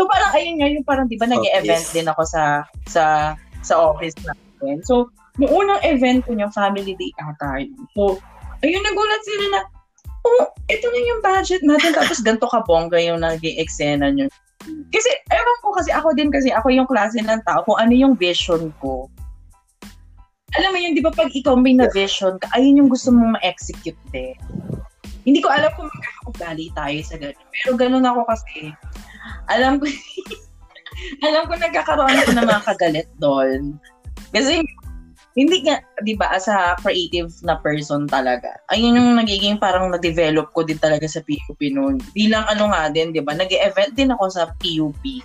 So, 0.00 0.08
parang, 0.08 0.32
ayun 0.32 0.54
nga, 0.56 0.68
yung 0.72 0.86
parang, 0.88 1.06
di 1.12 1.20
ba, 1.20 1.28
nag-event 1.28 1.84
Office. 1.84 1.92
din 1.92 2.08
ako 2.08 2.22
sa, 2.24 2.64
sa, 2.88 3.36
sa 3.60 3.74
office 3.76 4.16
natin. 4.24 4.80
So, 4.80 5.12
yung 5.36 5.52
unang 5.52 5.84
event 5.84 6.24
ko 6.24 6.32
niya, 6.32 6.48
family 6.56 6.96
day 6.96 7.12
ata 7.20 7.60
yun. 7.60 7.76
So, 7.92 8.16
ayun, 8.64 8.80
nagulat 8.80 9.20
sila 9.28 9.44
na, 9.52 9.60
oh, 10.24 10.48
ito 10.72 10.88
na 10.88 11.00
yung 11.04 11.20
budget 11.20 11.60
natin. 11.68 11.92
Tapos, 11.92 12.24
ganito 12.24 12.48
ka 12.48 12.64
bongga 12.64 12.96
yung 12.96 13.20
nag-eksena 13.20 14.08
nyo. 14.08 14.32
Kasi, 14.88 15.10
ewan 15.28 15.58
ko 15.60 15.68
kasi, 15.76 15.92
ako 15.92 16.16
din 16.16 16.32
kasi, 16.32 16.48
ako 16.48 16.72
yung 16.72 16.88
klase 16.88 17.20
ng 17.20 17.44
tao, 17.44 17.60
kung 17.68 17.76
ano 17.76 17.92
yung 17.92 18.16
vision 18.16 18.72
ko. 18.80 19.04
Alam 20.56 20.72
mo 20.72 20.78
yun, 20.80 20.96
di 20.96 21.04
ba 21.04 21.12
pag 21.12 21.28
ikaw 21.28 21.60
may 21.60 21.76
na 21.76 21.92
vision 21.92 22.40
ka, 22.40 22.48
ayun 22.56 22.80
yung 22.80 22.88
gusto 22.88 23.12
mong 23.12 23.36
ma-execute 23.36 24.00
eh. 24.16 24.32
hindi 25.28 25.44
ko 25.44 25.52
alam 25.52 25.68
kung 25.76 25.92
magkakaugali 25.92 26.72
tayo 26.72 26.98
sa 27.04 27.20
gano'n. 27.20 27.48
Pero 27.52 27.70
gano'n 27.76 28.08
ako 28.08 28.20
kasi, 28.24 28.72
alam 29.50 29.78
ko, 29.78 29.86
alam 31.26 31.42
ko 31.46 31.54
nagkakaroon 31.56 32.16
ako 32.20 32.30
ng 32.36 32.48
mga 32.48 32.62
kagalit 32.66 33.08
doon. 33.18 33.76
Kasi 34.30 34.62
hindi 35.38 35.62
nga, 35.62 35.78
di 36.02 36.18
ba, 36.18 36.26
as 36.34 36.50
a 36.50 36.74
creative 36.82 37.30
na 37.46 37.54
person 37.62 38.10
talaga, 38.10 38.50
ayun 38.74 38.98
yung 38.98 39.14
nagiging 39.14 39.62
parang 39.62 39.88
na-develop 39.94 40.50
ko 40.50 40.66
din 40.66 40.78
talaga 40.82 41.06
sa 41.06 41.22
PUP 41.22 41.60
noon. 41.70 42.02
Bilang 42.12 42.42
ano 42.50 42.74
nga 42.74 42.90
din, 42.90 43.14
di 43.14 43.22
ba, 43.22 43.38
nag-event 43.38 43.94
din 43.94 44.10
ako 44.10 44.24
sa 44.26 44.50
PUP. 44.58 45.22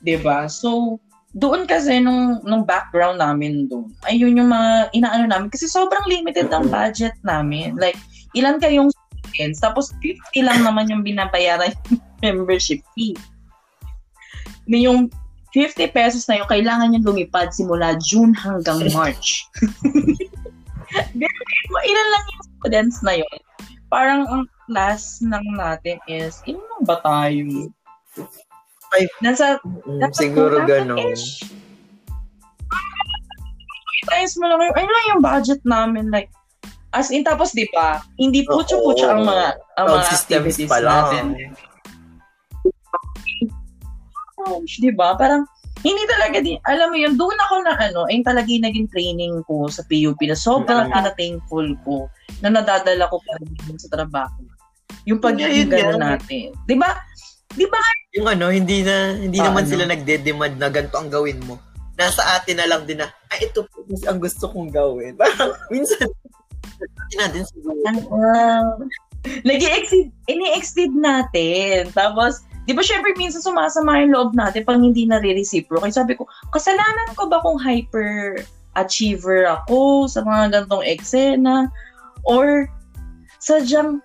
Di 0.00 0.16
ba? 0.22 0.46
So, 0.46 1.02
doon 1.34 1.66
kasi 1.66 1.98
nung, 1.98 2.42
nung 2.46 2.62
background 2.62 3.18
namin 3.18 3.66
doon, 3.66 3.90
ayun 4.06 4.38
yung 4.38 4.50
mga 4.50 4.94
inaano 4.94 5.26
namin. 5.26 5.50
Kasi 5.50 5.66
sobrang 5.66 6.06
limited 6.06 6.46
ang 6.54 6.70
budget 6.70 7.14
namin. 7.26 7.74
Like, 7.74 7.98
ilan 8.38 8.62
kayong 8.62 8.94
students, 9.30 9.58
tapos 9.62 9.90
50 9.98 10.46
lang 10.46 10.62
naman 10.62 10.90
yung 10.90 11.02
binabayaran 11.02 11.74
yung 11.90 12.02
membership 12.22 12.82
fee. 12.94 13.18
Yung 14.70 15.10
50 15.50 15.90
pesos 15.90 16.22
na 16.30 16.38
yun, 16.38 16.46
kailangan 16.46 16.94
yung 16.94 17.02
lumipad 17.02 17.50
simula 17.50 17.98
June 17.98 18.30
hanggang 18.38 18.86
March. 18.94 19.42
Ilan 21.90 22.06
lang 22.14 22.24
yung 22.30 22.44
students 22.62 23.02
na 23.02 23.18
yun. 23.18 23.38
Parang 23.90 24.22
ang 24.30 24.44
class 24.70 25.18
lang 25.26 25.42
natin 25.58 25.98
is, 26.06 26.38
ilan 26.46 26.62
lang 26.62 26.82
ba 26.86 26.96
tayo? 27.02 27.42
Ay, 28.94 29.10
Nasa, 29.22 29.58
mm, 29.62 29.98
nasa 29.98 30.18
siguro 30.18 30.62
2,000 30.62 30.70
gano'n. 30.70 31.14
Times 34.10 34.34
mo 34.38 34.44
lang 34.50 34.58
yun. 34.62 34.74
Ayun 34.74 34.90
lang 34.90 35.06
yung 35.14 35.22
budget 35.22 35.62
namin. 35.66 36.10
Like, 36.10 36.30
as 36.94 37.10
in, 37.10 37.22
tapos 37.22 37.54
di 37.54 37.66
ba, 37.70 38.02
hindi 38.18 38.42
putyo-putyo 38.46 39.10
ang 39.10 39.22
mga, 39.26 39.46
ang 39.78 39.86
mga 39.94 40.06
activities 40.10 40.70
pa 40.70 40.78
lang. 40.82 40.94
natin. 41.06 41.26
Ouch, 44.48 44.74
di 44.80 44.92
ba? 44.92 45.12
Parang, 45.14 45.44
hindi 45.80 46.04
talaga 46.04 46.44
din, 46.44 46.60
alam 46.68 46.92
mo 46.92 46.96
yun, 46.96 47.16
doon 47.16 47.38
ako 47.48 47.54
na 47.64 47.72
ano, 47.80 48.04
ayun 48.12 48.20
talaga 48.20 48.48
yung 48.52 48.64
naging 48.68 48.88
training 48.92 49.34
ko 49.48 49.64
sa 49.72 49.80
PUP 49.88 50.20
na 50.28 50.36
sobrang 50.36 50.88
Mm. 50.88 50.92
pinathankful 50.92 51.66
ko 51.88 51.96
na 52.44 52.52
nadadala 52.52 53.08
ko 53.08 53.16
pa 53.24 53.32
rin 53.40 53.80
sa 53.80 53.88
trabaho. 53.88 54.44
Yung 55.08 55.24
pagiging 55.24 55.72
yun. 55.72 55.96
natin. 55.96 56.52
Di 56.68 56.76
ba? 56.76 56.92
Di 57.56 57.64
ba? 57.64 57.80
Yung 58.12 58.28
ano, 58.28 58.52
hindi 58.52 58.84
na 58.84 59.16
hindi 59.16 59.40
Ah, 59.40 59.48
naman 59.48 59.64
ano? 59.64 59.70
sila 59.72 59.84
nagde-demand 59.88 60.54
na 60.60 60.68
ganito 60.68 60.96
ang 61.00 61.08
gawin 61.08 61.40
mo. 61.48 61.56
Nasa 61.96 62.36
atin 62.36 62.60
na 62.60 62.68
lang 62.68 62.84
din 62.84 63.00
na, 63.00 63.08
ay, 63.32 63.48
ito 63.48 63.64
po 63.64 63.80
ang 64.04 64.20
gusto 64.20 64.52
kong 64.52 64.68
gawin. 64.68 65.16
Parang, 65.20 65.56
minsan, 65.72 66.04
atin 66.76 67.16
na 67.16 67.26
din 67.32 67.44
siguro. 67.48 67.80
Uh, 68.12 68.84
Nag-i-exceed, 69.44 70.08
ini-exceed 70.28 70.92
natin. 70.92 71.88
Tapos, 71.92 72.44
di 72.70 72.78
ba 72.78 72.86
syempre 72.86 73.10
minsan 73.18 73.42
sumasama 73.42 73.98
yung 73.98 74.14
loob 74.14 74.30
natin 74.38 74.62
pag 74.62 74.78
hindi 74.78 75.02
nare-reciprocate. 75.02 75.90
Sabi 75.90 76.14
ko, 76.14 76.30
kasalanan 76.54 77.10
ko 77.18 77.26
ba 77.26 77.42
kung 77.42 77.58
hyper 77.58 78.38
achiever 78.78 79.50
ako 79.50 80.06
sa 80.06 80.22
mga 80.22 80.54
gantong 80.54 80.86
eksena? 80.86 81.66
Or 82.22 82.70
sadyang 83.42 83.98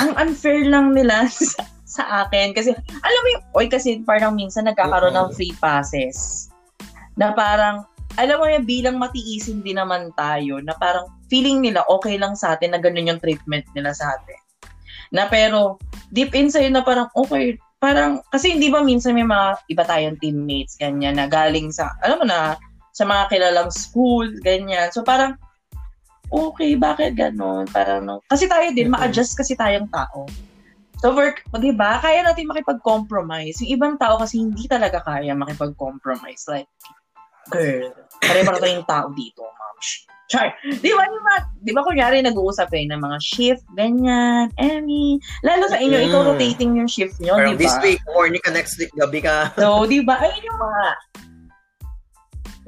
ang 0.00 0.16
unfair 0.16 0.64
lang 0.64 0.96
nila 0.96 1.28
sa, 1.36 1.68
sa 1.84 2.02
akin. 2.24 2.56
Kasi, 2.56 2.72
alam 2.80 3.20
mo 3.20 3.28
yung, 3.36 3.44
oy 3.60 3.66
kasi 3.68 4.00
parang 4.08 4.32
minsan 4.32 4.64
nagkakaroon 4.64 5.12
ng 5.12 5.36
free 5.36 5.52
passes. 5.60 6.48
Na 7.20 7.36
parang, 7.36 7.84
alam 8.16 8.40
mo 8.40 8.48
yung 8.48 8.64
bilang 8.64 8.96
matiisin 8.96 9.60
din 9.60 9.76
naman 9.76 10.16
tayo, 10.16 10.64
na 10.64 10.72
parang 10.80 11.12
feeling 11.28 11.60
nila 11.60 11.84
okay 11.92 12.16
lang 12.16 12.32
sa 12.32 12.56
atin 12.56 12.72
na 12.72 12.80
ganun 12.80 13.04
yung 13.04 13.20
treatment 13.20 13.68
nila 13.76 13.92
sa 13.92 14.16
atin. 14.16 14.40
Na 15.12 15.28
pero, 15.28 15.76
deep 16.16 16.32
inside 16.32 16.72
na 16.72 16.80
parang, 16.80 17.12
okay, 17.12 17.60
parang, 17.78 18.22
kasi 18.34 18.54
hindi 18.54 18.68
ba 18.68 18.82
minsan 18.82 19.14
may 19.14 19.26
mga 19.26 19.62
iba 19.70 19.84
tayong 19.86 20.18
teammates, 20.18 20.74
ganyan, 20.78 21.18
na 21.18 21.30
galing 21.30 21.70
sa, 21.70 21.94
alam 22.02 22.22
mo 22.22 22.26
na, 22.26 22.58
sa 22.94 23.06
mga 23.06 23.30
kilalang 23.30 23.70
school, 23.70 24.26
ganyan. 24.42 24.90
So 24.90 25.06
parang, 25.06 25.38
okay, 26.28 26.74
bakit 26.74 27.14
ganon? 27.14 27.70
Parang, 27.70 28.04
no, 28.04 28.20
kasi 28.26 28.50
tayo 28.50 28.68
din, 28.74 28.90
ma-adjust 28.90 29.38
kasi 29.38 29.54
tayong 29.54 29.88
tao. 29.88 30.26
So, 30.98 31.14
work, 31.14 31.46
di 31.62 31.70
ba, 31.70 32.02
kaya 32.02 32.26
natin 32.26 32.50
makipag-compromise. 32.50 33.62
Yung 33.62 33.78
ibang 33.78 33.94
tao 34.02 34.18
kasi 34.18 34.42
hindi 34.42 34.66
talaga 34.66 34.98
kaya 34.98 35.30
makipag-compromise. 35.30 36.42
Like, 36.50 36.66
girl, 37.54 37.94
pare-pare 38.18 38.58
tayong 38.58 38.82
tao 38.82 39.06
dito, 39.14 39.46
ma'am. 39.46 39.76
Char. 40.28 40.52
Di 40.60 40.92
ba, 40.92 41.02
di 41.08 41.20
ba, 41.24 41.34
di 41.64 41.72
ba 41.72 41.80
kunyari 41.80 42.20
nag-uusap 42.20 42.68
eh 42.76 42.84
ng 42.84 43.00
mga 43.00 43.16
shift, 43.16 43.64
ganyan, 43.72 44.52
Emmy. 44.60 45.16
Lalo 45.40 45.64
sa 45.72 45.80
inyo, 45.80 45.96
Mm. 45.96 46.06
ikaw 46.12 46.20
rotating 46.28 46.76
yung 46.76 46.84
shift 46.84 47.16
nyo, 47.18 47.40
di 47.40 47.56
this 47.56 47.72
ba? 47.80 47.82
week, 47.82 48.00
morning 48.12 48.42
ka 48.44 48.52
next 48.52 48.76
week, 48.76 48.92
gabi 48.92 49.24
ka. 49.24 49.48
So, 49.56 49.88
di 49.88 50.04
ba, 50.04 50.20
ayun 50.20 50.44
yung 50.44 50.60
mga, 50.60 50.82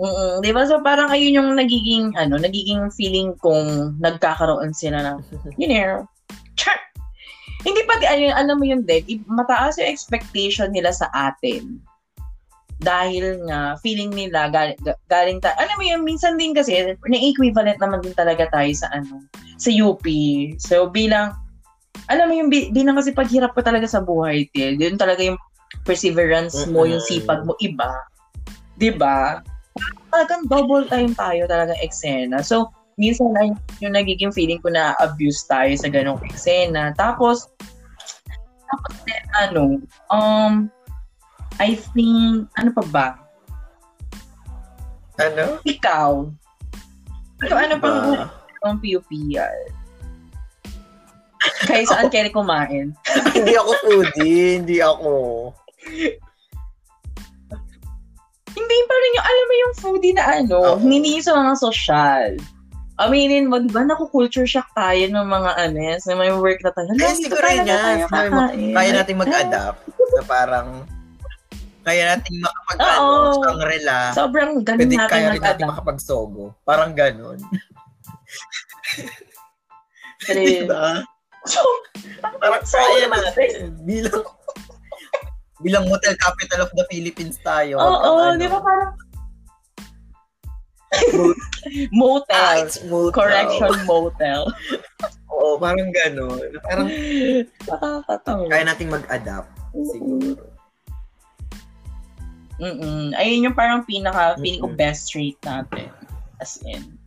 Mm, 0.01 0.41
'di 0.41 0.57
ba? 0.57 0.65
So 0.65 0.81
parang 0.81 1.13
ayun 1.13 1.37
yung 1.37 1.51
nagiging 1.61 2.17
ano, 2.17 2.41
nagiging 2.41 2.89
feeling 2.97 3.37
kong 3.37 4.01
nagkakaroon 4.01 4.73
sila 4.73 5.05
ng 5.05 5.21
you 5.61 5.69
know. 5.69 6.09
Char! 6.57 6.73
Hindi 7.61 7.85
pa 7.85 8.01
ayun, 8.09 8.33
alam 8.33 8.57
mo 8.57 8.65
yun, 8.65 8.81
i- 8.89 9.21
mataas 9.29 9.77
yung 9.77 9.93
expectation 9.93 10.73
nila 10.73 10.97
sa 10.97 11.13
atin. 11.13 11.77
Dahil 12.81 13.45
nga 13.45 13.76
feeling 13.85 14.09
nila 14.09 14.49
galing, 14.49 14.81
galing 15.07 15.39
ta 15.39 15.53
alam 15.61 15.76
mo 15.76 15.85
yun 15.85 16.01
minsan 16.01 16.41
din 16.41 16.57
kasi 16.57 16.97
na 16.97 17.20
equivalent 17.20 17.76
naman 17.76 18.01
din 18.01 18.16
talaga 18.16 18.49
tayo 18.49 18.72
sa 18.72 18.89
ano 18.97 19.20
sa 19.61 19.68
UP. 19.68 20.05
So 20.57 20.89
bilang 20.89 21.37
alam 22.09 22.33
mo 22.33 22.35
yung 22.35 22.49
bi- 22.49 22.72
bilang 22.72 22.97
kasi 22.97 23.12
paghirap 23.12 23.53
ko 23.53 23.61
talaga 23.61 23.85
sa 23.87 24.01
buhay, 24.01 24.49
Tel, 24.57 24.81
yun 24.81 24.97
talaga 24.97 25.20
yung 25.22 25.39
perseverance 25.85 26.66
mo, 26.72 26.89
yung 26.89 27.05
sipag 27.05 27.45
mo 27.45 27.55
iba. 27.61 27.93
'Di 28.81 28.97
ba? 28.97 29.45
Talagang 30.11 30.49
double 30.51 30.89
time 30.89 31.12
tayo 31.14 31.47
talaga 31.47 31.76
eksena. 31.78 32.43
So, 32.43 32.72
minsan 32.99 33.31
ay 33.39 33.55
yung 33.78 33.95
nagiging 33.95 34.35
feeling 34.35 34.59
ko 34.64 34.72
na 34.72 34.97
abuse 34.99 35.45
tayo 35.47 35.70
sa 35.78 35.87
ganong 35.87 36.18
eksena. 36.26 36.97
Tapos, 36.99 37.47
tapos 38.70 38.95
din, 39.07 39.24
ano, 39.39 39.62
um, 40.11 40.66
I 41.61 41.77
think, 41.93 42.49
ano 42.57 42.73
pa 42.73 42.85
ba? 42.89 43.09
Ano? 45.21 45.61
Ikaw, 45.69 46.13
ikaw 47.45 47.57
ano 47.61 47.77
pang 47.77 47.99
Ba? 48.17 48.33
ang 48.65 48.81
PUPR? 48.81 49.57
Kaya 51.69 51.85
saan 51.85 52.09
kayo 52.09 52.33
kumain? 52.33 52.97
hindi 53.37 53.53
ako 53.61 53.71
foodie, 53.85 54.61
hindi 54.65 54.81
ako. 54.81 55.13
Hindi 58.57 58.79
pa 58.89 58.95
rin 58.97 59.17
yung, 59.17 59.27
alam 59.29 59.45
mo 59.45 59.55
yung 59.55 59.75
foodie 59.77 60.17
na 60.17 60.25
ano, 60.41 60.59
Oo. 60.77 60.81
hindi 60.81 61.21
yung 61.21 61.25
sa 61.29 61.37
mga 61.37 61.55
social. 61.61 62.33
Aminin 63.01 63.49
mo, 63.49 63.61
di 63.61 63.73
ba, 63.73 63.85
naku-culture 63.85 64.49
shock 64.49 64.69
tayo 64.77 65.01
ng 65.09 65.27
mga 65.29 65.51
anes, 65.57 66.05
ng 66.09 66.17
mga 66.17 66.37
work 66.41 66.61
na 66.65 66.73
tayo. 66.73 66.89
Kaya 66.97 67.17
siguro 67.17 67.45
yun 67.49 67.65
kakain. 67.69 68.73
Kaya 68.77 68.91
natin 68.97 69.17
mag-adapt 69.21 69.81
na 69.89 70.23
parang 70.25 70.69
kaya 71.81 72.03
natin 72.12 72.33
makapag 72.39 72.78
Oo. 72.78 73.09
ano, 73.09 73.31
Shangri-La. 73.41 74.01
Sobrang 74.12 74.51
ganun 74.61 74.81
Pwede 74.85 74.97
natin 74.97 75.11
kaya 75.11 75.26
rin 75.31 75.41
natin 75.41 75.64
makapag-sogo. 75.66 76.45
Parang 76.62 76.93
ganon. 76.93 77.39
Pero, 80.20 80.39
diba? 80.45 81.01
So, 81.45 81.61
Parang 82.37 82.61
kaya 82.61 83.07
natin. 83.09 83.81
Bilang 83.83 84.20
bilang 85.64 85.85
motel 85.87 86.16
capital 86.16 86.64
of 86.64 86.72
the 86.72 86.85
Philippines 86.89 87.37
tayo. 87.41 87.76
Oo, 87.76 87.89
Ang 88.28 88.37
ano, 88.37 88.37
di 88.37 88.49
ba 88.49 88.59
parang 88.61 88.93
Ah, 90.91 91.95
motel. 91.95 92.66
it's 92.66 92.83
motel. 92.83 93.14
Correction 93.14 93.72
motel. 93.87 94.43
Oo, 95.31 95.55
parang 95.55 95.87
ganon. 95.95 96.41
Parang 96.66 96.89
Nakakatawa. 97.62 98.49
kaya 98.51 98.64
nating 98.66 98.91
mag-adapt. 98.91 99.55
Siguro. 99.70 100.50
Mm-mm. 102.61 103.17
Ayun 103.17 103.51
yung 103.51 103.57
parang 103.57 103.89
pinaka, 103.89 104.37
ko 104.37 104.69
Mm-mm. 104.69 104.77
best 104.77 105.09
trait 105.09 105.37
natin. 105.43 105.89
As 106.39 106.61
in. 106.69 107.01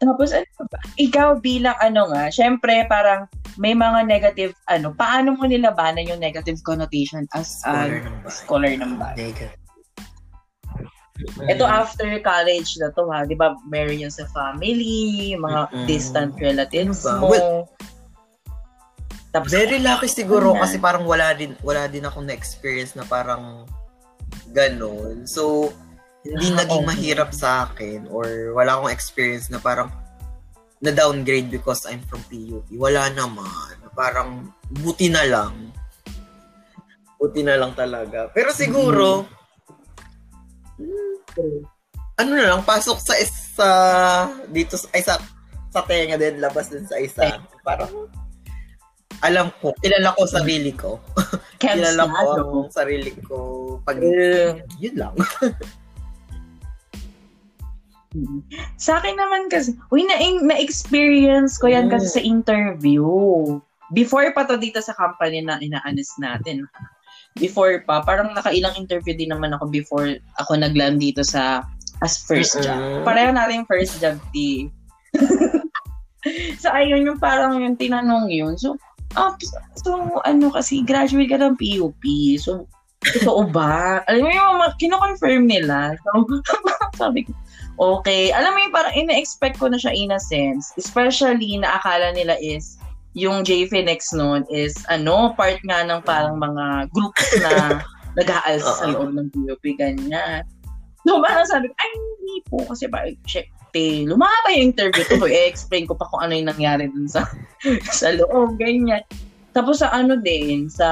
Tapos 0.00 0.32
ano 0.32 0.48
ba? 0.66 0.80
Ikaw 0.96 1.38
bilang 1.38 1.76
ano 1.78 2.10
nga, 2.10 2.32
syempre 2.32 2.88
parang 2.88 3.28
may 3.60 3.76
mga 3.76 4.08
negative, 4.08 4.52
ano, 4.66 4.96
paano 4.96 5.36
mo 5.36 5.44
nilabanan 5.44 6.08
yung 6.08 6.22
negative 6.22 6.58
connotation 6.64 7.28
as 7.36 7.60
Scholar 7.60 8.00
a 8.24 8.30
scholar 8.32 8.72
ng 8.72 8.96
bahay? 8.96 9.30
Negative. 9.30 9.58
Ito 11.52 11.68
after 11.68 12.08
college 12.24 12.80
na 12.80 12.88
to 12.96 13.04
ha, 13.12 13.28
di 13.28 13.36
ba, 13.36 13.52
meron 13.68 14.00
yun 14.08 14.14
sa 14.14 14.24
family, 14.32 15.36
mga 15.36 15.60
Mm-mm. 15.68 15.84
distant 15.84 16.32
relatives 16.40 17.04
Ano 17.04 17.20
mo. 17.20 17.26
Well, 17.30 17.52
Tapos, 19.30 19.54
Very 19.54 19.78
lucky 19.78 20.10
siguro 20.10 20.58
Ano? 20.58 20.66
kasi 20.66 20.82
parang 20.82 21.06
wala 21.06 21.30
din 21.30 21.54
wala 21.62 21.86
din 21.86 22.02
akong 22.02 22.26
na-experience 22.26 22.98
na 22.98 23.06
parang 23.06 23.62
ganon. 24.52 25.26
So, 25.26 25.72
hindi 26.20 26.52
Ah, 26.52 26.64
naging 26.64 26.84
okay. 26.84 26.90
mahirap 26.92 27.30
sa 27.32 27.64
akin 27.68 28.04
or 28.12 28.52
wala 28.52 28.76
akong 28.76 28.92
experience 28.92 29.48
na 29.48 29.56
parang 29.56 29.88
na 30.80 30.92
downgrade 30.92 31.52
because 31.52 31.84
I'm 31.84 32.00
from 32.08 32.24
PUP. 32.28 32.68
Wala 32.76 33.12
naman. 33.12 33.76
Parang 33.92 34.48
buti 34.68 35.12
na 35.12 35.24
lang. 35.28 35.72
Buti 37.20 37.44
na 37.44 37.60
lang 37.60 37.76
talaga. 37.76 38.32
Pero 38.32 38.48
siguro, 38.52 39.28
mm. 40.80 41.60
ano 42.16 42.30
na 42.32 42.48
lang, 42.52 42.64
pasok 42.64 42.96
sa 42.96 43.12
isa, 43.20 43.70
dito, 44.48 44.80
ay 44.96 45.04
sa, 45.04 45.20
sa 45.68 45.84
tenga 45.84 46.16
din, 46.16 46.40
labas 46.40 46.72
din 46.72 46.88
sa 46.88 46.96
isa. 46.96 47.44
Parang, 47.60 48.08
alam 49.20 49.52
ko, 49.60 49.76
kilala 49.84 50.16
ko 50.16 50.24
sarili 50.24 50.72
ko. 50.72 50.96
kilala 51.60 52.08
ko 52.08 52.64
ang 52.64 52.72
sarili 52.72 53.12
ko. 53.28 53.36
Pag, 53.84 54.00
uh, 54.00 54.56
yun 54.80 54.96
lang. 54.96 55.14
Sa 58.80 58.98
akin 58.98 59.14
naman 59.14 59.46
kasi, 59.46 59.78
uy, 59.94 60.02
na- 60.02 60.18
na-experience 60.42 61.54
ko 61.62 61.70
yan 61.70 61.86
kasi 61.86 62.10
sa 62.10 62.18
interview. 62.18 63.06
Before 63.94 64.26
pa 64.34 64.42
to 64.50 64.58
dito 64.58 64.82
sa 64.82 64.94
company 64.98 65.46
na 65.46 65.62
inaanis 65.62 66.18
natin. 66.18 66.66
Before 67.38 67.78
pa, 67.86 68.02
parang 68.02 68.34
nakailang 68.34 68.74
interview 68.74 69.14
din 69.14 69.30
naman 69.30 69.54
ako 69.54 69.70
before 69.70 70.18
ako 70.42 70.58
nagland 70.58 70.98
dito 70.98 71.22
sa 71.22 71.62
as 72.02 72.18
first 72.18 72.58
job. 72.66 72.78
Uh-uh. 72.78 73.06
Pareho 73.06 73.30
natin 73.30 73.62
first 73.70 74.02
job, 74.02 74.18
T. 74.34 74.66
so, 76.62 76.74
ayun 76.74 77.06
yung 77.06 77.20
parang 77.22 77.62
yung 77.62 77.78
tinanong 77.78 78.26
yun. 78.26 78.58
So, 78.58 78.74
uh, 79.16 79.34
so, 79.80 80.20
ano 80.26 80.52
kasi, 80.52 80.82
graduate 80.84 81.30
ka 81.30 81.38
ng 81.40 81.56
PUP. 81.56 82.02
So, 82.38 82.66
totoo 83.00 83.48
ba? 83.48 84.00
Alam 84.10 84.28
mo 84.28 84.30
yung 84.30 84.58
kino-confirm 84.76 85.48
nila. 85.48 85.96
So, 86.04 86.26
sabi 87.00 87.24
ko, 87.26 87.32
okay. 87.98 88.30
Alam 88.30 88.54
mo 88.54 88.58
yung 88.68 88.74
parang 88.74 88.94
ina-expect 88.94 89.58
ko 89.58 89.72
na 89.72 89.80
siya 89.80 89.94
in 89.96 90.12
a 90.12 90.20
sense. 90.20 90.70
Especially 90.76 91.58
na 91.58 91.80
akala 91.80 92.12
nila 92.12 92.36
is 92.38 92.76
yung 93.18 93.42
J-Phoenix 93.42 94.14
noon 94.14 94.46
is 94.54 94.78
ano, 94.86 95.34
part 95.34 95.58
nga 95.66 95.82
ng 95.82 96.00
parang 96.06 96.38
mga 96.38 96.94
groups 96.94 97.26
na 97.42 97.82
nag-aalis 98.18 98.66
sa 98.66 98.90
loob 98.90 99.14
ng 99.14 99.30
POP, 99.34 99.64
ganyan. 99.78 100.42
So, 101.06 101.18
parang 101.24 101.46
sabi 101.48 101.70
ko, 101.70 101.74
ay, 101.80 101.92
hindi 102.30 102.46
po. 102.46 102.62
Kasi 102.70 102.86
ba, 102.86 103.02
te, 103.74 104.06
lumaba 104.06 104.48
yung 104.54 104.70
interview 104.70 105.02
ko. 105.06 105.26
I-explain 105.26 105.90
ko 105.90 105.98
pa 105.98 106.06
kung 106.10 106.22
ano 106.22 106.32
yung 106.38 106.50
nangyari 106.50 106.86
dun 106.86 107.10
sa, 107.10 107.26
sa 107.98 108.14
loob, 108.14 108.58
ganyan. 108.58 109.02
Tapos 109.50 109.82
sa 109.82 109.90
ano 109.90 110.14
din, 110.14 110.70
sa 110.70 110.88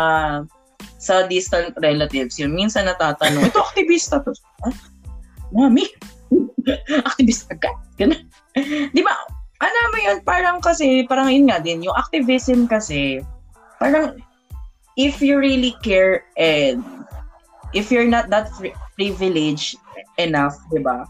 sa 0.98 1.26
distant 1.30 1.74
relatives, 1.78 2.38
yun, 2.42 2.50
minsan 2.50 2.90
natatanong, 2.90 3.46
ito 3.46 3.62
aktivista 3.62 4.18
to. 4.22 4.34
Ah, 4.66 4.74
mami, 5.54 5.86
activist 7.08 7.46
agad. 7.54 7.74
Ganun. 8.02 8.26
Di 8.90 9.02
ba, 9.02 9.14
ano 9.62 9.76
mo 9.94 9.98
yun, 10.02 10.18
parang 10.26 10.58
kasi, 10.58 11.06
parang 11.06 11.30
yun 11.30 11.46
nga 11.46 11.62
din, 11.62 11.86
yung 11.86 11.94
activism 11.94 12.66
kasi, 12.66 13.22
parang, 13.78 14.18
if 14.98 15.22
you 15.22 15.38
really 15.38 15.78
care 15.86 16.26
and 16.34 16.82
if 17.70 17.94
you're 17.94 18.10
not 18.10 18.26
that 18.26 18.50
privileged 18.98 19.78
enough, 20.18 20.58
di 20.74 20.82
ba? 20.82 21.06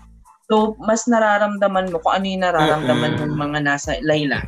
So, 0.49 0.81
mas 0.81 1.05
nararamdaman 1.05 1.93
mo 1.93 2.01
kung 2.01 2.21
ano 2.21 2.25
yung 2.25 2.45
nararamdaman 2.45 3.21
ng 3.21 3.33
mga 3.37 3.59
nasa 3.69 4.01
layla. 4.01 4.41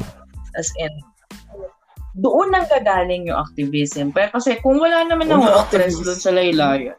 As 0.56 0.72
in, 0.80 0.90
doon 2.16 2.50
nang 2.50 2.66
gagaling 2.66 3.28
yung 3.28 3.38
activism. 3.38 4.10
Pero 4.10 4.40
kasi 4.40 4.56
kung 4.64 4.80
wala 4.80 5.04
naman 5.04 5.28
ng 5.28 5.44
actress 5.44 6.00
doon 6.00 6.18
sa 6.18 6.32
laylayan, 6.32 6.96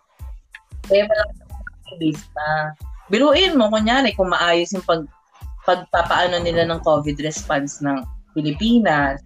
kaya 0.85 1.09
wala 1.09 1.23
activista, 1.91 2.77
biruin 3.11 3.57
mo, 3.59 3.67
kunyari, 3.67 4.15
kung 4.15 4.31
maayos 4.31 4.71
yung 4.71 4.85
pag, 4.87 5.03
pagpapaano 5.67 6.39
nila 6.39 6.63
ng 6.69 6.79
COVID 6.85 7.19
response 7.25 7.83
ng 7.83 8.05
Pilipinas, 8.31 9.19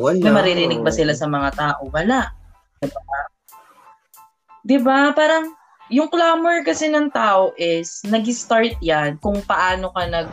wala. 0.00 0.18
may 0.18 0.32
maririnig 0.32 0.80
ba 0.80 0.90
sila 0.90 1.12
sa 1.12 1.28
mga 1.28 1.50
tao? 1.54 1.82
Wala. 1.92 2.32
Diba? 2.80 3.02
diba? 4.64 4.98
Parang, 5.12 5.52
yung 5.88 6.10
clamor 6.10 6.66
kasi 6.66 6.90
ng 6.90 7.14
tao 7.14 7.54
is, 7.54 8.02
nag-start 8.06 8.74
yan 8.82 9.18
kung 9.22 9.38
paano 9.46 9.94
ka 9.94 10.02
nag, 10.10 10.28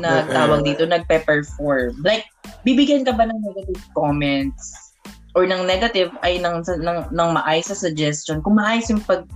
nagtawag 0.00 0.64
dito, 0.64 0.88
nagpe-perform. 0.88 2.00
Like, 2.00 2.24
bibigyan 2.64 3.04
ka 3.04 3.12
ba 3.12 3.28
ng 3.28 3.40
negative 3.44 3.84
comments? 3.92 4.72
Or 5.36 5.44
ng 5.44 5.66
negative, 5.68 6.14
ay 6.24 6.40
ng, 6.40 6.64
ng, 6.64 6.98
ng 7.12 7.30
maayos 7.36 7.68
sa 7.68 7.76
suggestion. 7.76 8.40
Kung 8.40 8.56
maayos 8.56 8.88
yung 8.88 9.02
pag, 9.04 9.28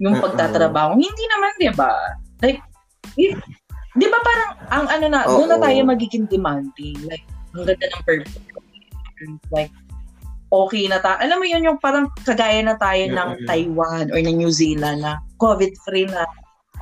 yung 0.00 0.16
pagtatrabaho. 0.22 0.96
Hindi 0.96 1.24
naman, 1.36 1.50
di 1.60 1.72
ba? 1.76 1.92
Like, 2.40 2.64
if, 3.20 3.36
di 3.98 4.06
ba 4.08 4.18
parang, 4.24 4.50
ang 4.72 4.86
ano 4.88 5.06
na, 5.10 5.20
doon 5.28 5.50
na 5.52 5.58
tayo 5.60 5.84
magiging 5.84 6.24
demanding. 6.30 6.96
Like, 7.04 7.26
ang 7.52 7.68
ganda 7.68 7.86
ng 7.92 8.04
purpose. 8.08 8.40
Like, 9.52 9.74
okay 10.50 10.84
na 10.90 10.98
tayo. 10.98 11.16
Alam 11.22 11.38
mo 11.42 11.46
yun 11.46 11.66
yung 11.66 11.78
parang 11.78 12.10
kagaya 12.26 12.60
na 12.62 12.76
tayo 12.76 13.06
ng 13.06 13.28
mm-hmm. 13.38 13.46
Taiwan 13.46 14.06
or 14.10 14.18
ng 14.18 14.36
New 14.36 14.52
Zealand 14.52 15.06
na 15.06 15.22
COVID-free 15.38 16.10
na. 16.10 16.26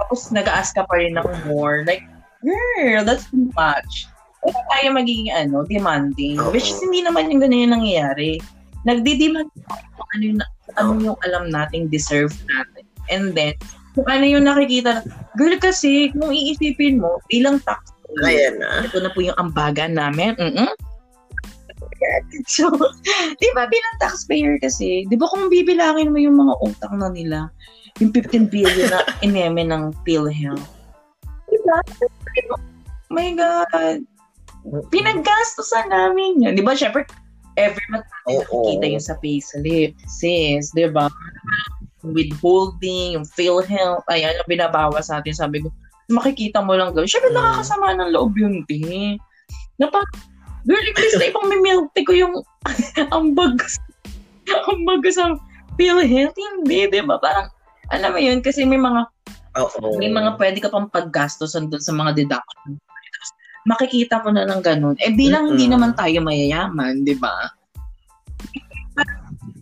Tapos 0.00 0.32
nag-ask 0.32 0.74
ka 0.74 0.88
pa 0.88 0.94
rin 0.96 1.16
ng 1.16 1.28
more. 1.48 1.84
Like, 1.84 2.04
girl, 2.42 3.04
that's 3.04 3.28
too 3.28 3.50
much. 3.54 4.08
Kaya 4.42 4.60
tayo 4.70 4.86
magiging 4.94 5.30
ano, 5.34 5.66
demanding. 5.66 6.38
Uh-oh. 6.38 6.54
Which 6.54 6.70
is 6.70 6.80
hindi 6.80 7.02
naman 7.02 7.28
yung 7.28 7.42
ganun 7.44 7.64
yung 7.68 7.74
nangyayari. 7.82 8.38
Nagdi-demand 8.86 9.50
kung 9.98 10.08
ano 10.14 10.22
yung, 10.22 10.38
ano 10.78 10.90
yung 11.02 11.18
alam 11.26 11.50
nating 11.50 11.90
deserve 11.90 12.32
natin. 12.46 12.84
And 13.10 13.24
then, 13.34 13.58
kung 13.98 14.06
ano 14.06 14.24
yung 14.24 14.46
nakikita. 14.46 15.02
Girl, 15.34 15.58
kasi, 15.58 16.14
kung 16.14 16.30
iisipin 16.30 17.02
mo, 17.02 17.18
bilang 17.26 17.58
tax 17.66 17.98
Ayan 18.24 18.56
na. 18.56 18.88
Ito 18.88 19.04
na 19.04 19.12
po 19.12 19.20
yung 19.20 19.36
ambagan 19.36 19.92
namin. 19.94 20.32
Mm-mm. 20.40 20.72
So, 22.46 22.70
di 23.42 23.48
ba, 23.54 23.66
bilang 23.66 23.96
taxpayer 23.98 24.58
kasi, 24.62 25.04
di 25.06 25.16
ba 25.18 25.26
kung 25.30 25.50
bibilangin 25.50 26.14
mo 26.14 26.18
yung 26.18 26.38
mga 26.38 26.54
utang 26.62 26.94
na 26.98 27.08
nila, 27.10 27.38
yung 27.98 28.14
15 28.14 28.48
billion 28.50 28.88
na 28.90 29.02
ineme 29.26 29.66
ng 29.66 29.94
PhilHealth. 30.06 30.68
Di 31.50 31.58
ba? 31.66 31.78
My 33.08 33.32
God. 33.34 34.04
Pinaggastosan 34.92 35.90
namin 35.90 36.44
yan. 36.44 36.54
Di 36.54 36.62
ba, 36.62 36.76
syempre, 36.76 37.08
every 37.58 37.82
month 37.90 38.06
natin 38.06 38.30
oh, 38.30 38.42
nakikita 38.44 38.86
oh. 38.86 38.92
yun 38.94 39.04
sa 39.04 39.14
payslip. 39.18 39.92
Sis, 40.06 40.70
di 40.76 40.86
ba? 40.86 41.10
withholding, 42.06 43.18
yung 43.18 43.26
PhilHealth, 43.26 44.06
ayan, 44.06 44.36
yung 44.38 44.50
binabawas 44.50 45.10
natin. 45.10 45.34
Sabi 45.34 45.64
ko, 45.64 45.72
makikita 46.08 46.62
mo 46.62 46.78
lang 46.78 46.94
gawin. 46.94 47.10
Syempre, 47.10 47.34
mm. 47.34 47.36
nakakasama 47.36 47.98
ng 47.98 48.10
loob 48.14 48.32
yun, 48.38 48.62
te. 48.64 49.18
Napa, 49.78 50.02
girl, 50.66 50.82
imbis 50.82 51.14
na 51.18 51.28
ipang 51.30 51.48
ko 52.06 52.12
yung 52.14 52.34
ang 53.14 53.36
bagus, 53.36 53.78
ang 54.50 54.82
bagus 54.88 55.16
ang 55.20 55.38
PhilHealth. 55.78 56.34
Hindi, 56.34 56.90
di 56.90 57.00
ba? 57.04 57.20
Parang, 57.22 57.46
alam 57.94 58.10
mo 58.12 58.20
yun, 58.20 58.42
kasi 58.42 58.66
may 58.66 58.80
mga, 58.80 59.06
Uh-oh. 59.54 59.96
may 59.96 60.10
mga 60.10 60.34
pwede 60.36 60.58
ka 60.58 60.68
pang 60.70 60.90
paggastosan 60.90 61.70
doon 61.70 61.82
sa 61.82 61.94
mga 61.94 62.18
deduction. 62.18 62.78
Makikita 63.68 64.22
ko 64.24 64.34
na 64.34 64.48
ng 64.48 64.62
ganun. 64.64 64.96
Eh, 65.02 65.14
bilang 65.14 65.50
mm-hmm. 65.50 65.58
hindi 65.58 65.66
naman 65.70 65.92
tayo 65.94 66.18
mayayaman, 66.24 67.06
di 67.06 67.14
ba? 67.14 67.52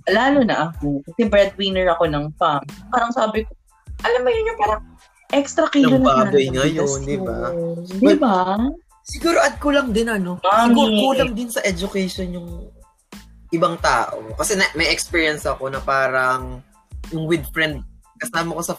lalo 0.06 0.46
na 0.46 0.70
ako, 0.70 1.02
kasi 1.02 1.26
breadwinner 1.26 1.90
ako 1.90 2.06
ng 2.06 2.30
fam. 2.38 2.62
Parang 2.94 3.10
sabi 3.10 3.42
ko, 3.42 3.50
alam 4.06 4.22
mo 4.22 4.30
yun 4.30 4.50
yung 4.54 4.60
parang 4.60 4.82
extra 5.34 5.66
kilo 5.74 5.98
na 5.98 6.30
bagay 6.30 6.46
ngayon, 6.54 6.98
di 7.02 7.18
ba? 7.18 7.50
Di 7.90 8.14
ba? 8.14 8.38
Siguro 9.06 9.38
add 9.38 9.62
ko 9.62 9.70
lang 9.70 9.94
din 9.94 10.10
ano, 10.10 10.42
Mami. 10.42 10.74
siguro 10.74 10.90
kulang 10.98 11.32
din 11.38 11.46
sa 11.46 11.62
education 11.62 12.34
yung 12.34 12.50
ibang 13.54 13.78
tao. 13.78 14.18
Kasi 14.34 14.58
na, 14.58 14.66
may 14.74 14.90
experience 14.90 15.46
ako 15.46 15.70
na 15.70 15.78
parang 15.78 16.58
yung 17.14 17.30
with 17.30 17.46
friend, 17.54 17.86
kasama 18.18 18.58
ko 18.58 18.62
sa 18.66 18.74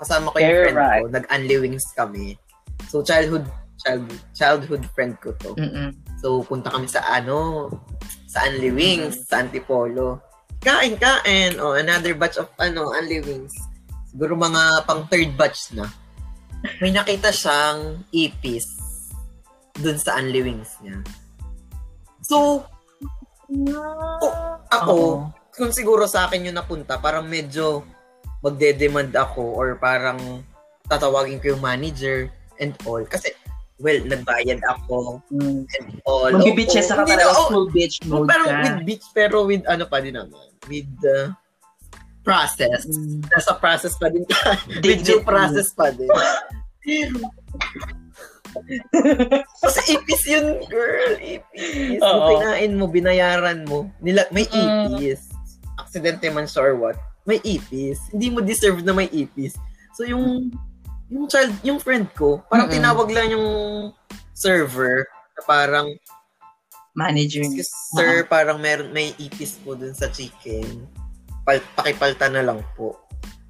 kasama 0.00 0.32
ko 0.32 0.36
yung 0.40 0.48
You're 0.48 0.64
friend 0.72 0.80
right. 0.80 1.02
ko, 1.04 1.12
nag-unli 1.12 1.56
wings 1.60 1.84
kami. 1.92 2.40
So 2.88 3.04
childhood 3.04 3.44
child, 3.84 4.08
childhood 4.32 4.84
friend 4.96 5.20
ko 5.20 5.36
to. 5.44 5.52
Mm-mm. 5.60 5.92
So 6.24 6.40
punta 6.40 6.72
kami 6.72 6.88
sa 6.88 7.04
ano, 7.04 7.68
sa 8.30 8.48
Unli 8.48 8.72
Wings, 8.72 9.20
mm-hmm. 9.20 9.28
sa 9.28 9.42
Antipolo 9.44 10.30
kain, 10.60 10.94
kain. 11.00 11.56
O, 11.58 11.72
oh, 11.72 11.74
another 11.76 12.14
batch 12.14 12.36
of, 12.36 12.52
ano, 12.60 12.92
unlivings. 12.94 13.56
Siguro 14.12 14.36
mga 14.36 14.84
pang 14.84 15.08
third 15.08 15.32
batch 15.34 15.72
na. 15.74 15.88
May 16.84 16.92
nakita 16.92 17.32
siyang 17.32 18.04
ipis 18.12 18.68
dun 19.80 19.98
sa 19.98 20.20
unlivings 20.20 20.76
niya. 20.84 21.00
So, 22.20 22.68
oh, 23.50 24.56
ako, 24.70 24.94
oh. 24.94 25.16
kung 25.50 25.72
siguro 25.74 26.06
sa 26.06 26.28
akin 26.28 26.46
yung 26.46 26.58
napunta, 26.60 27.00
parang 27.00 27.26
medyo 27.26 27.82
magde-demand 28.40 29.12
ako 29.16 29.42
or 29.56 29.76
parang 29.76 30.44
tatawagin 30.88 31.40
ko 31.42 31.56
yung 31.56 31.64
manager 31.64 32.30
and 32.60 32.76
all. 32.86 33.02
Kasi, 33.04 33.32
well, 33.80 33.98
nagbayad 34.04 34.60
ako 34.68 35.20
mm. 35.32 35.64
and 35.64 35.88
all. 36.04 36.30
Mag-bitches 36.30 36.88
ka 36.88 37.02
talaga, 37.02 37.32
oh, 37.34 37.48
full 37.48 37.68
bitch 37.72 38.00
mode 38.06 38.28
Parang 38.28 38.48
ka. 38.48 38.60
with 38.62 38.80
bitch, 38.86 39.06
pero 39.16 39.44
with 39.48 39.64
ano 39.66 39.84
pa 39.88 40.00
din 40.04 40.16
naman 40.16 40.48
with 40.68 40.88
the 41.00 41.32
process. 42.22 42.84
Mm. 42.86 43.24
Nasa 43.32 43.56
process 43.56 43.96
pa 43.96 44.12
din 44.12 44.24
with 44.84 45.00
due 45.04 45.24
process 45.24 45.72
pa 45.72 45.90
din. 45.92 46.08
Kasi 49.62 49.80
ipis 49.94 50.22
yun, 50.26 50.46
girl. 50.66 51.12
Ipis. 51.18 52.00
Kung 52.00 52.20
Oo. 52.20 52.28
kinain 52.34 52.72
mo, 52.74 52.86
binayaran 52.86 53.64
mo. 53.64 53.88
Nila, 54.00 54.26
may 54.30 54.46
Mm. 54.46 54.96
ipis. 54.96 55.30
Aksidente 55.76 56.28
man 56.28 56.46
siya 56.46 56.70
or 56.70 56.74
what. 56.76 56.96
May 57.24 57.38
ipis. 57.40 58.00
Hindi 58.10 58.28
mo 58.28 58.40
deserve 58.40 58.80
na 58.80 58.92
may 58.92 59.06
ipis. 59.08 59.54
So 59.94 60.04
yung 60.04 60.50
yung 61.10 61.26
child, 61.26 61.50
yung 61.66 61.82
friend 61.82 62.06
ko, 62.14 62.38
parang 62.46 62.70
Mm-mm. 62.70 62.76
tinawag 62.78 63.08
lang 63.10 63.34
yung 63.34 63.46
server 64.30 65.04
na 65.34 65.42
parang, 65.42 65.88
Manager. 66.94 67.42
excuse 67.42 67.70
sir, 67.94 68.22
parang 68.24 68.62
meron, 68.62 68.94
may 68.94 69.10
ipis 69.18 69.58
po 69.62 69.74
dun 69.74 69.90
sa 69.90 70.06
chicken. 70.10 70.86
Pal, 71.42 71.58
pakipalta 71.74 72.30
na 72.30 72.46
lang 72.46 72.62
po. 72.78 72.94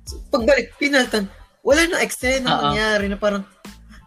So, 0.09 0.16
pagbalik, 0.32 0.72
pinaltan, 0.80 1.28
wala 1.61 1.84
na 1.86 2.01
eksena 2.01 2.48
Oo. 2.48 2.61
nangyari 2.72 3.07
na 3.12 3.20
parang, 3.20 3.44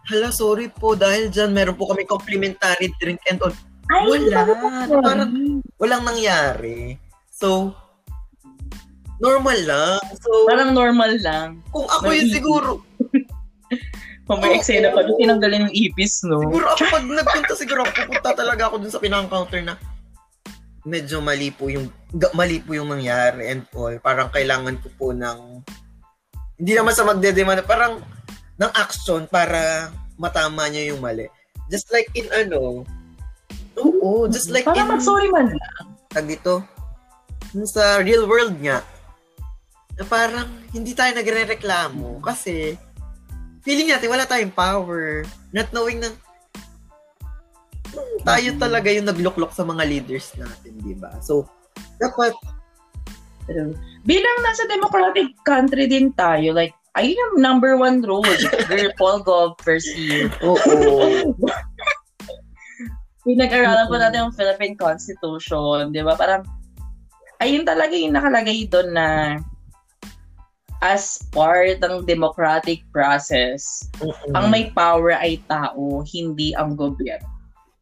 hala, 0.08 0.28
sorry 0.30 0.68
po, 0.68 0.92
dahil 0.94 1.32
dyan 1.32 1.52
meron 1.52 1.76
po 1.76 1.88
kami 1.88 2.04
complimentary 2.04 2.92
drink 3.00 3.20
and 3.28 3.40
all. 3.40 3.54
Ay, 3.92 4.08
Wala. 4.08 4.48
Parang 5.04 5.32
walang 5.76 6.04
nangyari. 6.08 6.96
So, 7.28 7.76
normal 9.20 9.58
lang. 9.64 10.00
So, 10.20 10.48
Parang 10.48 10.72
normal 10.72 11.20
lang. 11.20 11.60
kung 11.68 11.84
ako 11.88 12.08
yun 12.12 12.28
siguro, 12.32 12.70
Kung 14.24 14.40
may 14.40 14.56
eksena 14.56 14.88
pa 14.88 15.04
doon, 15.04 15.20
tinanggalin 15.20 15.68
yung 15.68 15.76
ipis, 15.76 16.24
no? 16.24 16.40
siguro 16.40 16.64
ako 16.72 16.82
pag 16.88 17.04
nagpunta, 17.04 17.52
siguro 17.60 17.84
ako 17.84 18.08
pupunta 18.08 18.30
talaga 18.32 18.62
ako 18.72 18.80
dun 18.80 18.88
sa 18.88 18.96
pinaka-counter 18.96 19.60
na 19.60 19.76
medyo 20.88 21.20
mali 21.20 21.52
po 21.52 21.68
yung 21.68 21.92
mali 22.32 22.60
po 22.60 22.72
yung 22.72 22.88
nangyari 22.88 23.52
and 23.52 23.68
all. 23.76 23.92
Parang 24.00 24.32
kailangan 24.32 24.80
ko 24.80 24.88
po 24.96 25.06
ng 25.12 25.60
hindi 26.56 26.72
naman 26.72 26.96
sa 26.96 27.04
magdedemand, 27.04 27.68
parang 27.68 28.00
ng 28.58 28.70
action 28.74 29.26
para 29.26 29.90
matama 30.14 30.70
niya 30.70 30.94
yung 30.94 31.02
mali. 31.02 31.26
Just 31.72 31.90
like 31.90 32.06
in 32.14 32.30
ano, 32.30 32.86
oo, 33.80 34.28
just 34.30 34.52
like 34.52 34.68
Parang 34.68 34.86
in, 34.86 34.92
mag-sorry 34.98 35.28
man 35.32 35.50
lang. 35.50 35.86
tag 36.12 36.30
dito, 36.30 36.62
sa 37.66 37.98
real 38.02 38.26
world 38.30 38.54
nga, 38.62 38.82
na 39.94 40.04
parang 40.06 40.46
hindi 40.74 40.94
tayo 40.94 41.14
nagre-reklamo 41.14 42.18
kasi 42.22 42.74
feeling 43.62 43.90
natin 43.90 44.10
wala 44.10 44.26
tayong 44.26 44.54
power. 44.54 45.22
Not 45.54 45.70
knowing 45.70 46.02
na 46.02 46.10
tayo 48.26 48.48
talaga 48.58 48.88
yung 48.90 49.06
nagluklok 49.06 49.54
sa 49.54 49.62
mga 49.62 49.82
leaders 49.86 50.34
natin, 50.34 50.72
di 50.82 50.98
ba? 50.98 51.14
So, 51.22 51.46
dapat, 52.02 52.34
bilang 54.02 54.36
nasa 54.42 54.66
democratic 54.66 55.30
country 55.46 55.86
din 55.86 56.10
tayo, 56.16 56.50
like, 56.50 56.74
ayun 56.94 57.18
yung 57.18 57.34
number 57.42 57.74
one 57.76 58.02
rule. 58.02 58.26
Girl, 58.70 58.90
Paul 58.98 59.18
Gov, 59.26 59.58
first 59.62 59.90
year. 59.98 60.30
oo, 60.42 61.34
Pinag-aralan 63.24 63.88
po 63.88 63.96
natin 63.96 64.28
yung 64.28 64.36
Philippine 64.36 64.76
Constitution, 64.76 65.90
di 65.90 66.04
ba? 66.04 66.12
Parang, 66.14 66.44
ayun 67.40 67.64
talaga 67.64 67.96
yung 67.96 68.14
nakalagay 68.14 68.68
doon 68.68 68.92
na 68.92 69.08
as 70.84 71.16
part 71.32 71.80
ng 71.80 72.04
democratic 72.04 72.84
process, 72.92 73.88
ang 74.36 74.52
may 74.52 74.68
power 74.76 75.16
ay 75.16 75.40
tao, 75.48 76.04
hindi 76.04 76.52
ang 76.60 76.76
gobyerno. 76.76 77.24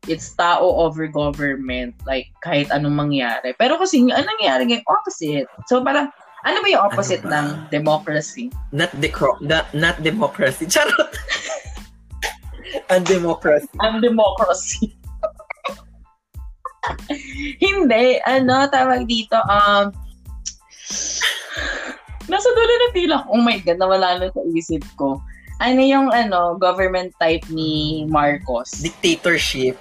It's 0.06 0.34
tao 0.38 0.62
over 0.62 1.10
government, 1.10 1.98
like 2.06 2.30
kahit 2.46 2.70
anong 2.70 2.94
mangyari. 2.94 3.54
Pero 3.58 3.78
kasi 3.78 4.06
ang 4.06 4.26
nangyari 4.26 4.70
ngayon, 4.70 4.86
opposite. 4.86 5.50
So 5.66 5.82
parang, 5.82 6.14
ano 6.42 6.58
ba 6.58 6.68
yung 6.68 6.82
opposite 6.82 7.22
Ano 7.22 7.30
ba? 7.30 7.36
ng 7.38 7.48
democracy? 7.70 8.50
not, 8.74 8.90
decro- 8.98 9.38
not, 9.40 9.70
not 9.74 10.02
democracy. 10.02 10.66
Charot! 10.66 11.10
Undemocracy. 12.92 13.68
Ang 13.80 14.00
democracy. 14.00 14.96
Hindi, 17.62 18.18
ano, 18.26 18.66
tawag 18.68 19.06
dito, 19.06 19.36
um, 19.48 19.88
nasa 22.32 22.48
dulo 22.52 22.72
na 22.74 22.88
tila 22.92 23.16
ko, 23.24 23.38
oh 23.38 23.42
my 23.42 23.58
God, 23.62 23.78
nawala 23.78 24.18
na 24.18 24.28
sa 24.32 24.42
isip 24.52 24.82
ko. 24.96 25.20
Ano 25.62 25.80
yung, 25.80 26.10
ano, 26.10 26.58
government 26.58 27.14
type 27.22 27.44
ni 27.48 28.02
Marcos? 28.10 28.82
Dictatorship. 28.82 29.78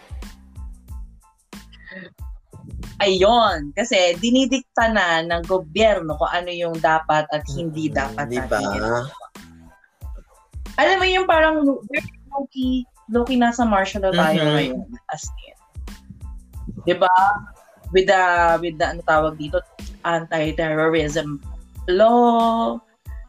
Ayun, 3.01 3.73
kasi 3.73 4.13
dinidikta 4.21 4.93
na 4.93 5.25
ng 5.25 5.41
gobyerno 5.49 6.13
kung 6.15 6.29
ano 6.29 6.53
yung 6.53 6.77
dapat 6.77 7.25
at 7.33 7.41
hindi 7.49 7.89
dapat 7.89 8.29
Di 8.29 8.37
ba? 8.37 8.61
natin. 8.61 8.81
Alam 10.77 10.97
mo 11.01 11.05
yung 11.09 11.25
parang 11.25 11.65
low-key, 11.65 12.85
low-key 13.09 13.41
nasa 13.41 13.65
martial 13.65 14.05
law 14.05 14.13
tayo 14.13 14.37
Mhm. 14.37 14.53
ngayon 14.53 14.85
as 15.09 15.25
in. 15.43 15.57
Di 16.85 16.93
ba? 16.93 17.09
With 17.89 18.07
the, 18.07 18.21
with 18.61 18.77
the, 18.77 18.85
ano 18.87 19.01
tawag 19.03 19.35
dito, 19.35 19.59
anti-terrorism 20.05 21.41
law, 21.89 22.77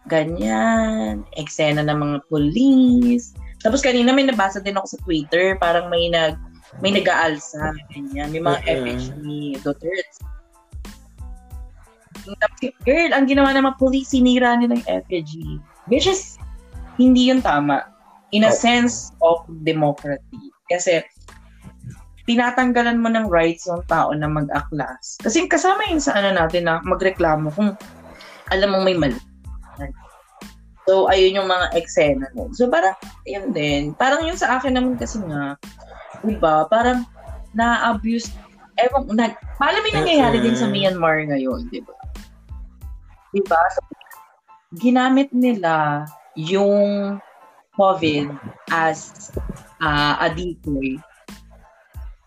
ganyan, 0.07 1.25
eksena 1.35 1.83
ng 1.83 1.99
mga 1.99 2.17
police. 2.29 3.33
Tapos 3.59 3.81
kanina 3.81 4.13
may 4.13 4.27
nabasa 4.27 4.61
din 4.61 4.77
ako 4.77 4.87
sa 4.87 5.01
Twitter, 5.03 5.57
parang 5.57 5.89
may 5.89 6.13
nag, 6.13 6.37
may 6.81 6.95
nag-aalsa, 6.95 7.75
ganyan. 7.93 8.33
May 8.33 8.41
mga 8.41 8.59
Mhm. 8.63 8.69
effigy 8.71 9.13
ni 9.21 9.41
Duterte. 9.61 10.23
Girl, 12.87 13.11
ang 13.13 13.27
ginawa 13.27 13.51
ng 13.53 13.67
mga 13.67 13.79
police, 13.83 14.15
sinira 14.15 14.55
nila 14.55 14.79
yung 14.79 14.89
effigy. 14.89 15.59
Which 15.91 16.07
is, 16.07 16.39
hindi 16.97 17.29
yun 17.29 17.43
tama. 17.43 17.83
In 18.33 18.47
a 18.47 18.53
Oh. 18.53 18.57
sense 18.57 19.13
of 19.21 19.45
democracy. 19.67 20.39
Kasi, 20.71 21.03
tinatanggalan 22.25 23.03
mo 23.03 23.11
ng 23.11 23.27
rights 23.27 23.67
yung 23.67 23.83
tao 23.91 24.15
na 24.15 24.31
mag-aklas. 24.31 25.19
Kasi 25.19 25.51
kasama 25.51 25.83
yun 25.91 25.99
sa 25.99 26.15
ano 26.15 26.31
natin 26.31 26.71
na 26.71 26.79
magreklamo 26.87 27.51
kung 27.51 27.75
alam 28.55 28.71
mong 28.71 28.87
may 28.87 28.95
mali. 28.95 29.19
So, 30.87 31.07
ayun 31.11 31.39
yung 31.39 31.51
mga 31.51 31.79
eksena 31.79 32.27
mo. 32.35 32.51
So, 32.55 32.67
parang, 32.67 32.95
yun 33.23 33.55
din. 33.55 33.95
Parang 33.95 34.27
yun 34.27 34.35
sa 34.35 34.59
akin 34.59 34.75
naman 34.75 34.99
kasi 34.99 35.19
nga, 35.23 35.55
diba, 36.25 36.67
parang 36.71 37.05
na-abuse, 37.53 38.33
ewan, 38.81 39.13
na, 39.13 39.35
parang 39.61 39.83
may 39.85 39.93
nangyayari 39.93 40.39
din 40.41 40.57
sa. 40.57 40.71
Myanmar 40.71 41.23
ngayon, 41.29 41.69
diba? 41.69 41.95
Diba? 43.37 43.61
So, 43.77 43.81
ginamit 44.81 45.29
nila 45.37 46.07
yung 46.37 47.19
COVID 47.77 48.29
as 48.73 49.33
uh, 49.81 50.17
a 50.21 50.29
decoy 50.33 50.97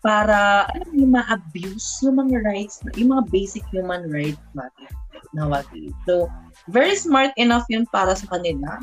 para, 0.06 0.70
alam 0.70 0.90
mo, 0.94 1.18
ma-abuse 1.18 2.06
yung 2.06 2.22
mga 2.22 2.46
rights, 2.46 2.78
yung 2.94 3.10
mga 3.10 3.26
basic 3.34 3.66
human 3.74 4.06
rights 4.06 4.38
natin 4.54 4.90
nowadays. 5.34 5.90
So, 6.06 6.30
very 6.70 6.94
smart 6.94 7.34
enough 7.34 7.66
yun 7.66 7.90
para 7.90 8.14
sa 8.14 8.30
kanila. 8.30 8.78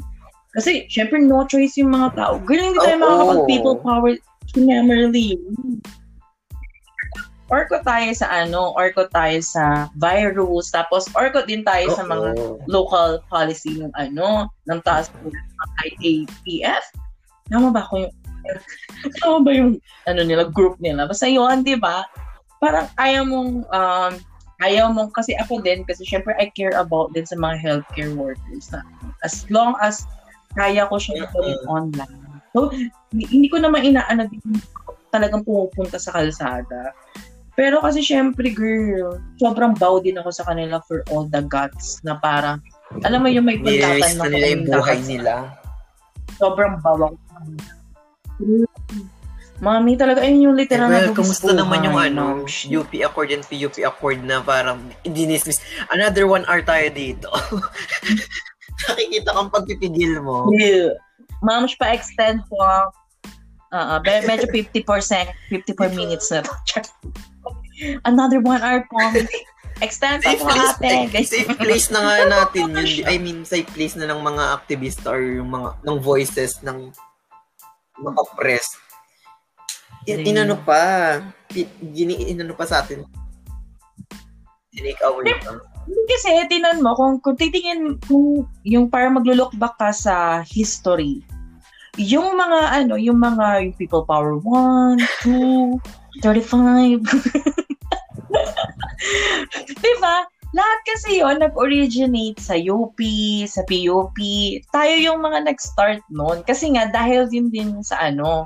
Kasi, 0.54 0.86
syempre, 0.92 1.24
no 1.24 1.48
choice 1.48 1.80
yung 1.80 1.96
mga 1.96 2.20
tao. 2.20 2.38
Girl, 2.44 2.62
hindi 2.62 2.80
tayo 2.84 3.00
Oo. 3.00 3.04
makakapag-people 3.04 3.78
power 3.82 4.12
primarily. 4.52 5.40
Orko 7.52 7.84
tayo 7.86 8.10
sa 8.18 8.28
ano, 8.32 8.74
orko 8.74 9.06
tayo 9.14 9.38
sa 9.44 9.92
virus, 10.00 10.74
tapos 10.74 11.06
orko 11.14 11.46
din 11.46 11.62
tayo 11.62 11.92
sa 11.94 12.02
mga 12.02 12.34
local 12.66 13.22
policy 13.30 13.78
ng 13.78 13.94
ano, 13.94 14.50
ng 14.66 14.80
task 14.82 15.14
force 15.22 15.38
ng 15.38 15.72
IAPF. 15.86 16.84
Tama 17.52 17.70
ba 17.70 17.86
ako 17.86 18.08
yung 18.10 18.16
tama 19.22 19.38
ba 19.44 19.52
yung 19.54 19.72
ano 20.10 20.22
nila, 20.26 20.50
group 20.50 20.80
nila? 20.82 21.06
Basta 21.06 21.30
yun, 21.30 21.62
di 21.62 21.78
ba? 21.78 22.08
Parang 22.64 22.88
ayaw 22.98 23.28
mong, 23.28 23.68
um, 23.70 24.14
ayaw 24.64 24.90
mong, 24.90 25.12
kasi 25.12 25.36
ako 25.38 25.60
din, 25.60 25.84
kasi 25.84 26.08
syempre 26.08 26.34
I 26.40 26.50
care 26.56 26.74
about 26.80 27.12
din 27.12 27.28
sa 27.28 27.36
mga 27.36 27.60
healthcare 27.60 28.16
workers 28.16 28.72
na 28.72 28.82
as 29.22 29.44
long 29.52 29.76
as 29.84 30.08
kaya 30.56 30.88
ko 30.88 30.96
siya 30.98 31.28
gawin 31.34 31.60
online. 31.68 32.23
So, 32.54 32.70
hindi 33.14 33.50
ko 33.50 33.58
naman 33.58 33.82
inaano 33.82 34.30
talagang 35.10 35.46
pumupunta 35.46 35.98
sa 35.98 36.14
kalsada. 36.14 36.94
Pero 37.54 37.82
kasi 37.86 38.02
syempre, 38.02 38.50
girl, 38.50 39.22
sobrang 39.38 39.78
bow 39.78 40.02
din 40.02 40.18
ako 40.18 40.34
sa 40.34 40.46
kanila 40.50 40.82
for 40.90 41.06
all 41.14 41.30
the 41.30 41.46
guts 41.46 42.02
na 42.02 42.18
parang, 42.18 42.58
alam 43.06 43.22
mo 43.22 43.30
yung 43.30 43.46
may 43.46 43.62
pagtatan 43.62 44.18
na 44.18 44.30
nila 44.30 44.48
yung 44.58 44.66
buhay 44.66 45.00
nila. 45.06 45.34
Sobrang 46.42 46.82
bawang. 46.82 47.14
Mami, 49.62 49.94
talaga, 49.96 50.26
ayun 50.26 50.50
yung 50.50 50.58
literal 50.58 50.90
na 50.90 50.98
well, 50.98 51.10
bugis 51.14 51.40
kumusta 51.40 51.54
naman 51.54 51.86
yung 51.86 51.96
ano. 51.96 52.42
UP 52.50 52.92
Accord 53.06 53.30
and 53.30 53.46
PUP 53.46 53.86
Accord 53.86 54.20
na 54.26 54.42
parang 54.42 54.82
dinismiss. 55.06 55.62
Another 55.94 56.26
one 56.26 56.42
hour 56.50 56.66
tayo 56.66 56.90
dito. 56.90 57.30
Nakikita 58.90 59.30
kang 59.30 59.54
pagpipigil 59.54 60.26
mo. 60.26 60.50
Yeah. 60.58 60.98
Ma'am, 61.44 61.68
pa 61.78 61.92
extend 61.92 62.42
po. 62.48 62.60
Uh, 63.74 64.00
medyo 64.04 64.48
50%, 64.48 64.86
54 65.50 65.92
minutes 65.98 66.32
na. 66.32 66.46
Another 68.10 68.40
one 68.40 68.62
hour 68.62 68.86
po. 68.88 68.98
Extend 69.82 70.24
pa 70.24 70.38
po 70.38 70.48
eh, 70.86 71.10
safe 71.26 71.50
place 71.58 71.90
na 71.90 72.00
nga 72.00 72.16
natin 72.30 72.72
yun. 72.72 73.04
I 73.10 73.18
mean, 73.20 73.44
safe 73.44 73.68
place 73.74 73.98
na 73.98 74.08
ng 74.08 74.22
mga 74.22 74.44
activist 74.56 75.04
or 75.04 75.20
yung 75.20 75.50
mga 75.52 75.82
ng 75.84 75.98
voices 76.00 76.62
ng 76.62 76.94
mga 78.00 78.22
press 78.38 78.70
In, 80.04 80.28
inano 80.28 80.60
pa. 80.60 81.20
Gini, 81.80 82.28
inano 82.28 82.56
pa 82.58 82.68
sa 82.68 82.84
atin. 82.84 83.08
Tinake 84.74 85.00
away 85.06 85.32
pa. 85.40 85.64
Kasi 85.84 86.32
tinan 86.52 86.84
mo, 86.84 86.96
kung, 86.96 87.20
kung 87.24 87.38
titingin, 87.40 88.00
kung 88.08 88.48
yung 88.68 88.88
para 88.92 89.08
maglo-look 89.12 89.56
back 89.56 89.76
ka 89.80 89.92
sa 89.96 90.44
history, 90.44 91.24
yung 91.98 92.34
mga 92.34 92.60
ano, 92.84 92.98
yung 92.98 93.22
mga 93.22 93.70
yung 93.70 93.76
people 93.78 94.06
power 94.10 94.38
1, 94.42 94.98
2, 95.30 95.78
35. 96.26 97.02
diba? 99.84 100.16
Lahat 100.54 100.80
kasi 100.86 101.18
yon 101.18 101.42
nag-originate 101.42 102.38
sa 102.38 102.54
UP, 102.54 102.98
sa 103.50 103.66
PUP. 103.66 104.18
Tayo 104.70 104.94
yung 105.02 105.20
mga 105.26 105.50
nag-start 105.50 106.06
noon. 106.14 106.46
Kasi 106.46 106.78
nga, 106.78 106.94
dahil 106.94 107.26
din 107.26 107.50
din 107.50 107.82
sa 107.82 107.98
ano, 107.98 108.46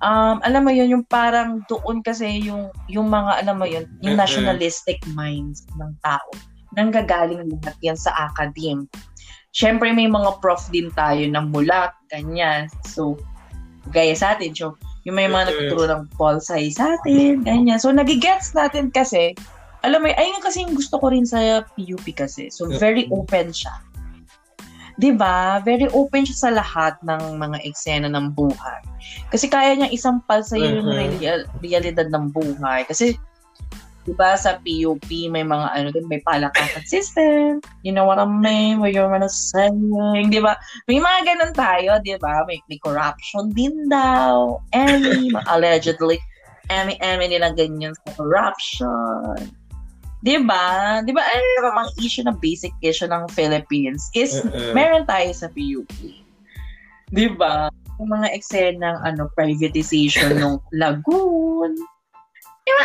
um, 0.00 0.40
alam 0.40 0.64
mo 0.64 0.72
yun, 0.72 0.88
yung 0.88 1.04
parang 1.04 1.60
doon 1.68 2.00
kasi 2.00 2.40
yung, 2.40 2.72
yung 2.88 3.12
mga, 3.12 3.44
alam 3.44 3.60
mo 3.60 3.68
yun, 3.68 3.84
yung 4.00 4.16
nationalistic 4.16 5.04
minds 5.12 5.68
ng 5.76 5.92
tao. 6.00 6.32
Nanggagaling 6.80 7.44
lahat 7.60 7.76
yan 7.84 7.98
sa 8.00 8.32
academe. 8.32 8.88
Siyempre, 9.54 9.94
may 9.94 10.10
mga 10.10 10.42
prof 10.42 10.66
din 10.74 10.90
tayo 10.98 11.22
ng 11.30 11.54
mulat, 11.54 11.94
ganyan. 12.10 12.66
So, 12.90 13.14
gaya 13.94 14.12
sa 14.18 14.34
atin. 14.34 14.50
So, 14.50 14.74
yung 15.06 15.14
may 15.14 15.30
mga 15.30 15.54
nagtuturo 15.54 15.86
ng 15.86 16.02
Paul 16.18 16.42
Say 16.42 16.74
sa 16.74 16.98
atin, 16.98 17.46
ganyan. 17.46 17.78
So, 17.78 17.94
nagigets 17.94 18.50
natin 18.50 18.90
kasi, 18.90 19.38
alam 19.86 20.02
mo, 20.02 20.10
ayun 20.10 20.42
kasi 20.42 20.66
yung 20.66 20.74
gusto 20.74 20.98
ko 20.98 21.12
rin 21.14 21.22
sa 21.22 21.62
PUP 21.78 22.02
kasi. 22.18 22.50
So, 22.50 22.66
very 22.66 23.06
open 23.14 23.54
siya. 23.54 23.72
'Di 24.98 25.10
ba? 25.14 25.58
Very 25.62 25.90
open 25.90 26.22
siya 26.22 26.38
sa 26.38 26.50
lahat 26.54 26.94
ng 27.02 27.38
mga 27.38 27.58
eksena 27.66 28.08
ng 28.10 28.30
buhay. 28.34 28.80
Kasi 29.30 29.50
kaya 29.50 29.74
niyang 29.74 29.90
isampal 29.90 30.46
sa 30.46 30.54
iyo 30.54 30.78
yung 30.80 30.90
Mhm. 30.90 31.18
real- 31.18 31.48
realidad 31.60 32.08
ng 32.14 32.30
buhay. 32.30 32.86
Kasi 32.86 33.18
'di 34.04 34.12
ba 34.20 34.36
sa 34.36 34.60
PUP 34.60 35.08
may 35.32 35.42
mga 35.42 35.66
ano 35.72 35.88
din 35.88 36.04
may 36.06 36.20
palakasan 36.22 36.84
system. 36.84 37.64
You 37.82 37.92
know 37.96 38.04
what 38.04 38.20
I 38.20 38.28
mean? 38.28 38.78
Where 38.78 38.92
you're 38.92 39.08
gonna 39.08 39.32
saying, 39.32 40.28
'di 40.28 40.40
ba? 40.44 40.54
May 40.86 41.00
mga 41.00 41.20
ganun 41.24 41.52
tayo, 41.56 41.96
'di 42.04 42.20
ba? 42.20 42.44
May, 42.44 42.60
may 42.68 42.78
corruption 42.84 43.50
din 43.56 43.88
daw. 43.88 44.60
Any 44.76 45.32
allegedly 45.48 46.20
Emi 46.72 46.96
Emi 47.00 47.28
nila 47.28 47.52
ganyan 47.52 47.92
sa 48.04 48.16
corruption. 48.16 49.52
'Di 50.24 50.40
ba? 50.48 51.00
'Di 51.04 51.12
ba? 51.12 51.20
Ano 51.20 51.44
yung 51.60 51.76
mga 51.76 51.92
issue 52.00 52.24
na 52.24 52.32
basic 52.36 52.72
issue 52.80 53.08
ng 53.08 53.28
Philippines 53.32 54.08
is 54.16 54.40
Mm-mm. 54.40 54.72
meron 54.72 55.04
tayo 55.04 55.28
sa 55.36 55.52
PUP. 55.52 55.92
'Di 57.12 57.28
ba? 57.36 57.68
Yung 58.00 58.10
mga 58.10 58.32
eksena 58.32 58.96
ng 58.96 58.98
ano 59.04 59.22
privatization 59.36 60.40
ng 60.40 60.56
lagoon. 60.72 61.72
Yung 62.64 62.80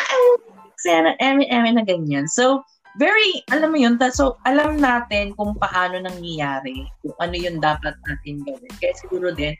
eksena 0.80 1.20
eme 1.20 1.44
eme 1.52 1.76
na 1.76 1.84
ganyan. 1.84 2.24
So, 2.32 2.64
very, 2.96 3.44
alam 3.52 3.76
mo 3.76 3.78
yun, 3.78 4.00
ta- 4.00 4.16
so 4.16 4.40
alam 4.48 4.80
natin 4.80 5.36
kung 5.36 5.60
paano 5.60 6.00
nangyayari, 6.00 6.88
kung 7.04 7.16
ano 7.20 7.36
yung 7.36 7.60
dapat 7.60 7.94
natin 8.08 8.42
gawin. 8.48 8.72
Kaya 8.80 8.96
siguro 8.96 9.36
din, 9.36 9.54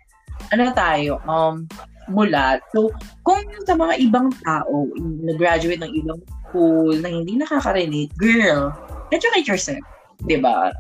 ano 0.56 0.72
tayo, 0.72 1.20
um, 1.28 1.68
mulat. 2.08 2.64
So, 2.72 2.90
kung 3.28 3.44
sa 3.68 3.76
mga 3.76 4.00
ibang 4.00 4.32
tao, 4.48 4.88
nag-graduate 5.28 5.84
ng 5.84 5.94
ibang 6.00 6.20
school 6.50 6.96
na 6.98 7.12
hindi 7.12 7.36
nakaka-relate, 7.38 8.16
girl, 8.18 8.72
educate 9.12 9.46
yourself. 9.46 9.84
'di 10.26 10.38
ba? 10.44 10.74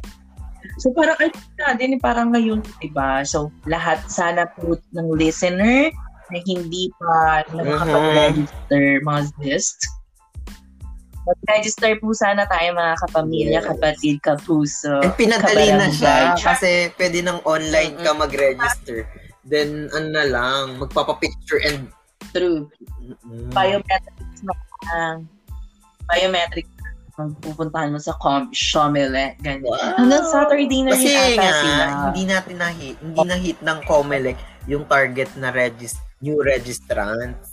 So 0.80 0.92
parang 0.92 1.16
ay 1.24 1.32
na 1.60 1.76
din 1.76 2.00
parang 2.00 2.36
ngayon, 2.36 2.60
ba? 2.92 3.24
So 3.24 3.52
lahat 3.68 4.04
sana 4.12 4.48
po 4.60 4.76
ng 4.96 5.08
listener 5.16 5.92
na 6.30 6.40
hindi 6.44 6.92
pa 7.00 7.44
nakakapag-register 7.56 9.00
mga 9.04 9.22
guest. 9.40 9.80
Mag-register 11.30 11.94
po 11.98 12.10
sana 12.12 12.44
tayo 12.44 12.74
mga 12.74 12.96
kapamilya, 13.00 13.60
Yes. 13.62 13.68
kapatid, 13.70 14.16
kapuso. 14.20 14.98
And 15.00 15.14
pinadali 15.14 15.70
na 15.72 15.88
siya 15.88 16.34
kasi 16.34 16.90
pwede 16.98 17.22
ng 17.22 17.46
online 17.46 17.94
ka 18.02 18.18
mag-register. 18.18 19.06
Then, 19.46 19.90
ano 19.92 20.08
na 20.10 20.26
lang, 20.26 20.64
magpapapicture 20.78 21.62
and... 21.64 21.90
True. 22.30 22.70
Mm-mm. 23.00 23.50
Biometrics 23.50 24.42
na 24.42 24.54
lang. 24.86 25.18
Biometrics 26.06 26.70
na 26.76 26.90
pupuntahan 27.40 27.90
mo 27.90 28.00
sa 28.00 28.14
com, 28.16 28.50
Shomele, 28.50 29.36
ganyan. 29.40 29.66
Wow. 29.66 29.78
Hanggang 29.98 30.26
Saturday 30.26 30.82
na 30.82 30.94
Kasi 30.94 31.10
rin 31.10 31.18
ata 31.18 31.42
nga, 31.42 31.52
sila. 31.56 31.84
hindi 32.10 32.24
natin 32.26 32.56
na-hit, 32.58 32.96
hindi 33.02 33.20
na-hit 33.24 33.58
ng 33.60 33.80
Comelec 33.84 34.38
yung 34.66 34.86
target 34.86 35.30
na 35.36 35.50
regis- 35.50 35.98
new 36.20 36.40
registrants. 36.40 37.49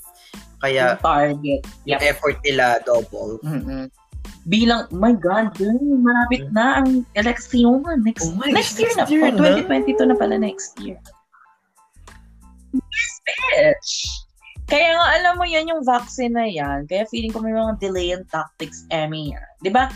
Kaya, 0.65 0.97
yung 0.97 1.03
target. 1.05 1.61
yung 1.85 2.01
Yep. 2.01 2.11
effort 2.11 2.37
nila 2.45 2.81
double. 2.85 3.39
mm 3.45 3.89
Bilang, 4.47 4.87
oh 4.95 4.99
my 5.03 5.11
God, 5.11 5.59
girl, 5.59 5.75
malapit 5.99 6.47
na 6.55 6.79
ang 6.83 7.03
eleksyon. 7.19 7.83
Next, 8.07 8.31
Oh 8.31 8.39
my 8.39 8.51
next 8.55 8.79
year 8.79 8.91
na 8.95 9.03
next 9.03 9.11
year 9.11 9.27
na. 9.27 9.59
2022 9.67 10.07
na 10.07 10.15
pala 10.15 10.39
next 10.39 10.79
year. 10.79 10.99
Yes, 12.71 13.13
bitch! 13.27 13.91
Kaya 14.67 14.99
nga, 14.99 15.07
alam 15.19 15.35
mo 15.39 15.47
yan, 15.47 15.71
yung 15.71 15.83
vaccine 15.87 16.35
na 16.35 16.47
yan, 16.47 16.87
kaya 16.91 17.07
feeling 17.07 17.31
ko 17.31 17.39
may 17.39 17.55
mga 17.55 17.79
delay 17.79 18.11
and 18.11 18.27
tactics, 18.31 18.83
Emmy. 18.91 19.31
Di 19.63 19.71
ba? 19.71 19.91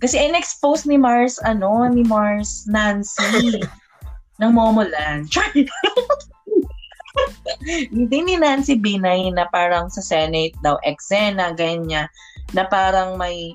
Kasi 0.00 0.16
in-expose 0.20 0.84
ni 0.84 1.00
Mars, 1.00 1.40
ano, 1.44 1.88
ni 1.88 2.04
Mars 2.04 2.68
Nancy 2.68 3.60
ng 4.40 4.52
Momoland. 4.52 5.28
Hindi 7.92 8.18
ni 8.24 8.34
Nancy 8.40 8.76
Binay 8.78 9.30
na 9.34 9.48
parang 9.50 9.88
sa 9.92 10.00
Senate 10.00 10.54
daw, 10.64 10.76
eksena, 10.86 11.52
ganyan, 11.54 12.08
na 12.56 12.66
parang 12.66 13.16
may 13.20 13.54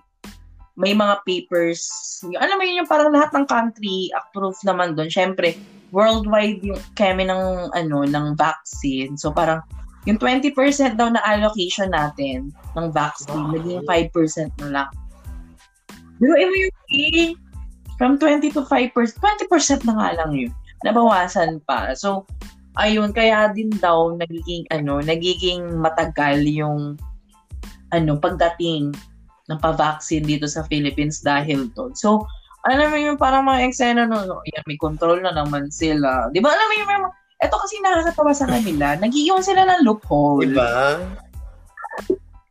may 0.75 0.91
mga 0.91 1.23
papers. 1.23 1.87
Alam 2.35 2.59
mo 2.59 2.63
yun, 2.67 2.83
yung 2.83 2.91
parang 2.91 3.15
lahat 3.15 3.31
ng 3.31 3.47
country 3.47 4.11
approve 4.11 4.59
naman 4.67 4.91
doon. 4.99 5.07
Siyempre, 5.07 5.55
worldwide 5.95 6.59
yung 6.67 6.81
kemi 6.99 7.23
ng 7.23 7.71
ano 7.71 8.03
ng 8.03 8.35
vaccine. 8.35 9.15
So 9.15 9.31
parang 9.31 9.63
yung 10.03 10.19
20% 10.19 10.51
daw 10.99 11.09
na 11.09 11.23
allocation 11.23 11.89
natin 11.95 12.53
ng 12.77 12.87
vaccine, 12.91 13.39
Wow. 13.39 13.55
naging 13.57 13.81
5% 13.87 14.51
na 14.61 14.69
lang. 14.69 14.89
Pero 16.19 16.31
mo 16.35 16.55
yung 16.59 17.35
from 17.95 18.19
20 18.19 18.51
to 18.51 18.63
5%, 18.67 18.91
20% 18.91 19.87
na 19.87 19.93
nga 19.95 20.09
lang 20.19 20.31
yun. 20.35 20.51
Nabawasan 20.83 21.63
pa. 21.63 21.95
So, 21.95 22.27
ayun, 22.79 23.11
kaya 23.15 23.51
din 23.51 23.71
daw 23.79 24.15
nagiging 24.15 24.67
ano, 24.71 24.99
nagiging 24.99 25.79
matagal 25.79 26.43
yung 26.43 26.99
ano, 27.93 28.17
pagdating 28.19 28.91
ng 29.45 29.59
pa-vaccine 29.61 30.25
dito 30.25 30.49
sa 30.49 30.65
Philippines 30.65 31.21
dahil 31.21 31.69
doon. 31.77 31.93
So, 31.93 32.25
alam 32.65 32.89
mo 32.89 32.97
yung 32.97 33.21
parang 33.21 33.45
mga 33.45 33.69
eksena 33.69 34.09
no, 34.09 34.25
no, 34.25 34.41
yan, 34.49 34.65
may 34.65 34.79
control 34.81 35.21
na 35.21 35.29
naman 35.29 35.69
sila. 35.69 36.33
Di 36.33 36.41
ba, 36.41 36.49
alam 36.49 36.65
mo 36.65 36.73
yung 36.81 36.89
mga, 36.89 37.07
eto 37.45 37.55
kasi 37.61 37.77
nakakatawa 37.85 38.33
sa 38.33 38.49
kanila, 38.49 38.95
nag-iwan 39.03 39.45
sila 39.45 39.69
ng 39.69 39.85
loophole. 39.85 40.49
Diba? 40.49 40.97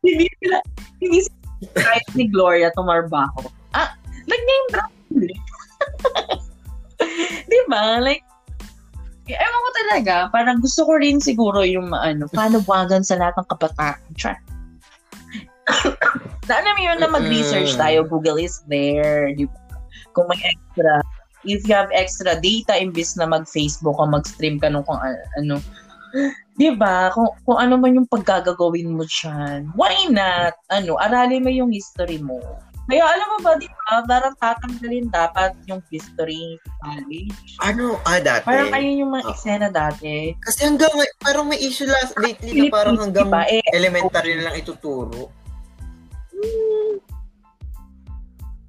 Hindi 0.06 0.30
sila, 0.38 0.56
hindi 1.02 1.18
sila 1.26 1.38
kahit 1.74 2.06
ni 2.14 2.30
Gloria 2.30 2.70
Tumarbaho. 2.78 3.42
Ah, 3.74 3.98
nag-name 4.30 4.66
drop. 4.70 4.92
Di 7.50 7.58
ba? 7.66 7.98
Like, 7.98 8.22
ewan 9.32 9.60
ko 9.64 9.70
talaga, 9.80 10.14
parang 10.28 10.60
gusto 10.60 10.84
ko 10.84 11.00
rin 11.00 11.16
siguro 11.16 11.64
yung 11.64 11.96
ano, 11.96 12.28
panawagan 12.28 13.00
sa 13.00 13.16
lahat 13.16 13.34
ng 13.40 13.48
kabataan. 13.48 14.00
Char. 14.20 14.36
na 16.48 16.54
alam 16.60 16.74
mo 16.76 16.82
yun 16.84 16.98
na 17.00 17.08
mag-research 17.08 17.72
tayo, 17.80 18.04
Google 18.04 18.36
is 18.36 18.60
there. 18.68 19.32
Di 19.32 19.48
ba? 19.48 19.60
Kung 20.12 20.28
may 20.28 20.38
extra, 20.44 21.00
if 21.48 21.64
you 21.64 21.74
have 21.74 21.90
extra 21.96 22.36
data, 22.36 22.76
imbis 22.76 23.16
na 23.16 23.24
mag-Facebook 23.24 23.96
ka, 23.96 24.04
mag-stream 24.04 24.60
ka 24.60 24.68
nung 24.68 24.84
kung 24.84 25.00
ano. 25.40 25.56
Di 26.60 26.70
ba? 26.70 27.10
Kung, 27.10 27.26
kung 27.42 27.58
ano 27.58 27.74
man 27.74 27.98
yung 27.98 28.06
paggagagawin 28.06 28.94
mo 28.94 29.02
dyan, 29.02 29.74
why 29.74 30.06
not? 30.06 30.54
Ano, 30.70 30.94
aralin 31.02 31.42
mo 31.42 31.50
yung 31.50 31.74
history 31.74 32.22
mo. 32.22 32.38
Kaya 32.84 33.00
alam 33.00 33.26
mo 33.32 33.38
ba, 33.40 33.56
di 33.56 33.64
ba, 33.64 34.04
parang 34.04 34.36
tatanggalin 34.36 35.08
dapat 35.08 35.56
yung 35.64 35.80
history 35.88 36.60
college. 36.84 37.56
Ano, 37.64 37.96
ah, 38.04 38.20
dati. 38.20 38.44
Parang 38.44 38.68
ayun 38.76 39.00
yung 39.08 39.10
mga 39.16 39.24
Ah. 39.24 39.32
eksena 39.32 39.68
dati. 39.72 40.36
Kasi 40.36 40.68
hanggang, 40.68 40.92
parang 41.24 41.48
may 41.48 41.56
issue 41.64 41.88
last, 41.88 42.12
lately 42.20 42.52
na 42.52 42.68
parang 42.68 43.00
hanggang 43.00 43.32
Diba? 43.32 43.48
Eh, 43.48 43.64
elementary 43.72 44.36
na 44.36 44.52
lang 44.52 44.56
ituturo. 44.60 45.32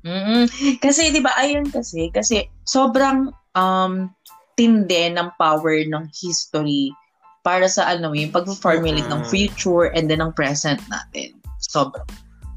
mm 0.05 0.45
Kasi 0.85 1.09
'di 1.09 1.17
ba 1.25 1.33
ayun 1.33 1.65
kasi 1.73 2.13
kasi 2.13 2.45
sobrang 2.69 3.33
um 3.57 4.13
tindi 4.53 5.09
ng 5.11 5.33
power 5.35 5.81
ng 5.81 6.05
history 6.13 6.93
para 7.41 7.65
sa 7.65 7.89
ano 7.89 8.13
yung 8.13 8.29
pag-formulate 8.29 9.09
ng 9.09 9.21
Mm. 9.25 9.29
future 9.33 9.89
and 9.97 10.05
then 10.05 10.21
ng 10.21 10.29
present 10.37 10.77
natin. 10.93 11.33
Sobra. 11.59 12.05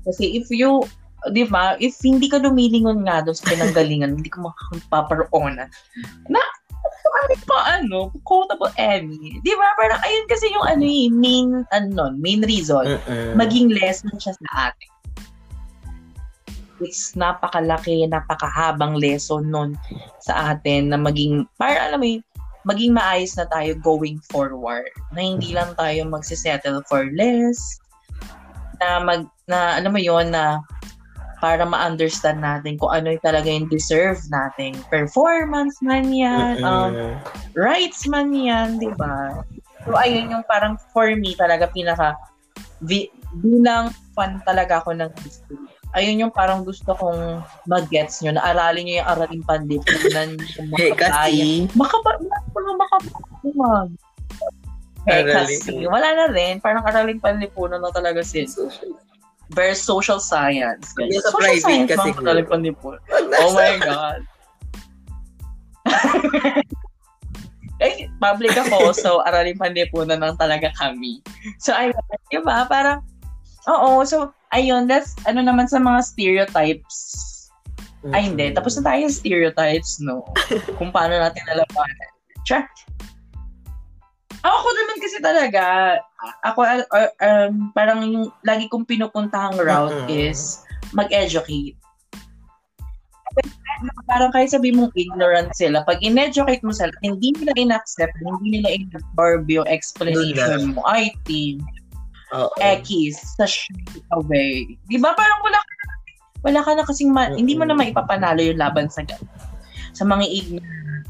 Kasi 0.05 0.37
if 0.39 0.47
you 0.53 0.85
'di 1.27 1.51
ba, 1.51 1.75
if 1.83 1.99
hindi 2.07 2.31
ka 2.31 2.39
lumilingon 2.39 3.03
nga 3.03 3.27
doon 3.27 3.35
sa 3.35 3.49
pinanggalingan, 3.51 4.15
hindi 4.19 4.31
ka 4.31 4.39
makapaparoonan. 4.43 5.69
Na 6.31 6.43
ano 7.19 7.35
pa 7.45 7.59
ano? 7.79 7.99
quotable 8.23 8.71
Emmy. 8.79 9.43
Di 9.43 9.53
ba? 9.59 9.75
Parang 9.75 10.01
ayun 10.07 10.27
kasi 10.31 10.47
yung 10.55 10.67
ano 10.67 10.85
eh, 10.87 11.11
main, 11.11 11.67
ano, 11.75 12.15
main 12.15 12.41
reason. 12.47 12.87
Mm-mm. 12.87 13.35
Maging 13.35 13.75
lesson 13.75 14.15
siya 14.17 14.35
sa 14.39 14.71
atin. 14.71 14.91
It's 16.79 17.19
napakalaki, 17.19 18.07
napakahabang 18.07 19.03
lesson 19.03 19.51
nun 19.51 19.75
sa 20.23 20.55
atin 20.55 20.95
na 20.95 20.99
maging, 21.01 21.51
parang 21.59 21.91
alam 21.91 21.99
mo 21.99 22.07
yun, 22.07 22.23
maging 22.63 22.95
maayos 22.95 23.35
na 23.35 23.51
tayo 23.51 23.75
going 23.83 24.23
forward. 24.31 24.87
Na 25.11 25.21
hindi 25.25 25.51
lang 25.57 25.75
tayo 25.75 26.07
magsisettle 26.07 26.87
for 26.87 27.11
less. 27.19 27.59
Na 28.79 29.03
mag, 29.03 29.27
na 29.51 29.83
alam 29.83 29.91
mo 29.91 29.99
yon 29.99 30.31
na 30.31 30.63
para 31.39 31.63
ma-understand 31.63 32.43
natin 32.43 32.79
kung 32.79 32.91
ano 32.91 33.15
yung 33.15 33.25
talaga 33.25 33.47
yung 33.47 33.71
deserve 33.71 34.19
nating 34.29 34.75
performance 34.91 35.79
man 35.81 36.11
yan, 36.11 36.59
um, 36.63 37.15
rights 37.55 38.07
man 38.11 38.35
yan, 38.35 38.79
di 38.79 38.91
ba? 38.99 39.43
So, 39.87 39.95
ayun 39.95 40.35
yung 40.35 40.45
parang 40.51 40.77
for 40.93 41.09
me 41.15 41.33
talaga 41.39 41.71
pinaka 41.71 42.15
vi, 42.83 43.11
bilang 43.43 43.91
fan 44.15 44.39
talaga 44.47 44.83
ako 44.83 44.95
ng 44.99 45.11
history. 45.23 45.59
Ayun 45.97 46.29
yung 46.29 46.35
parang 46.35 46.63
gusto 46.69 46.93
kong 46.93 47.41
mag-gets 47.65 48.21
nyo, 48.21 48.37
na 48.37 48.45
aralin 48.45 48.85
nyo 48.85 48.95
yung 49.01 49.09
araling 49.09 49.43
Eh, 50.77 50.93
makabayan. 50.93 51.01
kasi, 51.01 51.43
Makaba, 51.75 52.11
mga 52.53 52.73
makabayan. 52.77 53.87
Aralin. 55.09 55.33
kasi, 55.33 55.75
wala 55.89 56.09
na 56.13 56.27
rin. 56.29 56.61
Parang 56.61 56.85
araling 56.85 57.17
panlipunan 57.19 57.81
na 57.81 57.89
talaga 57.89 58.21
sis. 58.21 58.53
Versus 59.53 59.81
social 59.81 60.21
science. 60.21 60.93
Pag 60.93 61.09
nasa 61.09 61.33
social 61.33 61.41
private 61.41 61.65
science, 61.65 61.89
kasi 61.89 62.09
mga 62.13 62.21
araling 62.21 62.49
panlipunan. 62.49 63.01
Pag 63.09 63.25
Oh 63.41 63.51
my 63.57 63.75
God. 63.81 64.21
eh, 67.85 68.11
public 68.21 68.55
ako, 68.59 68.93
so 68.93 69.25
araling 69.25 69.57
panlipunan 69.57 70.21
lang 70.21 70.37
talaga 70.37 70.69
kami. 70.77 71.25
So, 71.63 71.73
ayun, 71.73 71.97
di 72.29 72.39
ba? 72.45 72.69
Parang, 72.69 73.01
oo, 73.71 74.05
so, 74.05 74.37
ayun, 74.53 74.85
that's, 74.85 75.17
ano 75.25 75.41
naman 75.41 75.71
sa 75.71 75.81
mga 75.81 76.01
stereotypes. 76.05 76.97
Ay, 78.15 78.31
hindi. 78.31 78.55
Tapos 78.55 78.79
na 78.79 78.95
tayo 78.95 79.11
sa 79.11 79.19
stereotypes, 79.19 79.99
no? 79.99 80.23
Kung 80.79 80.95
paano 80.95 81.19
natin 81.19 81.43
nalabanan. 81.51 82.11
Tsa. 82.47 82.63
Ako 84.47 84.67
naman 84.71 84.97
kasi 85.03 85.19
talaga, 85.19 85.65
ako, 86.47 86.63
uh, 86.63 87.11
um, 87.23 87.75
parang 87.75 88.07
yung 88.07 88.31
lagi 88.47 88.71
kong 88.71 88.87
pinupuntahang 88.87 89.59
route 89.59 90.07
Mm-mm. 90.07 90.31
is 90.31 90.63
mag-educate. 90.95 91.75
Parang 94.11 94.31
kahit 94.35 94.51
sabi 94.51 94.75
mong 94.75 94.91
ignorant 94.99 95.55
sila, 95.55 95.83
pag 95.87 96.03
in-educate 96.03 96.63
mo 96.67 96.75
sila, 96.75 96.91
hindi 97.03 97.31
nila 97.39 97.55
in-accept, 97.55 98.15
hindi 98.23 98.59
nila 98.59 98.69
in-absorb 98.75 99.47
yung 99.47 99.67
explanation 99.71 100.75
mo. 100.75 100.83
I 100.87 101.15
think, 101.27 101.63
Oo. 102.35 102.51
X 102.61 103.15
sa 103.39 103.47
away. 104.21 104.77
Di 104.91 104.99
ba 105.01 105.15
parang 105.17 105.41
wala 105.41 105.59
ka 105.59 105.73
na, 105.73 105.85
wala 106.45 106.61
ka 106.63 106.71
na 106.75 106.85
kasing, 106.87 107.11
ma- 107.15 107.35
hindi 107.35 107.55
mo 107.55 107.65
na 107.65 107.79
maipapanalo 107.79 108.43
yung 108.43 108.61
laban 108.61 108.91
sa 108.91 109.03
sa 109.97 110.05
mga 110.07 110.25
ignorant. 110.27 111.07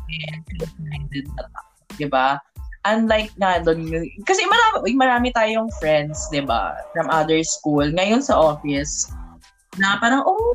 Di 1.99 2.07
ba? 2.07 2.39
Unlike 2.87 3.33
nga 3.39 3.59
doon, 3.63 3.91
kasi 4.23 4.43
marami, 4.47 4.95
marami 4.95 5.29
tayong 5.35 5.69
friends, 5.83 6.31
di 6.31 6.43
ba, 6.43 6.79
from 6.95 7.11
other 7.11 7.43
school, 7.43 7.85
ngayon 7.85 8.23
sa 8.23 8.39
office, 8.39 9.11
na 9.77 9.99
parang, 9.99 10.23
oh, 10.23 10.55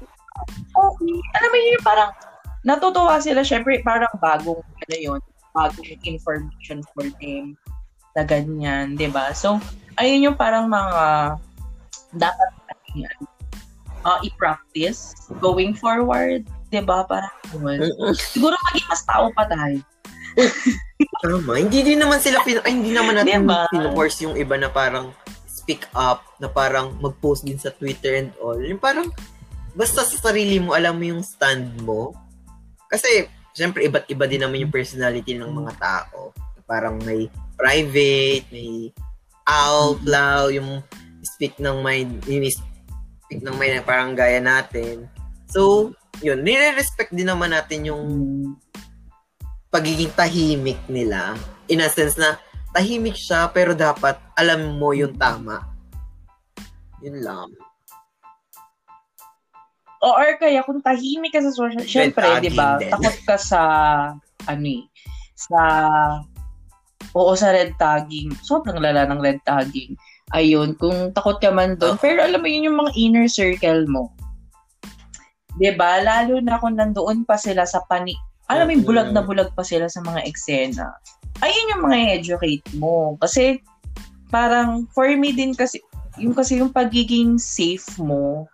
okay. 0.75 1.15
Alam 1.39 1.49
mo 1.51 1.57
yun, 1.59 1.81
parang, 1.83 2.11
natutuwa 2.63 3.19
sila, 3.19 3.43
syempre, 3.43 3.83
parang 3.83 4.11
bagong, 4.23 4.63
ano 4.63 4.95
yun, 4.95 5.19
bagong 5.51 5.99
information 6.07 6.79
for 6.95 7.05
them 7.19 7.53
na 8.15 8.23
ganyan, 8.23 8.95
di 8.95 9.11
ba? 9.11 9.35
So, 9.35 9.59
ayun 9.97 10.31
yung 10.31 10.37
parang 10.39 10.69
mga 10.69 11.37
dapat 12.17 12.49
uh, 14.05 14.19
i-practice 14.21 15.15
going 15.41 15.73
forward, 15.73 16.45
'di 16.69 16.81
ba? 16.85 17.05
Parang. 17.07 17.33
Mm-mm. 17.53 18.13
Siguro 18.17 18.53
maging 18.71 18.87
mas 18.89 19.03
tao 19.05 19.29
pa 19.33 19.43
tayo. 19.49 19.79
Tama. 21.23 21.59
Hindi 21.59 21.79
din 21.83 21.99
naman 22.01 22.19
sila, 22.19 22.43
pin- 22.43 22.63
ay, 22.63 22.73
hindi 22.73 22.91
naman 22.91 23.15
natin 23.15 23.47
Diba? 23.47 23.69
pinu-force 23.71 24.27
yung 24.27 24.35
iba 24.35 24.55
na 24.59 24.69
parang 24.69 25.13
speak 25.47 25.87
up, 25.95 26.25
na 26.43 26.51
parang 26.51 26.97
mag-post 26.99 27.47
din 27.47 27.55
sa 27.55 27.71
Twitter 27.71 28.19
and 28.19 28.31
all. 28.43 28.57
Yung 28.59 28.81
parang, 28.81 29.07
basta 29.71 30.03
sa 30.03 30.17
sarili 30.19 30.59
mo, 30.59 30.75
alam 30.75 30.99
mo 30.99 31.05
yung 31.07 31.23
stand 31.23 31.79
mo. 31.81 32.11
Kasi, 32.91 33.29
syempre, 33.55 33.87
iba't 33.87 34.09
iba 34.11 34.27
din 34.27 34.43
naman 34.43 34.59
yung 34.59 34.73
personality 34.73 35.37
ng 35.37 35.49
mga 35.49 35.73
tao. 35.79 36.35
Parang 36.67 36.99
may 37.07 37.31
private, 37.55 38.43
may 38.51 38.91
out 39.47 39.99
loud, 40.03 40.51
yung 40.55 40.83
speak 41.23 41.55
ng 41.59 41.79
mind, 41.79 42.19
yung 42.27 42.43
speak 43.23 43.39
ng 43.39 43.55
mind 43.55 43.79
na 43.79 43.83
parang 43.87 44.11
gaya 44.13 44.43
natin. 44.43 45.07
So, 45.47 45.93
yun, 46.19 46.43
nire-respect 46.43 47.15
din 47.15 47.29
naman 47.29 47.55
natin 47.55 47.87
yung 47.87 48.03
pagiging 49.73 50.13
tahimik 50.13 50.77
nila. 50.85 51.33
In 51.65 51.81
a 51.81 51.89
sense 51.89 52.13
na 52.21 52.37
tahimik 52.77 53.17
siya 53.17 53.49
pero 53.49 53.73
dapat 53.73 54.21
alam 54.37 54.77
mo 54.77 54.93
yung 54.93 55.17
tama. 55.17 55.65
Yun 57.01 57.25
lang. 57.25 57.49
O 60.03 60.13
or 60.13 60.35
kaya 60.37 60.61
kung 60.61 60.83
tahimik 60.83 61.33
ka 61.33 61.41
sa 61.41 61.49
social, 61.55 61.81
syempre, 61.87 62.21
tagging 62.21 62.53
'di 62.53 62.59
ba? 62.59 62.77
Takot 62.77 63.17
ka 63.25 63.35
sa 63.39 63.61
ano 64.45 64.67
eh, 64.67 64.83
sa 65.33 65.61
Oo, 67.13 67.37
sa 67.37 67.53
red 67.53 67.77
tagging. 67.77 68.33
Sobrang 68.41 68.81
lala 68.81 69.05
ng 69.05 69.21
red 69.21 69.37
tagging. 69.45 69.93
Ayun, 70.33 70.73
kung 70.81 71.13
takot 71.13 71.37
ka 71.37 71.53
man 71.53 71.77
doon. 71.77 71.93
Oo. 71.93 72.01
Pero 72.01 72.25
alam 72.25 72.41
mo 72.41 72.49
yun 72.49 72.73
yung 72.73 72.79
mga 72.81 72.91
inner 72.97 73.27
circle 73.29 73.85
mo. 73.85 74.09
'Di 75.61 75.77
ba 75.77 76.01
Lalo 76.01 76.41
na 76.41 76.57
kung 76.57 76.73
nandoon 76.73 77.29
pa 77.29 77.37
sila 77.37 77.69
sa 77.69 77.85
pani... 77.85 78.17
Alam 78.53 78.69
mo 78.69 78.93
bulag 78.93 79.09
na 79.09 79.25
bulag 79.25 79.49
pa 79.57 79.65
sila 79.65 79.89
sa 79.89 80.05
mga 80.05 80.21
eksena. 80.29 80.93
Ayun 81.41 81.71
yung 81.73 81.83
mga 81.89 81.97
educate 82.21 82.67
mo. 82.77 83.17
Kasi 83.17 83.57
parang 84.29 84.85
for 84.93 85.09
me 85.17 85.33
din 85.33 85.57
kasi 85.57 85.81
yung 86.21 86.37
kasi 86.37 86.61
yung 86.61 86.69
pagiging 86.69 87.41
safe 87.41 87.85
mo 87.97 88.45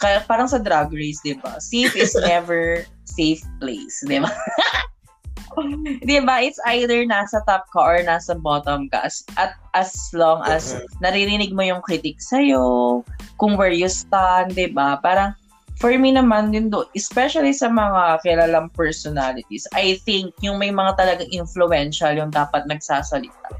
kaya 0.00 0.24
parang 0.24 0.48
sa 0.48 0.56
drag 0.56 0.88
race, 0.96 1.20
'di 1.20 1.36
ba? 1.44 1.60
Safe 1.60 1.92
is 1.92 2.16
never 2.32 2.88
safe 3.04 3.44
place, 3.60 4.00
'di 4.08 4.24
ba? 4.24 4.32
'Di 6.06 6.24
ba? 6.24 6.40
It's 6.40 6.58
either 6.72 7.04
nasa 7.04 7.44
top 7.44 7.68
ka 7.68 7.80
or 7.84 8.00
nasa 8.00 8.32
bottom 8.32 8.88
ka. 8.88 9.04
As, 9.04 9.20
at 9.36 9.60
as 9.76 9.92
long 10.16 10.40
as 10.48 10.72
naririnig 11.04 11.52
mo 11.52 11.60
yung 11.60 11.84
critic 11.84 12.16
sa'yo, 12.24 13.04
kung 13.36 13.60
where 13.60 13.74
you 13.74 13.92
stand, 13.92 14.56
'di 14.56 14.72
ba? 14.72 14.96
Parang 15.04 15.36
for 15.80 15.96
me 15.96 16.12
naman 16.12 16.52
din 16.52 16.68
do, 16.68 16.84
especially 16.92 17.56
sa 17.56 17.72
mga 17.72 18.20
kilalang 18.20 18.68
personalities, 18.76 19.64
I 19.72 19.96
think 20.04 20.36
yung 20.44 20.60
may 20.60 20.68
mga 20.68 21.00
talagang 21.00 21.32
influential 21.32 22.12
yung 22.12 22.28
dapat 22.28 22.68
nagsasalita. 22.68 23.56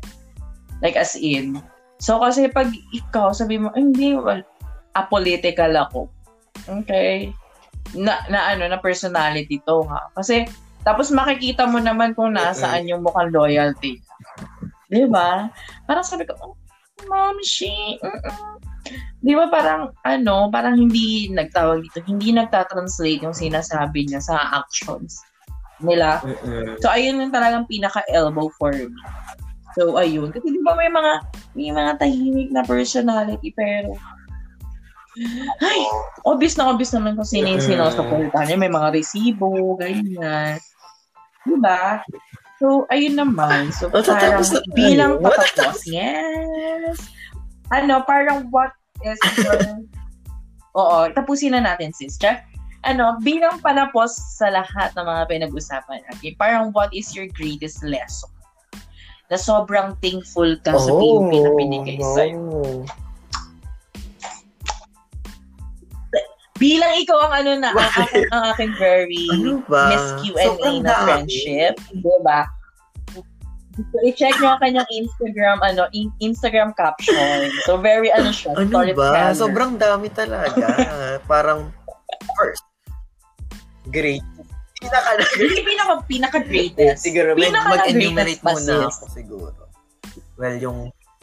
Like 0.84 1.00
as 1.00 1.16
in. 1.16 1.64
So 1.96 2.20
kasi 2.20 2.52
pag 2.52 2.68
ikaw 2.92 3.32
sabi 3.32 3.56
mo, 3.56 3.72
"Ay, 3.72 3.88
hindi, 3.88 4.12
well, 4.14 4.44
apolitical 4.92 5.72
ako. 5.72 6.12
Okay. 6.68 7.32
Na, 7.96 8.20
na 8.28 8.52
ano, 8.52 8.68
na 8.68 8.78
personality 8.78 9.64
to 9.64 9.82
ha. 9.88 10.12
Kasi 10.12 10.44
tapos 10.84 11.08
makikita 11.08 11.64
mo 11.64 11.80
naman 11.80 12.12
kung 12.12 12.36
nasaan 12.36 12.88
yung 12.88 13.00
mukhang 13.00 13.32
loyalty. 13.32 14.00
'Di 14.92 15.08
ba? 15.08 15.48
Parang 15.88 16.04
sabi 16.04 16.28
ko, 16.28 16.36
oh, 16.40 16.54
mom, 17.08 17.36
she, 17.40 17.96
mm-mm. 18.00 18.59
Di 19.20 19.32
ba 19.36 19.52
parang, 19.52 19.92
ano, 20.08 20.48
parang 20.48 20.80
hindi 20.80 21.28
nagtawag 21.28 21.84
dito, 21.84 22.00
hindi 22.08 22.32
nagtatranslate 22.32 23.22
yung 23.24 23.36
sinasabi 23.36 24.08
niya 24.08 24.24
sa 24.24 24.36
actions 24.64 25.20
nila. 25.80 26.20
Mm-mm. 26.24 26.76
So, 26.80 26.92
ayun 26.92 27.20
yung 27.20 27.32
talagang 27.32 27.68
pinaka-elbow 27.68 28.52
for 28.56 28.72
me. 28.72 28.88
So, 29.76 29.96
ayun. 29.96 30.32
Kasi 30.34 30.50
di 30.50 30.60
ba 30.64 30.74
may 30.74 30.90
mga, 30.90 31.12
may 31.54 31.70
mga 31.72 31.92
tahimik 32.00 32.50
na 32.52 32.64
personality, 32.64 33.52
pero, 33.52 33.96
ay, 35.60 35.80
obvious 36.24 36.56
na 36.56 36.70
obvious 36.70 36.94
naman 36.94 37.18
kung 37.18 37.28
sino 37.28 37.50
yung 37.50 37.64
sinusuportahan 37.64 38.46
niya. 38.46 38.58
May 38.60 38.72
mga 38.72 38.88
resibo, 38.94 39.76
ganyan. 39.76 40.56
Di 41.44 41.56
ba? 41.60 42.00
So, 42.60 42.84
ayun 42.92 43.16
naman. 43.16 43.72
So, 43.72 43.88
parang 43.88 44.44
bilang 44.76 45.18
patapos. 45.24 45.88
Yes. 45.88 47.00
Ano, 47.72 48.04
parang 48.04 48.52
what 48.52 48.76
is 49.04 49.20
your... 49.40 49.60
Oo, 50.78 51.10
tapusin 51.10 51.56
na 51.56 51.62
natin, 51.62 51.90
sis. 51.90 52.14
Check. 52.14 52.46
Ano, 52.86 53.20
bilang 53.20 53.60
panapos 53.60 54.16
sa 54.40 54.48
lahat 54.48 54.96
ng 54.96 55.04
mga 55.04 55.22
pinag-usapan 55.28 56.00
natin, 56.08 56.32
parang 56.40 56.72
what 56.72 56.88
is 56.96 57.12
your 57.12 57.28
greatest 57.36 57.84
lesson? 57.84 58.30
Na 59.28 59.36
sobrang 59.36 59.98
thankful 60.00 60.56
ka 60.64 60.74
sa 60.74 60.90
PUP 60.90 61.28
na 61.28 61.50
binigay 61.54 62.00
sa'yo. 62.00 62.40
oh. 62.40 62.82
Bilang 66.60 66.92
ikaw 67.00 67.18
ang 67.24 67.34
ano 67.40 67.50
na, 67.56 67.72
ang, 67.72 67.92
aking, 68.04 68.28
ang 68.36 68.42
aking 68.52 68.72
very 68.76 69.24
Ano 69.32 69.64
ba? 69.64 69.96
Miss 69.96 70.06
Q&A 70.20 70.44
Sobrang 70.44 70.84
na 70.84 70.92
friendship. 71.08 71.74
Diba? 71.88 72.40
So, 73.88 73.96
i-check 74.04 74.36
nyo 74.38 74.56
ang 74.56 74.60
kanyang 74.60 74.88
Instagram, 74.92 75.56
ano, 75.64 75.88
in- 75.96 76.12
Instagram 76.20 76.76
caption. 76.76 77.48
So, 77.64 77.80
very, 77.80 78.12
ano 78.12 78.28
siya, 78.30 78.52
Ano 78.54 78.68
ba? 78.68 78.76
storyteller. 78.92 79.32
Sobrang 79.32 79.72
dami 79.80 80.08
talaga. 80.12 80.66
Parang, 81.30 81.72
first, 82.36 82.64
great. 83.88 84.24
Pinaka 84.80 85.10
Hindi 85.36 85.62
pinaka, 85.62 85.92
pinaka-greatest. 86.08 87.04
Siguro, 87.04 87.36
Pinaka 87.36 87.68
mag-enumerate 87.68 88.40
greatest 88.40 88.64
muna 88.64 88.88
ako 88.88 89.04
siguro. 89.12 89.60
Well, 90.40 90.56
yung 90.56 90.78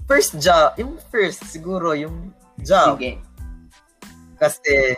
first 0.05 0.37
job, 0.37 0.77
yung 0.77 1.01
first, 1.09 1.41
siguro, 1.49 1.97
yung 1.97 2.31
job. 2.61 3.01
Sige. 3.01 3.17
Kasi, 4.37 4.93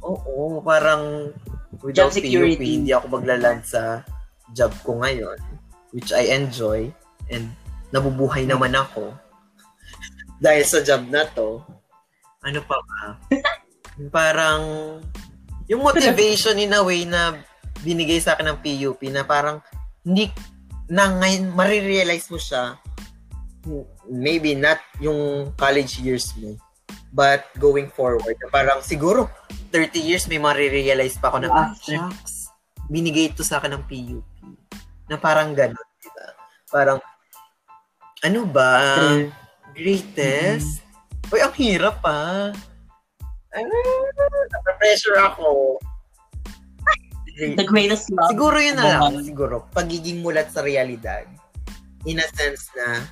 oo, 0.00 0.62
parang 0.62 1.34
without 1.82 2.14
Job 2.14 2.22
security. 2.22 2.56
PUP, 2.56 2.62
hindi 2.62 2.90
ako 2.94 3.06
maglaland 3.20 3.66
sa 3.66 4.06
job 4.54 4.70
ko 4.86 5.02
ngayon, 5.02 5.36
which 5.94 6.10
I 6.10 6.34
enjoy, 6.34 6.90
and 7.30 7.54
nabubuhay 7.94 8.42
naman 8.44 8.74
ako. 8.74 9.14
Dahil 10.44 10.66
sa 10.66 10.82
job 10.82 11.06
na 11.06 11.22
to, 11.32 11.62
ano 12.42 12.60
pa 12.66 12.76
ba? 12.82 13.00
Parang, 14.10 14.62
yung 15.70 15.80
motivation 15.80 16.58
in 16.58 16.74
a 16.74 16.82
way 16.82 17.06
na 17.06 17.38
binigay 17.84 18.18
sa 18.18 18.34
akin 18.34 18.52
ng 18.52 18.58
PUP 18.60 19.00
na 19.12 19.22
parang 19.22 19.60
hindi 20.04 20.32
na 20.88 21.08
ngayon 21.20 21.52
marirealize 21.52 22.28
mo 22.32 22.40
siya 22.40 22.80
maybe 24.08 24.52
not 24.52 24.80
yung 25.00 25.52
college 25.56 26.00
years 26.00 26.32
mo 26.40 26.56
but 27.12 27.48
going 27.56 27.88
forward 27.88 28.36
na 28.40 28.48
parang 28.52 28.80
siguro 28.84 29.28
30 29.72 30.00
years 30.00 30.24
may 30.28 30.40
marirealize 30.40 31.16
pa 31.20 31.32
ako 31.32 31.44
na 31.44 31.48
ah, 31.52 31.72
shucks 31.76 32.52
binigay 32.92 33.32
ito 33.32 33.40
sa 33.40 33.60
akin 33.60 33.80
ng 33.80 33.84
PUP 33.88 34.24
na 35.10 35.16
parang 35.20 35.52
ganun 35.52 35.88
diba? 36.00 36.26
parang 36.72 36.98
ano 38.24 38.40
ba 38.48 38.80
greatest 39.76 40.80
Uy, 41.32 41.40
ang 41.40 41.54
hirap 41.56 42.04
pa 42.04 42.52
ano 43.54 43.74
pressure 44.80 45.18
ako 45.20 45.80
The 47.34 47.66
greatest 47.66 48.14
love. 48.14 48.30
Siguro 48.30 48.62
yun 48.62 48.78
na 48.78 49.10
lang. 49.10 49.18
Siguro, 49.26 49.66
pagiging 49.74 50.22
mulat 50.22 50.54
sa 50.54 50.62
realidad. 50.62 51.26
In 52.06 52.22
a 52.22 52.26
sense 52.30 52.70
na, 52.78 53.02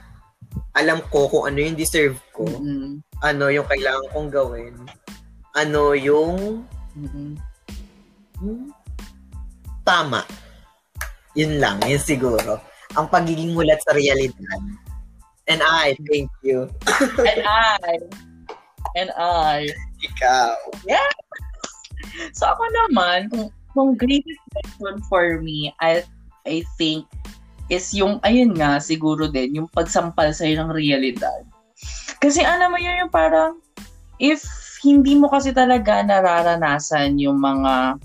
alam 0.78 1.02
ko 1.10 1.26
kung 1.26 1.50
ano 1.50 1.58
yung 1.58 1.74
deserve 1.74 2.16
ko, 2.30 2.46
Mm-mm. 2.46 3.02
ano 3.24 3.44
yung 3.50 3.66
kailangan 3.66 4.06
kong 4.14 4.30
gawin, 4.30 4.74
ano 5.58 5.96
yung 5.96 6.62
Mm-mm. 6.94 7.34
hmm, 8.40 8.68
tama. 9.82 10.22
Yun 11.38 11.60
lang, 11.60 11.80
yun 11.88 12.00
siguro. 12.00 12.60
Ang 12.96 13.08
pagiging 13.08 13.56
mulat 13.56 13.80
sa 13.88 13.96
realidad. 13.96 14.60
And 15.48 15.64
I, 15.64 15.96
thank 16.06 16.30
you. 16.44 16.70
And 17.28 17.42
I, 17.42 17.98
and 18.94 19.10
I. 19.16 19.66
Ikaw. 20.02 20.54
So 22.36 22.44
ako 22.46 22.62
naman, 22.84 23.32
kung, 23.32 23.48
kung 23.72 23.90
greatest 23.96 24.42
lesson 24.52 25.00
for 25.08 25.40
me, 25.40 25.72
I, 25.80 26.04
I 26.44 26.62
think, 26.76 27.08
is 27.72 27.88
yung, 27.96 28.20
ayun 28.26 28.52
nga, 28.52 28.76
siguro 28.82 29.30
din, 29.30 29.56
yung 29.56 29.68
pagsampal 29.72 30.34
sa'yo 30.34 30.60
ng 30.60 30.70
realidad. 30.76 31.48
Kasi 32.20 32.44
ano 32.44 32.68
mo 32.68 32.76
yun, 32.76 33.06
yung 33.06 33.12
parang, 33.12 33.58
if 34.20 34.44
hindi 34.84 35.16
mo 35.16 35.30
kasi 35.32 35.54
talaga 35.54 36.04
nararanasan 36.04 37.16
yung 37.16 37.40
mga, 37.40 37.96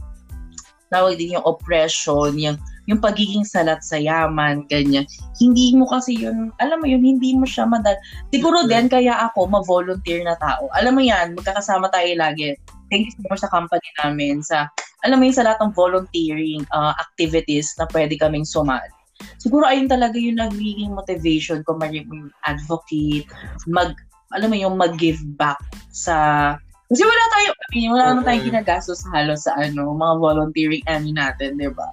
tawag 0.88 1.20
din 1.20 1.36
yung 1.36 1.46
oppression, 1.46 2.32
yung, 2.40 2.56
yung 2.88 3.04
pagiging 3.04 3.44
salat 3.44 3.84
sa 3.84 4.00
yaman, 4.00 4.64
ganyan. 4.72 5.04
Hindi 5.38 5.76
mo 5.76 5.86
kasi 5.92 6.16
yun, 6.16 6.56
alam 6.64 6.80
mo 6.80 6.88
yun, 6.88 7.04
hindi 7.04 7.36
mo 7.36 7.44
siya 7.44 7.68
madal. 7.68 8.00
Siguro 8.32 8.64
din, 8.64 8.88
kaya 8.88 9.28
ako, 9.28 9.52
ma-volunteer 9.52 10.24
na 10.24 10.40
tao. 10.40 10.72
Alam 10.72 10.96
mo 10.98 11.02
yan, 11.04 11.36
magkakasama 11.36 11.92
tayo 11.92 12.08
lagi. 12.16 12.56
Thank 12.88 13.12
you 13.12 13.14
so 13.20 13.28
much 13.28 13.44
sa 13.44 13.52
company 13.52 13.84
namin, 14.00 14.40
sa, 14.40 14.72
alam 15.04 15.20
mo 15.20 15.28
yun, 15.28 15.36
sa 15.36 15.44
lahat 15.44 15.60
ng 15.68 15.76
volunteering 15.76 16.64
uh, 16.72 16.96
activities 16.96 17.76
na 17.76 17.86
pwede 17.92 18.16
kaming 18.16 18.48
sumali. 18.48 18.88
Siguro 19.36 19.68
ayun 19.68 19.92
talaga 19.92 20.16
yung 20.16 20.40
nagiging 20.40 20.96
motivation 20.96 21.68
ko 21.68 21.76
maging 21.76 22.32
advocate, 22.48 23.28
mag, 23.68 23.92
alam 24.32 24.48
mo 24.48 24.56
yung 24.56 24.80
mag-give 24.80 25.20
back 25.36 25.60
sa 25.92 26.56
kasi 26.88 27.04
wala 27.04 27.24
tayo, 27.36 27.50
I 27.52 27.68
mean, 27.76 27.92
wala 27.92 28.04
naman 28.16 28.24
tayong 28.24 28.48
Oo. 28.48 28.50
ginagastos 28.56 29.04
halos 29.12 29.44
sa 29.44 29.60
ano, 29.60 29.92
mga 29.92 30.16
volunteering 30.24 30.86
ano 30.88 31.12
natin, 31.12 31.60
di 31.60 31.68
ba? 31.68 31.92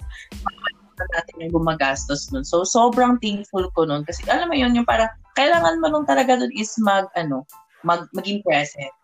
Wala 0.94 1.06
natin 1.18 1.42
yung 1.42 1.54
gumagastos 1.58 2.30
nun. 2.30 2.46
So, 2.46 2.62
sobrang 2.62 3.18
thankful 3.18 3.66
ko 3.74 3.82
nun. 3.86 4.06
Kasi 4.06 4.22
alam 4.30 4.46
mo 4.46 4.54
yun, 4.54 4.74
yung 4.78 4.86
para, 4.86 5.10
kailangan 5.34 5.82
mo 5.82 5.90
nung 5.90 6.06
talaga 6.06 6.38
dun 6.38 6.54
is 6.54 6.70
mag, 6.78 7.10
ano, 7.18 7.42
mag, 7.82 8.06
maging 8.14 8.46
present. 8.46 8.94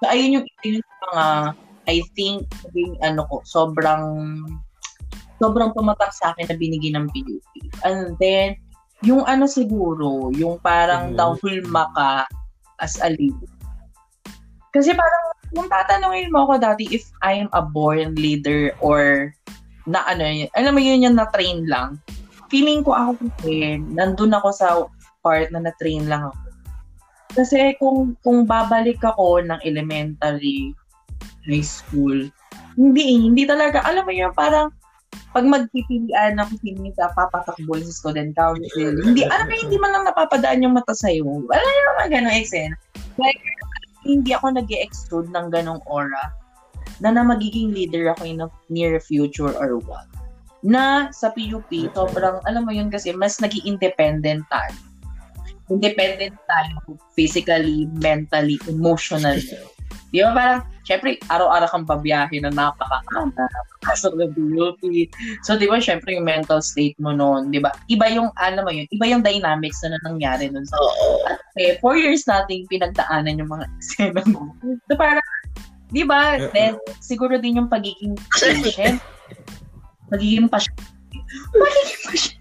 So, 0.00 0.04
ayun 0.12 0.40
yung, 0.40 0.46
yung 0.64 0.84
mga, 1.12 1.24
I 1.88 2.04
think, 2.12 2.44
yung, 2.76 3.00
ano 3.00 3.24
ko, 3.32 3.40
sobrang, 3.48 4.04
sobrang 5.40 5.72
tumatak 5.72 6.12
sa 6.12 6.36
akin 6.36 6.52
na 6.52 6.56
binigay 6.60 6.92
ng 6.92 7.08
PUP. 7.08 7.52
And 7.88 8.20
then, 8.20 8.60
yung 9.00 9.24
ano 9.24 9.48
siguro, 9.48 10.28
yung 10.36 10.60
parang 10.60 11.12
Mhm. 11.12 11.16
dahulma 11.16 11.88
ka 11.96 12.28
as 12.84 13.00
a 13.00 13.08
leader. 13.08 13.48
Kasi 14.76 14.92
parang, 14.92 15.24
kung 15.50 15.66
tatanungin 15.66 16.30
mo 16.30 16.46
ako 16.46 16.62
dati 16.62 16.86
if 16.94 17.10
I 17.26 17.42
am 17.42 17.50
a 17.50 17.64
born 17.64 18.14
leader 18.14 18.70
or 18.78 19.32
na 19.88 20.04
ano 20.04 20.24
yun, 20.24 20.50
alam 20.56 20.72
mo 20.76 20.80
yun 20.82 21.04
yung 21.04 21.16
na-train 21.16 21.64
lang. 21.64 21.96
Feeling 22.50 22.82
ko 22.82 22.92
ako 22.92 23.10
kasi, 23.20 23.78
nandun 23.78 24.34
ako 24.34 24.48
sa 24.50 24.66
part 25.22 25.48
na 25.54 25.64
na-train 25.64 26.08
lang 26.10 26.28
ako. 26.28 26.38
Kasi 27.30 27.78
kung 27.78 28.18
kung 28.26 28.42
babalik 28.42 28.98
ako 29.06 29.38
ng 29.46 29.60
elementary, 29.62 30.74
high 31.46 31.64
school, 31.64 32.26
hindi, 32.74 33.04
hindi 33.22 33.46
talaga, 33.46 33.86
alam 33.86 34.02
mo 34.02 34.12
yun, 34.12 34.34
parang 34.34 34.74
pag 35.30 35.46
magpipilian 35.46 36.42
ako 36.42 36.58
sino 36.58 36.90
sa 36.98 37.14
papatakbo 37.14 37.78
sa 37.78 37.94
student 37.94 38.34
council, 38.34 38.98
hindi, 39.06 39.22
alam 39.22 39.46
mo, 39.46 39.54
hindi 39.54 39.78
man 39.78 39.94
lang 39.94 40.04
napapadaan 40.10 40.62
yung 40.66 40.74
mata 40.74 40.90
sa'yo. 40.90 41.22
Wala 41.22 41.62
naman 41.62 42.10
ganong 42.10 42.34
eksena. 42.34 42.74
Like, 43.14 43.38
hindi 44.02 44.34
ako 44.34 44.58
nag 44.58 44.66
extrude 44.66 45.30
ng 45.30 45.54
ganong 45.54 45.82
aura 45.86 46.34
na 47.00 47.10
na 47.12 47.24
magiging 47.24 47.72
leader 47.72 48.12
ako 48.12 48.22
in 48.28 48.38
the 48.40 48.48
near 48.68 49.00
future 49.00 49.52
or 49.56 49.80
what. 49.88 50.06
Na 50.60 51.08
sa 51.10 51.32
PUP, 51.32 51.72
sobrang, 51.96 52.44
alam 52.44 52.68
mo 52.68 52.72
yun 52.72 52.92
kasi, 52.92 53.16
mas 53.16 53.40
naging 53.40 53.64
independent 53.76 54.44
tayo. 54.52 54.76
Independent 55.72 56.36
tayo 56.44 56.98
physically, 57.16 57.88
mentally, 58.04 58.60
emotionally. 58.68 59.40
Di 60.10 60.20
ba 60.26 60.34
parang, 60.34 60.60
syempre, 60.82 61.22
araw-araw 61.30 61.70
kang 61.70 61.86
babiyahe 61.86 62.42
na 62.42 62.50
napakakanta, 62.50 63.46
napakasok 63.46 64.12
ng 64.18 64.32
PUP. 64.34 64.82
So, 65.46 65.54
di 65.54 65.70
ba, 65.70 65.78
syempre, 65.78 66.18
yung 66.18 66.26
mental 66.26 66.58
state 66.58 66.98
mo 66.98 67.14
noon, 67.14 67.54
di 67.54 67.62
ba? 67.62 67.70
Iba 67.86 68.10
yung, 68.10 68.34
alam 68.34 68.66
mo 68.66 68.74
yun, 68.74 68.90
iba 68.90 69.06
yung 69.06 69.22
dynamics 69.22 69.80
na 69.86 69.96
nangyari 70.02 70.50
nun 70.50 70.66
sa 70.66 70.76
Oo. 70.82 71.30
eh, 71.56 71.78
four 71.78 71.94
years 71.94 72.26
nating 72.26 72.66
pinagdaanan 72.66 73.38
yung 73.38 73.48
mga 73.54 73.70
eksena 73.78 74.22
mo. 74.34 74.50
So 74.90 74.98
parang, 74.98 75.22
di 75.90 76.02
ba, 76.06 76.38
then, 76.54 76.78
siguro 77.02 77.38
din 77.38 77.58
yung 77.58 77.70
pagiging 77.70 78.14
patient. 78.34 78.98
Pagiging 80.10 80.48
patient. 80.50 80.78
Pagiging 81.54 82.00
patient. 82.06 82.40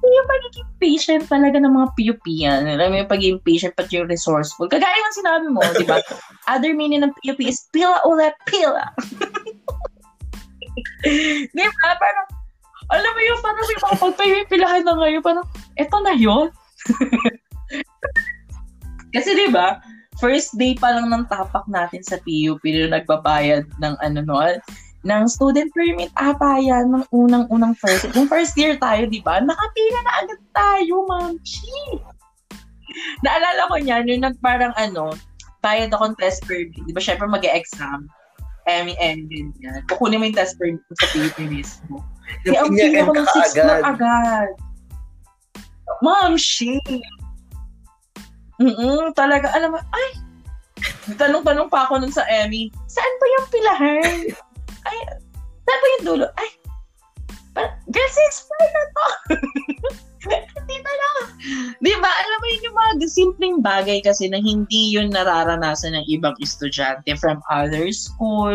yung 0.00 0.28
pagiging 0.28 0.70
patient 0.80 1.24
talaga 1.28 1.60
ng 1.60 1.72
mga 1.72 1.88
PUP 1.92 2.24
yan. 2.24 2.64
Alam 2.64 2.88
mo 2.92 2.96
yung 3.04 3.10
pagiging 3.10 3.40
patient 3.44 3.72
pati 3.76 4.00
yung 4.00 4.08
resourceful. 4.08 4.66
Kagaya 4.66 4.96
ng 4.96 5.16
sinabi 5.16 5.46
mo, 5.52 5.60
di 5.76 5.84
ba? 5.84 6.00
Other 6.52 6.72
meaning 6.72 7.04
ng 7.04 7.12
PUP 7.20 7.38
is 7.44 7.68
pila 7.70 8.00
ulit 8.08 8.32
pila. 8.48 8.88
di 11.56 11.64
ba? 11.64 11.88
Parang, 12.00 12.28
alam 12.90 13.12
mo 13.12 13.20
yung 13.22 13.40
parang 13.44 13.66
yung 13.68 13.82
mga 13.84 13.98
pagpapipilahan 14.00 14.82
na 14.88 14.94
ngayon, 14.98 15.22
parang, 15.22 15.46
eto 15.76 15.96
na 16.00 16.14
yun. 16.16 16.48
Kasi 19.10 19.34
di 19.34 19.48
ba, 19.50 19.82
first 20.18 20.54
day 20.58 20.74
pa 20.78 20.94
lang 20.94 21.10
ng 21.10 21.24
tapak 21.26 21.64
natin 21.66 22.02
sa 22.04 22.18
PUP 22.22 22.62
na 22.64 22.98
nagbabayad 23.00 23.66
ng 23.78 23.94
ano 24.02 24.18
no, 24.22 24.38
ng 25.00 25.24
student 25.32 25.72
permit 25.72 26.12
ata 26.20 26.60
yan, 26.60 26.92
ng 26.92 27.04
unang-unang 27.08 27.72
first. 27.80 28.04
Yung 28.12 28.28
first 28.28 28.52
year 28.60 28.76
tayo, 28.76 29.08
di 29.08 29.24
ba? 29.24 29.40
Nakapila 29.40 29.98
na 30.04 30.12
agad 30.24 30.40
tayo, 30.52 30.94
ma'am. 31.08 31.32
Shit! 31.40 32.04
Naalala 33.24 33.70
ko 33.72 33.80
niyan, 33.80 34.04
yung 34.12 34.22
nagparang 34.28 34.76
ano, 34.76 35.16
bayad 35.64 35.88
akong 35.96 36.12
test 36.20 36.44
permit. 36.44 36.76
Di 36.84 36.92
ba, 36.92 37.00
syempre 37.00 37.24
mag-exam. 37.24 38.04
Emmy 38.68 38.92
ended 39.00 39.56
yan. 39.64 39.80
Kukunin 39.88 40.20
mo 40.20 40.28
yung 40.28 40.36
test 40.36 40.60
permit 40.60 40.84
sa 41.00 41.06
PUP 41.16 41.36
mismo. 41.48 42.04
Kaya 42.44 42.60
ang 42.60 42.70
pila 42.76 43.08
ko 43.08 43.12
ng 43.16 43.28
6 43.56 43.56
na 43.64 43.74
agad. 43.96 44.50
Ma'am, 46.04 46.36
shit! 46.36 46.84
Mm 48.60 49.16
talaga, 49.16 49.48
alam 49.56 49.72
mo, 49.72 49.80
ay, 49.80 50.08
tanong-tanong 51.16 51.72
pa 51.72 51.88
ako 51.88 52.00
nun 52.00 52.12
sa 52.12 52.28
Emmy, 52.28 52.68
saan 52.86 53.14
ba 53.16 53.26
yung 53.26 53.46
pilahan? 53.48 54.18
Ay, 54.88 54.96
saan 55.64 55.80
ba 55.80 55.86
yung 55.96 56.04
dulo? 56.08 56.26
Ay, 56.40 56.48
Parang, 57.50 57.74
girls, 57.90 58.18
explain 58.30 58.70
na 58.70 58.82
to. 58.94 59.06
Dito 60.70 60.90
lang. 60.92 61.16
Di 61.80 61.96
ba? 61.98 62.10
Alam 62.12 62.38
mo 62.38 62.46
yun 62.52 62.66
yung 62.68 62.76
mga 62.76 62.92
simpleng 63.08 63.56
bagay 63.64 63.98
kasi 64.04 64.28
na 64.28 64.36
hindi 64.38 64.92
yun 64.92 65.08
nararanasan 65.10 65.96
ng 65.96 66.06
ibang 66.12 66.36
estudyante 66.38 67.16
from 67.16 67.40
other 67.48 67.88
school. 67.90 68.52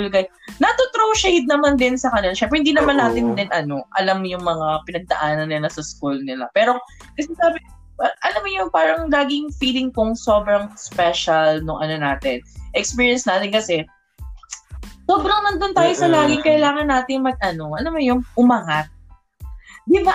Nato-throw 0.62 1.12
shade 1.18 1.50
naman 1.50 1.76
din 1.76 1.98
sa 1.98 2.14
kanila. 2.14 2.38
Siyempre, 2.38 2.62
hindi 2.62 2.72
naman 2.72 3.02
Oo. 3.02 3.04
natin 3.04 3.26
din 3.34 3.50
ano, 3.52 3.84
alam 3.98 4.24
yung 4.24 4.46
mga 4.46 4.86
pinagdaanan 4.88 5.50
nila 5.50 5.68
sa 5.68 5.82
school 5.82 6.16
nila. 6.22 6.48
Pero, 6.54 6.78
kasi 7.18 7.34
sabi, 7.36 7.60
alam 8.00 8.42
mo 8.44 8.50
yung 8.52 8.70
parang 8.72 9.08
laging 9.08 9.48
feeling 9.56 9.90
kong 9.92 10.16
sobrang 10.18 10.68
special 10.76 11.64
nung 11.64 11.80
ano 11.80 11.96
natin. 11.96 12.44
Experience 12.76 13.24
natin 13.24 13.52
kasi 13.56 13.76
sobrang 15.08 15.42
nandun 15.48 15.72
tayo 15.72 15.94
sa 15.96 16.12
laging 16.12 16.44
kailangan 16.44 16.92
natin 16.92 17.24
mag 17.24 17.40
ano, 17.40 17.72
alam 17.78 17.96
mo 17.96 18.02
yung 18.02 18.22
umangat. 18.36 18.92
Di 19.88 20.02
ba? 20.04 20.12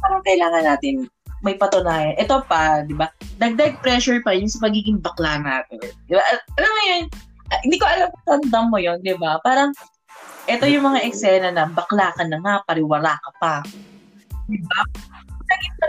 Parang 0.00 0.22
kailangan 0.24 0.64
natin 0.64 1.10
may 1.40 1.56
patunayan. 1.56 2.16
Ito 2.20 2.44
pa, 2.44 2.84
di 2.84 2.92
ba? 2.92 3.08
Dagdag 3.40 3.80
pressure 3.80 4.20
pa 4.20 4.36
yun 4.36 4.48
sa 4.48 4.60
pagiging 4.60 5.00
bakla 5.00 5.40
natin. 5.40 5.80
Di 6.08 6.14
ba? 6.16 6.22
Al- 6.24 6.46
Alam 6.60 6.70
mo 6.70 6.82
yun, 6.84 7.02
ah, 7.50 7.60
hindi 7.64 7.76
ko 7.80 7.84
alam 7.88 8.08
kung 8.12 8.24
tandaan 8.28 8.68
mo 8.68 8.78
yun, 8.78 9.00
di 9.00 9.16
ba? 9.16 9.40
Parang, 9.40 9.72
ito 10.48 10.64
yung 10.68 10.84
mga 10.84 11.00
eksena 11.08 11.48
na 11.52 11.64
bakla 11.68 12.12
ka 12.16 12.24
na 12.28 12.38
nga, 12.44 12.54
pariwara 12.68 13.16
ka 13.16 13.30
pa. 13.40 13.54
Di 14.48 14.58
ba? 14.68 14.80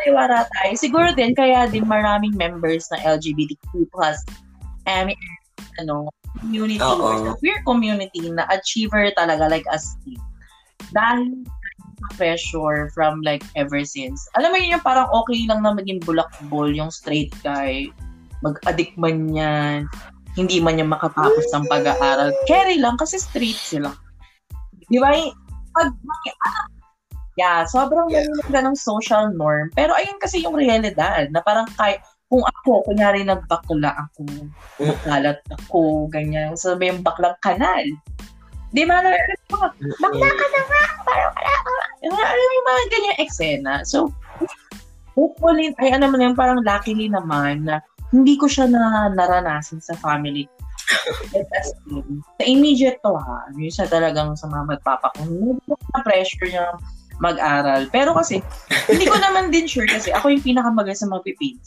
Naging 0.02 0.18
pariwara 0.18 0.50
tayo. 0.50 0.72
Siguro 0.74 1.08
din, 1.14 1.38
kaya 1.38 1.70
din 1.70 1.86
maraming 1.86 2.34
members 2.34 2.90
ng 2.90 3.02
LGBTQ 3.06 3.86
plus 3.94 4.18
um, 4.90 5.14
ano, 5.78 6.10
community 6.42 6.82
Oo. 6.82 7.06
or 7.06 7.38
queer 7.38 7.62
community 7.70 8.26
na 8.34 8.50
achiever 8.50 9.14
talaga 9.14 9.46
like 9.46 9.66
us 9.70 9.94
dahil 10.90 11.46
sa 12.02 12.08
pressure 12.18 12.90
from 12.98 13.22
like 13.22 13.46
ever 13.54 13.86
since. 13.86 14.18
Alam 14.34 14.54
mo 14.54 14.58
yun 14.58 14.74
yung 14.80 14.86
parang 14.86 15.06
okay 15.14 15.46
lang 15.46 15.62
na 15.62 15.78
maging 15.78 16.02
bulakbol 16.02 16.74
yung 16.74 16.90
straight 16.90 17.30
guy. 17.46 17.86
Mag-addict 18.42 18.98
man 18.98 19.30
yan. 19.30 19.86
Hindi 20.34 20.58
man 20.58 20.82
niya 20.82 20.88
makatapos 20.90 21.46
ng 21.54 21.70
pag-aaral. 21.70 22.34
Carry 22.50 22.82
lang 22.82 22.98
kasi 22.98 23.22
straight 23.22 23.60
sila. 23.60 23.94
Di 24.90 24.98
ba? 24.98 25.14
Pag, 25.78 25.94
yeah, 27.40 27.64
sobrang 27.68 28.12
Yeah. 28.12 28.28
yeah. 28.50 28.64
ng 28.64 28.76
social 28.76 29.32
norm. 29.32 29.72
Pero 29.76 29.96
ayun 29.96 30.18
kasi 30.20 30.44
yung 30.44 30.58
realidad 30.58 31.32
na 31.32 31.40
parang 31.44 31.68
kahit 31.80 32.04
kung 32.32 32.44
ako, 32.48 32.88
kunyari 32.88 33.28
nagbakla 33.28 33.92
ako, 34.08 34.24
nagkalat 34.80 35.44
ako, 35.52 36.08
ganyan. 36.08 36.56
Sabi 36.56 36.88
yung 36.88 37.04
baklang 37.04 37.36
kanal. 37.44 37.84
Di 38.72 38.88
ba? 38.88 39.04
Na, 39.04 39.12
bakla 40.00 40.28
ka 40.32 40.46
na 40.48 40.62
nga! 40.64 40.84
Parang 41.04 41.32
wala 41.36 41.56
ka! 41.60 41.72
Alam 42.08 42.16
mo 42.16 42.54
yung 42.56 42.68
mga 42.72 42.84
ganyan 42.88 43.18
eksena. 43.20 43.74
So, 43.84 44.16
hopefully, 45.20 45.76
ay 45.84 45.92
ano 45.92 46.08
naman 46.08 46.24
yun, 46.24 46.36
parang 46.40 46.64
luckily 46.64 47.12
naman 47.12 47.68
na 47.68 47.84
hindi 48.16 48.40
ko 48.40 48.48
siya 48.48 48.72
na 48.72 49.12
naranasan 49.12 49.84
sa 49.84 49.96
family. 50.00 50.48
Sa 52.36 52.44
immediate 52.44 53.00
to 53.00 53.16
ha, 53.16 53.48
yun 53.56 53.72
siya 53.72 53.88
talagang 53.88 54.36
sa 54.36 54.52
mga 54.52 54.76
magpapa 54.76 55.08
ko. 55.16 55.56
Na 55.64 56.04
pressure 56.04 56.52
niya 56.52 56.68
mag-aral. 57.22 57.86
Pero 57.94 58.18
kasi, 58.18 58.42
hindi 58.90 59.06
ko 59.06 59.16
naman 59.22 59.54
din 59.54 59.70
sure 59.70 59.86
kasi 59.86 60.10
ako 60.10 60.34
yung 60.34 60.42
pinakamagaling 60.42 60.98
sa 60.98 61.06
mga 61.06 61.22
pipins. 61.30 61.62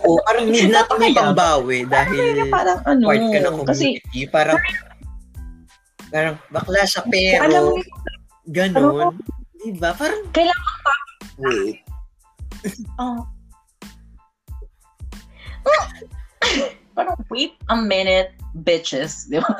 Oo, 0.00 0.18
parang 0.26 0.50
need 0.50 0.72
may 0.72 1.12
Kaya- 1.14 1.18
pangbawi 1.30 1.78
dahil 1.86 2.48
parang 2.50 2.80
ano, 2.88 3.04
part 3.06 3.22
ka 3.22 3.38
ng 3.44 3.56
kasi 3.68 4.00
community. 4.00 4.20
Parang, 4.32 4.58
parang 6.10 6.34
bakla 6.50 6.82
siya 6.88 7.02
pero 7.06 7.44
alam 7.44 7.62
mo, 7.68 7.74
ganon. 8.50 9.14
Diba? 9.60 9.92
Parang, 9.92 10.24
Kailangan 10.32 10.74
wait. 11.38 11.84
Oh. 12.96 13.24
Parang, 16.96 17.16
wait 17.28 17.56
a 17.68 17.76
minute, 17.76 18.32
bitches. 18.64 19.28
Di 19.28 19.40
ba? 19.40 19.52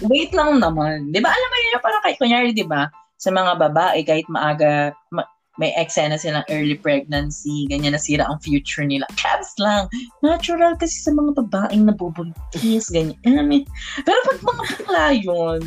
Wait 0.00 0.32
lang 0.32 0.58
naman. 0.62 1.12
Di 1.12 1.20
ba? 1.20 1.28
Alam 1.28 1.48
mo 1.52 1.56
yun, 1.58 1.80
parang 1.84 2.02
kahit 2.02 2.18
kunyari, 2.18 2.50
di 2.56 2.64
ba? 2.64 2.88
Sa 3.20 3.30
mga 3.30 3.60
babae, 3.60 4.02
kahit 4.02 4.26
maaga, 4.32 4.96
ma- 5.12 5.28
may 5.60 5.68
eksena 5.76 6.16
silang 6.16 6.46
early 6.48 6.74
pregnancy, 6.80 7.68
ganyan 7.68 7.92
nasira 7.92 8.24
ang 8.24 8.40
future 8.40 8.88
nila. 8.88 9.04
Cabs 9.20 9.52
lang. 9.60 9.84
Natural 10.24 10.72
kasi 10.80 10.96
sa 11.04 11.12
mga 11.12 11.44
babaeng 11.44 11.84
nabubuntis, 11.84 12.88
ganyan. 12.88 13.20
Yun? 13.28 13.68
Pero 14.08 14.18
pag 14.24 14.40
mga 14.40 14.62
bakla 14.64 15.04
yun, 15.12 15.60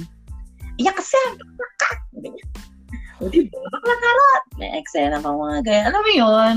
iyak 0.81 0.97
kasi. 0.97 1.19
O, 3.22 3.30
di 3.30 3.45
ba? 3.45 3.61
Bakla 3.72 3.95
karot. 4.02 4.43
May 4.57 4.69
eksena 4.81 5.22
pa 5.22 5.30
mga 5.30 5.60
ganyan. 5.64 5.85
Alam 5.93 6.02
mo 6.02 6.11
yun? 6.11 6.56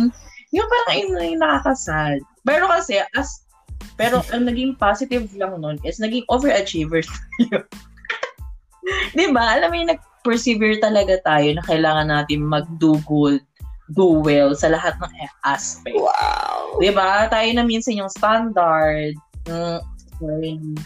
Yung 0.57 0.69
parang 0.73 0.97
yun 0.97 1.37
yung 1.37 1.43
nakakasad. 1.45 2.19
Pero 2.49 2.65
kasi, 2.65 3.05
as 3.13 3.45
pero 3.99 4.23
ang 4.31 4.47
naging 4.47 4.79
positive 4.79 5.27
lang 5.35 5.59
nun 5.59 5.77
is 5.83 5.99
naging 5.99 6.23
overachievers 6.31 7.11
tayo. 7.37 7.67
Di 9.19 9.29
ba? 9.35 9.59
Alam 9.59 9.69
mo 9.69 9.77
yung 9.83 9.93
nag-persevere 9.93 10.79
talaga 10.81 11.21
tayo 11.27 11.51
na 11.53 11.67
kailangan 11.67 12.09
natin 12.09 12.47
mag-do 12.47 12.97
good, 13.05 13.43
do 13.93 14.23
well 14.23 14.55
sa 14.57 14.73
lahat 14.73 14.97
ng 15.03 15.13
aspect. 15.45 15.99
Wow. 15.99 16.79
Di 16.81 16.95
ba? 16.95 17.29
Tayo 17.29 17.51
na 17.53 17.67
minsan 17.67 17.99
yung 17.99 18.09
standard. 18.09 19.13
Mm. 19.45 20.79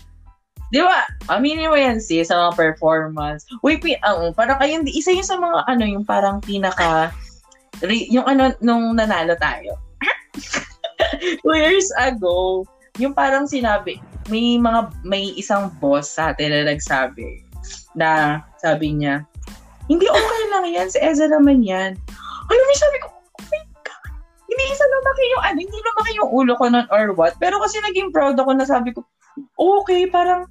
Di 0.72 0.80
ba? 0.80 1.04
Aminin 1.28 1.68
mo 1.68 1.76
yan 1.76 2.00
sis, 2.00 2.32
sa 2.32 2.48
mga 2.48 2.56
performance. 2.56 3.44
Wait, 3.60 3.84
wait, 3.84 4.00
ang 4.02 4.32
parang 4.32 4.56
kayo, 4.56 4.80
isa 4.88 5.12
yung 5.12 5.28
sa 5.28 5.36
mga 5.36 5.68
ano, 5.68 5.84
yung 5.84 6.06
parang 6.08 6.40
pinaka, 6.40 7.12
re- 7.84 8.08
yung 8.08 8.24
ano, 8.24 8.56
nung 8.64 8.96
nanalo 8.96 9.36
tayo. 9.36 9.76
Two 11.44 11.54
years 11.54 11.92
ago, 12.00 12.64
yung 13.00 13.16
parang 13.16 13.48
sinabi, 13.48 13.96
may 14.28 14.60
mga, 14.60 14.92
may 15.00 15.32
isang 15.40 15.72
boss 15.80 16.20
sa 16.20 16.36
atin 16.36 16.52
na 16.52 16.68
nagsabi, 16.68 17.40
na 17.96 18.40
sabi 18.60 18.92
niya, 18.92 19.24
hindi 19.88 20.04
okay 20.04 20.42
lang 20.52 20.64
yan, 20.68 20.88
si 20.92 20.98
Eza 21.00 21.26
naman 21.28 21.64
yan. 21.64 21.96
Alam 22.52 22.64
mo, 22.68 22.74
sabi 22.76 22.96
ko, 23.00 23.06
oh 23.08 23.44
my 23.48 23.62
God, 23.80 24.12
hindi 24.44 24.64
isa 24.68 24.84
lumaki 24.84 25.24
yung, 25.32 25.42
ano, 25.44 25.58
hindi 25.64 25.78
lumaki 25.80 26.10
yung 26.20 26.30
ulo 26.30 26.52
ko 26.60 26.64
nun 26.68 26.86
or 26.92 27.16
what. 27.16 27.32
Pero 27.40 27.56
kasi 27.64 27.80
naging 27.80 28.12
proud 28.12 28.36
ako 28.36 28.52
na 28.52 28.68
sabi 28.68 28.92
ko, 28.92 29.00
okay, 29.56 30.04
parang, 30.12 30.44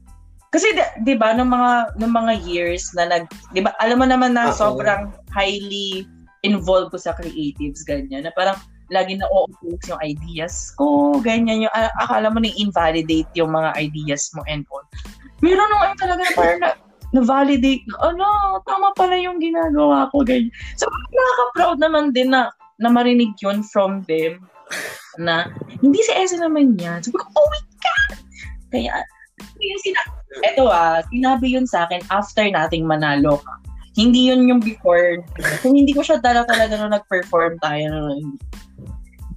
kasi 0.49 0.68
di, 0.73 0.84
di 1.05 1.15
ba, 1.15 1.38
nung 1.38 1.53
mga, 1.53 1.95
nung 2.01 2.11
mga 2.11 2.41
years 2.41 2.89
na 2.97 3.05
nag, 3.05 3.30
di 3.53 3.61
ba, 3.61 3.72
alam 3.77 4.01
mo 4.01 4.05
naman 4.09 4.34
na 4.34 4.49
Oo. 4.49 4.57
sobrang 4.57 5.13
highly 5.30 6.03
involved 6.41 6.89
ko 6.89 6.97
sa 6.97 7.13
creatives, 7.13 7.85
ganyan, 7.85 8.26
na 8.26 8.34
parang, 8.34 8.57
lagi 8.91 9.15
na 9.15 9.26
o-oppose 9.31 9.88
yung 9.88 10.01
ideas 10.03 10.76
ko, 10.76 11.15
ganyan 11.23 11.65
yung, 11.65 11.73
akala 11.97 12.27
mo 12.27 12.43
na 12.43 12.51
invalidate 12.59 13.31
yung 13.39 13.55
mga 13.55 13.72
ideas 13.80 14.30
mo 14.35 14.43
and 14.51 14.68
all. 14.68 14.84
Meron 15.39 15.68
nung 15.72 15.81
ano 15.81 15.95
talaga 15.95 16.22
na 16.22 16.34
parang 16.35 16.59
na, 16.59 16.69
na-validate, 17.11 17.84
na, 17.88 17.95
ano, 18.11 18.27
tama 18.68 18.91
pala 18.99 19.15
yung 19.15 19.39
ginagawa 19.39 20.11
ko, 20.11 20.22
ganyan. 20.27 20.51
So, 20.76 20.91
nakaka-proud 20.91 21.80
naman 21.80 22.11
din 22.11 22.35
na, 22.35 22.51
na 22.84 22.91
marinig 22.91 23.31
yun 23.39 23.63
from 23.63 24.03
them, 24.05 24.43
na, 25.15 25.47
hindi 25.80 25.99
si 26.03 26.11
Esa 26.11 26.39
naman 26.39 26.76
yan. 26.76 26.99
Sabi 26.99 27.15
ko, 27.15 27.26
oh 27.26 27.47
my 27.47 27.63
God! 27.80 28.11
Kaya, 28.72 28.91
yung 29.59 29.81
sina- 29.81 30.19
eto 30.47 30.72
ah, 30.72 31.03
sinabi 31.11 31.51
yun 31.51 31.68
sa 31.68 31.88
akin 31.88 31.99
after 32.07 32.47
nating 32.47 32.88
manalo 32.88 33.39
ka. 33.43 33.53
Hindi 33.95 34.31
yun 34.31 34.47
yung 34.47 34.61
before. 34.63 35.19
Kung 35.59 35.76
hindi 35.76 35.91
ko 35.91 35.99
siya 35.99 36.23
dala 36.23 36.47
talaga 36.47 36.80
nung 36.80 36.95
nag-perform 36.95 37.59
tayo. 37.59 37.91
Nung, 37.91 38.39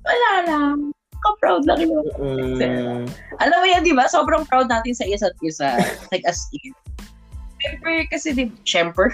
wala 0.06 0.30
lang. 0.46 0.76
Ka-proud 1.24 1.64
lang 1.64 1.80
yun. 1.88 2.04
Mm, 2.20 3.08
Alam 3.40 3.58
mo 3.58 3.66
yan, 3.66 3.82
di 3.82 3.96
ba? 3.96 4.06
Sobrang 4.06 4.44
proud 4.46 4.68
natin 4.68 4.92
sa 4.94 5.08
isa't 5.08 5.34
isa. 5.40 5.80
Like, 6.12 6.22
as 6.28 6.38
in. 6.54 6.70
Siyempre, 7.64 7.92
kasi, 8.12 8.28
di, 8.36 8.44
siyempre, 8.68 9.08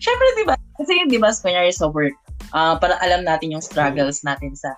siyempre, 0.00 0.26
di 0.40 0.44
ba? 0.48 0.56
Kasi 0.80 0.90
yun, 0.96 1.08
di 1.12 1.20
ba, 1.20 1.30
kunyari 1.30 1.70
sa 1.70 1.92
work, 1.92 2.16
ah 2.56 2.80
para 2.80 2.96
alam 3.04 3.22
natin 3.22 3.52
yung 3.52 3.62
struggles 3.62 4.24
natin 4.24 4.56
sa, 4.56 4.72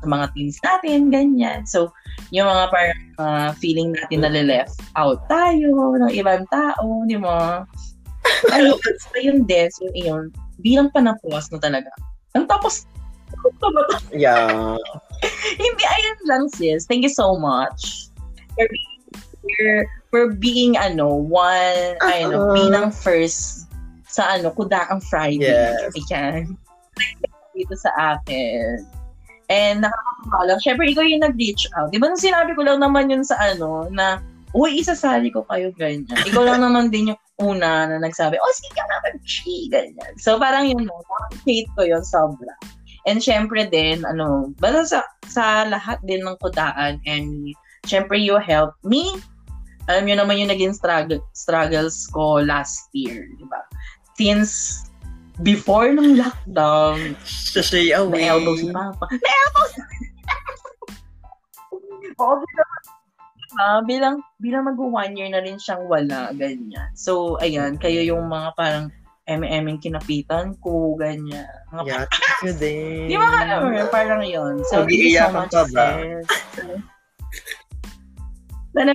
sa 0.00 0.06
mga 0.08 0.32
teams 0.32 0.56
natin, 0.64 1.12
ganyan. 1.12 1.68
So, 1.68 1.92
yung 2.32 2.48
mga 2.48 2.64
parang 2.72 3.02
ah, 3.20 3.50
feeling 3.60 3.92
natin 3.94 4.24
na 4.24 4.32
left 4.32 4.80
out 4.96 5.20
tayo 5.28 5.98
ng 6.00 6.12
ibang 6.16 6.48
tao, 6.48 7.04
di 7.04 7.20
ba? 7.20 7.68
Ay, 8.48 8.72
so 8.72 9.16
yun 9.20 9.44
din, 9.44 9.68
so 9.68 9.84
yun, 9.92 10.32
bilang 10.64 10.88
panapos 10.96 11.52
na 11.52 11.60
talaga. 11.60 11.92
Ang 12.32 12.48
tapos, 12.48 12.88
yeah. 14.14 14.76
hindi, 15.60 15.84
ayun 15.84 16.18
lang 16.26 16.44
sis. 16.50 16.88
Thank 16.88 17.04
you 17.04 17.12
so 17.12 17.36
much. 17.36 18.08
For 18.56 18.66
being, 18.66 19.02
for, 19.44 19.70
for 20.10 20.22
being 20.34 20.74
ano, 20.80 21.12
one, 21.14 22.00
I 22.00 22.24
know, 22.24 22.50
Uh-uh. 22.50 22.56
bilang 22.56 22.88
first 22.90 23.68
sa 24.10 24.38
ano, 24.38 24.50
Kudaang 24.50 25.02
Friday. 25.06 25.54
Yes. 25.54 25.94
Ayan. 26.10 26.58
Dito 27.54 27.74
sa 27.78 27.90
akin. 28.16 28.82
And 29.50 29.82
nakakatawa 29.82 30.42
lang. 30.46 30.58
Siyempre, 30.62 30.86
ikaw 30.90 31.02
yung 31.02 31.26
nag-reach 31.26 31.66
out. 31.74 31.90
Di 31.90 31.98
ba 31.98 32.06
nung 32.06 32.22
sinabi 32.22 32.54
ko 32.54 32.62
lang 32.62 32.78
naman 32.78 33.10
yun 33.10 33.26
sa 33.26 33.34
ano, 33.38 33.90
na 33.90 34.22
uy, 34.54 34.82
isasali 34.82 35.30
ko 35.30 35.46
kayo, 35.46 35.70
ganyan. 35.78 36.06
Ikaw 36.26 36.42
lang 36.42 36.62
naman 36.62 36.90
din 36.90 37.14
yung 37.14 37.20
una 37.38 37.86
na 37.86 37.96
nagsabi, 38.02 38.36
oh, 38.36 38.54
sige 38.56 38.74
ka 38.74 38.84
naman, 38.86 39.14
chi, 39.22 39.70
ganyan. 39.70 40.12
So, 40.18 40.36
parang 40.36 40.66
yun, 40.66 40.90
hate 41.46 41.70
ko 41.78 41.86
yun 41.86 42.02
sobra. 42.02 42.50
And 43.08 43.22
syempre 43.22 43.64
din, 43.70 44.04
ano, 44.04 44.52
basta 44.60 44.82
sa, 44.84 45.00
sa 45.30 45.44
lahat 45.64 46.02
din 46.04 46.26
ng 46.26 46.36
kudaan, 46.42 47.00
and 47.06 47.54
syempre 47.86 48.20
you 48.20 48.36
help 48.36 48.76
me. 48.84 49.16
Alam 49.88 50.06
niyo 50.06 50.16
naman 50.20 50.38
yung 50.38 50.52
naging 50.52 50.76
struggle, 50.76 51.22
struggles 51.32 52.06
ko 52.12 52.44
last 52.44 52.92
year, 52.92 53.24
di 53.40 53.46
ba? 53.48 53.64
Since 54.20 54.84
before 55.40 55.88
ng 55.88 56.20
lockdown, 56.20 57.16
Sashay 57.24 57.96
away. 57.96 58.20
may 58.20 58.28
elbow 58.28 58.54
si 58.54 58.68
Papa. 58.68 59.08
May 59.08 59.34
elbow 59.48 59.66
si 59.72 59.80
Oo, 62.20 62.36
bilang, 63.50 63.66
ah, 63.66 63.80
bilang, 63.82 64.16
bilang 64.38 64.64
mag 64.66 64.78
one 64.78 65.14
year 65.18 65.30
na 65.30 65.42
rin 65.42 65.58
siyang 65.58 65.86
wala, 65.90 66.30
ganyan. 66.34 66.90
So, 66.94 67.36
ayan, 67.42 67.78
kayo 67.78 68.02
yung 68.06 68.30
mga 68.30 68.54
parang 68.54 68.86
MM 69.26 69.78
kinapitan 69.78 70.58
ko, 70.62 70.94
ganyan. 70.98 71.46
Mga 71.70 71.86
Yeah, 71.86 72.04
thank 72.06 72.42
you 72.46 72.54
din. 72.58 73.06
Di 73.10 73.16
ba 73.18 73.26
alam 73.46 73.58
mo 73.66 73.70
yun? 73.74 73.88
Parang 73.90 74.22
yun. 74.22 74.54
So, 74.66 74.86
thank 74.86 74.94
you 74.94 75.18
so 75.18 75.30
much, 75.34 75.54
ka 75.54 75.62
ba? 75.70 75.86
Sana, 78.70 78.92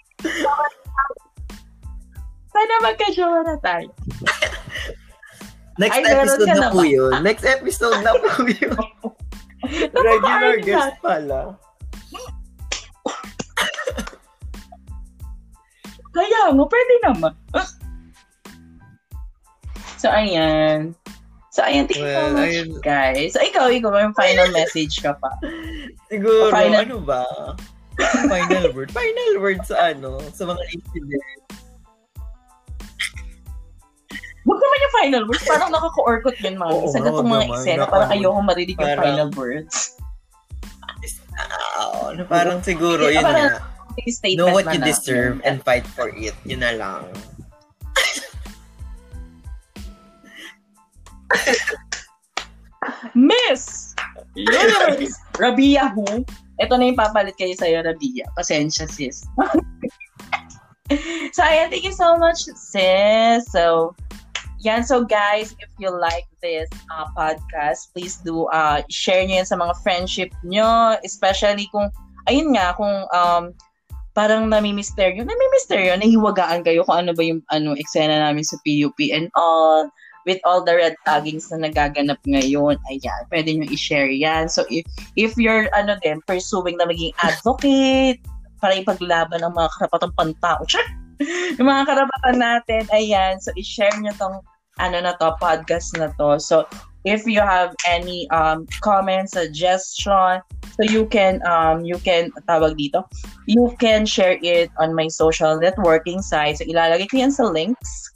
sana 2.52 2.74
magka-jowa 2.84 3.40
na 3.44 3.56
tayo. 3.60 3.90
Next 5.76 6.00
Ay, 6.00 6.08
episode 6.08 6.48
na 6.48 6.56
na 6.56 6.70
po 6.72 6.82
yun. 6.88 7.12
Next 7.20 7.44
episode 7.44 8.00
na 8.00 8.12
po 8.16 8.48
yun. 8.48 8.80
Regular 9.92 10.56
guest 10.64 10.96
pala. 11.04 11.60
Kaya 16.16 16.56
mo, 16.56 16.64
pwede 16.66 16.94
naman. 17.04 17.34
So, 20.00 20.08
ayan. 20.08 20.96
So, 21.52 21.64
ayan, 21.64 21.88
thank 21.88 22.00
you 22.00 22.08
so 22.08 22.16
Well, 22.24 22.32
much, 22.36 22.48
ayun. 22.52 22.70
guys. 22.80 23.32
So, 23.32 23.40
ikaw, 23.40 23.68
ikaw, 23.68 23.92
may 23.92 24.08
final 24.16 24.48
message 24.60 25.00
ka 25.00 25.12
pa. 25.20 25.32
Siguro, 26.08 26.52
Final- 26.52 26.88
ano 26.88 26.98
ba? 27.00 27.24
Final 28.28 28.72
word. 28.72 28.92
Final 28.92 29.32
word 29.40 29.60
sa 29.64 29.92
ano? 29.92 30.20
Sa 30.32 30.44
mga 30.44 30.60
incident. 30.72 31.40
Huwag 34.46 34.60
naman 34.62 34.78
yung 34.78 34.96
final 35.02 35.24
words. 35.26 35.48
Parang 35.48 35.72
nakaka-orkot 35.72 36.36
yun, 36.38 36.56
mami. 36.56 36.76
Oo 36.76 36.92
Sa 36.92 37.00
nga, 37.02 37.08
gatong 37.10 37.26
wag 37.26 37.34
mga 37.34 37.46
eksena, 37.50 37.84
parang 37.90 38.12
ayoko 38.14 38.40
marinig 38.40 38.78
yung 38.78 38.84
parang- 38.94 39.04
final 39.04 39.30
words. 39.34 39.76
Ah, 41.36 42.14
ano, 42.14 42.22
parang 42.30 42.60
siguro, 42.62 43.10
yun 43.10 43.20
Parang- 43.20 43.52
nga. 43.52 43.75
Statement 44.08 44.38
Know 44.38 44.54
what 44.54 44.72
you 44.74 44.80
na. 44.80 44.86
deserve 44.86 45.42
and 45.44 45.64
fight 45.64 45.88
for 45.88 46.10
it. 46.10 46.36
Yun 46.46 46.60
na 46.60 46.72
lang. 46.76 47.06
Miss! 53.16 53.96
Universe! 54.36 55.16
Rabia 55.40 55.90
who? 55.96 56.26
Ito 56.60 56.80
na 56.80 56.92
yung 56.92 57.00
papalit 57.00 57.36
kayo 57.36 57.56
sa'yo, 57.56 57.84
Rabia. 57.84 58.28
Pasensya, 58.36 58.88
sis. 58.88 59.28
so, 61.36 61.42
ayan, 61.44 61.72
thank 61.72 61.84
you 61.84 61.96
so 61.96 62.16
much, 62.16 62.48
sis. 62.56 63.44
So, 63.52 63.96
yan. 64.64 64.88
So, 64.88 65.04
guys, 65.04 65.52
if 65.60 65.70
you 65.78 65.92
like 65.92 66.26
this 66.40 66.72
uh, 66.90 67.12
podcast, 67.14 67.92
please 67.92 68.24
do 68.24 68.48
uh, 68.56 68.82
share 68.88 69.28
nyo 69.28 69.44
yan 69.44 69.48
sa 69.48 69.60
mga 69.60 69.76
friendship 69.84 70.32
nyo. 70.48 70.96
Especially 71.04 71.68
kung, 71.76 71.92
ayun 72.32 72.56
nga, 72.56 72.72
kung 72.80 73.04
um, 73.12 73.52
parang 74.16 74.48
namimisteryo, 74.48 75.28
namimisteryo, 75.28 76.00
nahiwagaan 76.00 76.64
kayo 76.64 76.88
kung 76.88 77.06
ano 77.06 77.12
ba 77.12 77.22
yung 77.22 77.44
ano, 77.52 77.76
eksena 77.76 78.24
namin 78.24 78.48
sa 78.48 78.56
PUP 78.64 78.98
and 79.12 79.28
all. 79.36 79.92
With 80.26 80.42
all 80.42 80.66
the 80.66 80.74
red 80.74 80.98
taggings 81.06 81.54
na 81.54 81.70
nagaganap 81.70 82.18
ngayon, 82.26 82.82
ayan, 82.90 83.22
pwede 83.30 83.54
nyo 83.54 83.70
i-share 83.70 84.10
yan. 84.10 84.50
So, 84.50 84.66
if, 84.74 84.82
if 85.14 85.38
you're, 85.38 85.70
ano 85.78 86.02
din, 86.02 86.18
pursuing 86.26 86.82
na 86.82 86.90
maging 86.90 87.14
advocate, 87.22 88.18
para 88.58 88.74
ipaglaban 88.74 89.46
ng 89.46 89.54
mga 89.54 89.70
karapatang 89.78 90.18
pantao, 90.18 90.66
Char! 90.66 90.82
yung 91.62 91.70
mga 91.70 91.86
karapatan 91.86 92.38
natin, 92.42 92.84
ayan, 92.90 93.38
so 93.38 93.54
i-share 93.54 93.94
nyo 94.02 94.10
tong, 94.18 94.42
ano 94.82 94.98
na 94.98 95.14
to, 95.22 95.38
podcast 95.38 95.94
na 95.94 96.10
to. 96.18 96.42
So, 96.42 96.66
if 97.06 97.24
you 97.30 97.40
have 97.40 97.78
any 97.86 98.26
um, 98.34 98.66
comments, 98.82 99.38
suggestion, 99.38 100.42
so 100.76 100.84
you 100.84 101.08
can, 101.08 101.40
um, 101.48 101.88
you 101.88 101.96
can, 102.04 102.28
tawag 102.48 102.76
dito, 102.76 103.08
you 103.48 103.72
can 103.80 104.06
share 104.06 104.36
it 104.44 104.68
on 104.78 104.92
my 104.92 105.08
social 105.08 105.56
networking 105.56 106.20
site. 106.20 106.60
So, 106.60 106.68
ilalagay 106.68 107.08
ko 107.08 107.24
yan 107.24 107.32
sa 107.32 107.48
links 107.48 108.12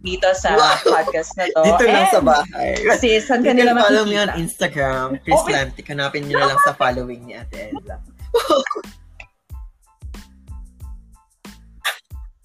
dito 0.00 0.32
sa 0.32 0.56
Wow! 0.56 0.96
podcast 0.96 1.36
na 1.36 1.44
to. 1.52 1.60
Dito 1.60 1.84
lang 1.84 2.08
And, 2.08 2.14
sa 2.16 2.20
bahay. 2.24 2.72
Kasi 2.88 3.20
saan 3.20 3.44
ka 3.44 3.52
nila 3.52 3.76
can 3.76 3.84
follow 3.84 4.04
me 4.08 4.16
on 4.16 4.32
makikita? 4.32 4.40
Instagram, 4.40 5.08
Chris 5.20 5.40
Okay. 5.44 5.52
Lantic. 5.52 5.84
Hanapin 5.92 6.24
nyo 6.24 6.40
lang 6.40 6.56
sa 6.64 6.72
following 6.72 7.20
ni 7.28 7.36
Ate 7.36 7.68
Ella. 7.68 8.00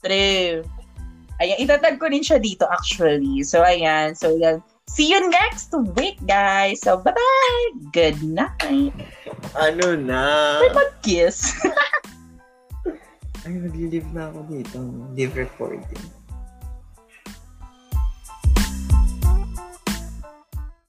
True. 0.03 0.64
Ayan, 1.40 1.57
itatag 1.60 1.99
ko 1.99 2.07
rin 2.11 2.23
siya 2.23 2.40
dito 2.40 2.68
actually. 2.68 3.44
So, 3.48 3.64
ayan. 3.64 4.15
So, 4.19 4.36
yan. 4.36 4.60
See 4.96 5.12
you 5.12 5.28
next 5.28 5.76
week, 6.00 6.24
guys. 6.24 6.80
So, 6.80 6.96
bye-bye. 6.96 7.92
Good 7.92 8.24
night. 8.24 8.96
Ano 9.52 10.00
na? 10.00 10.64
May 10.64 10.72
mag-kiss. 10.72 11.52
Ay, 13.44 13.60
mag-live 13.60 14.08
na 14.16 14.32
ako 14.32 14.48
dito. 14.48 14.80
Live 15.12 15.36
recording. 15.36 16.00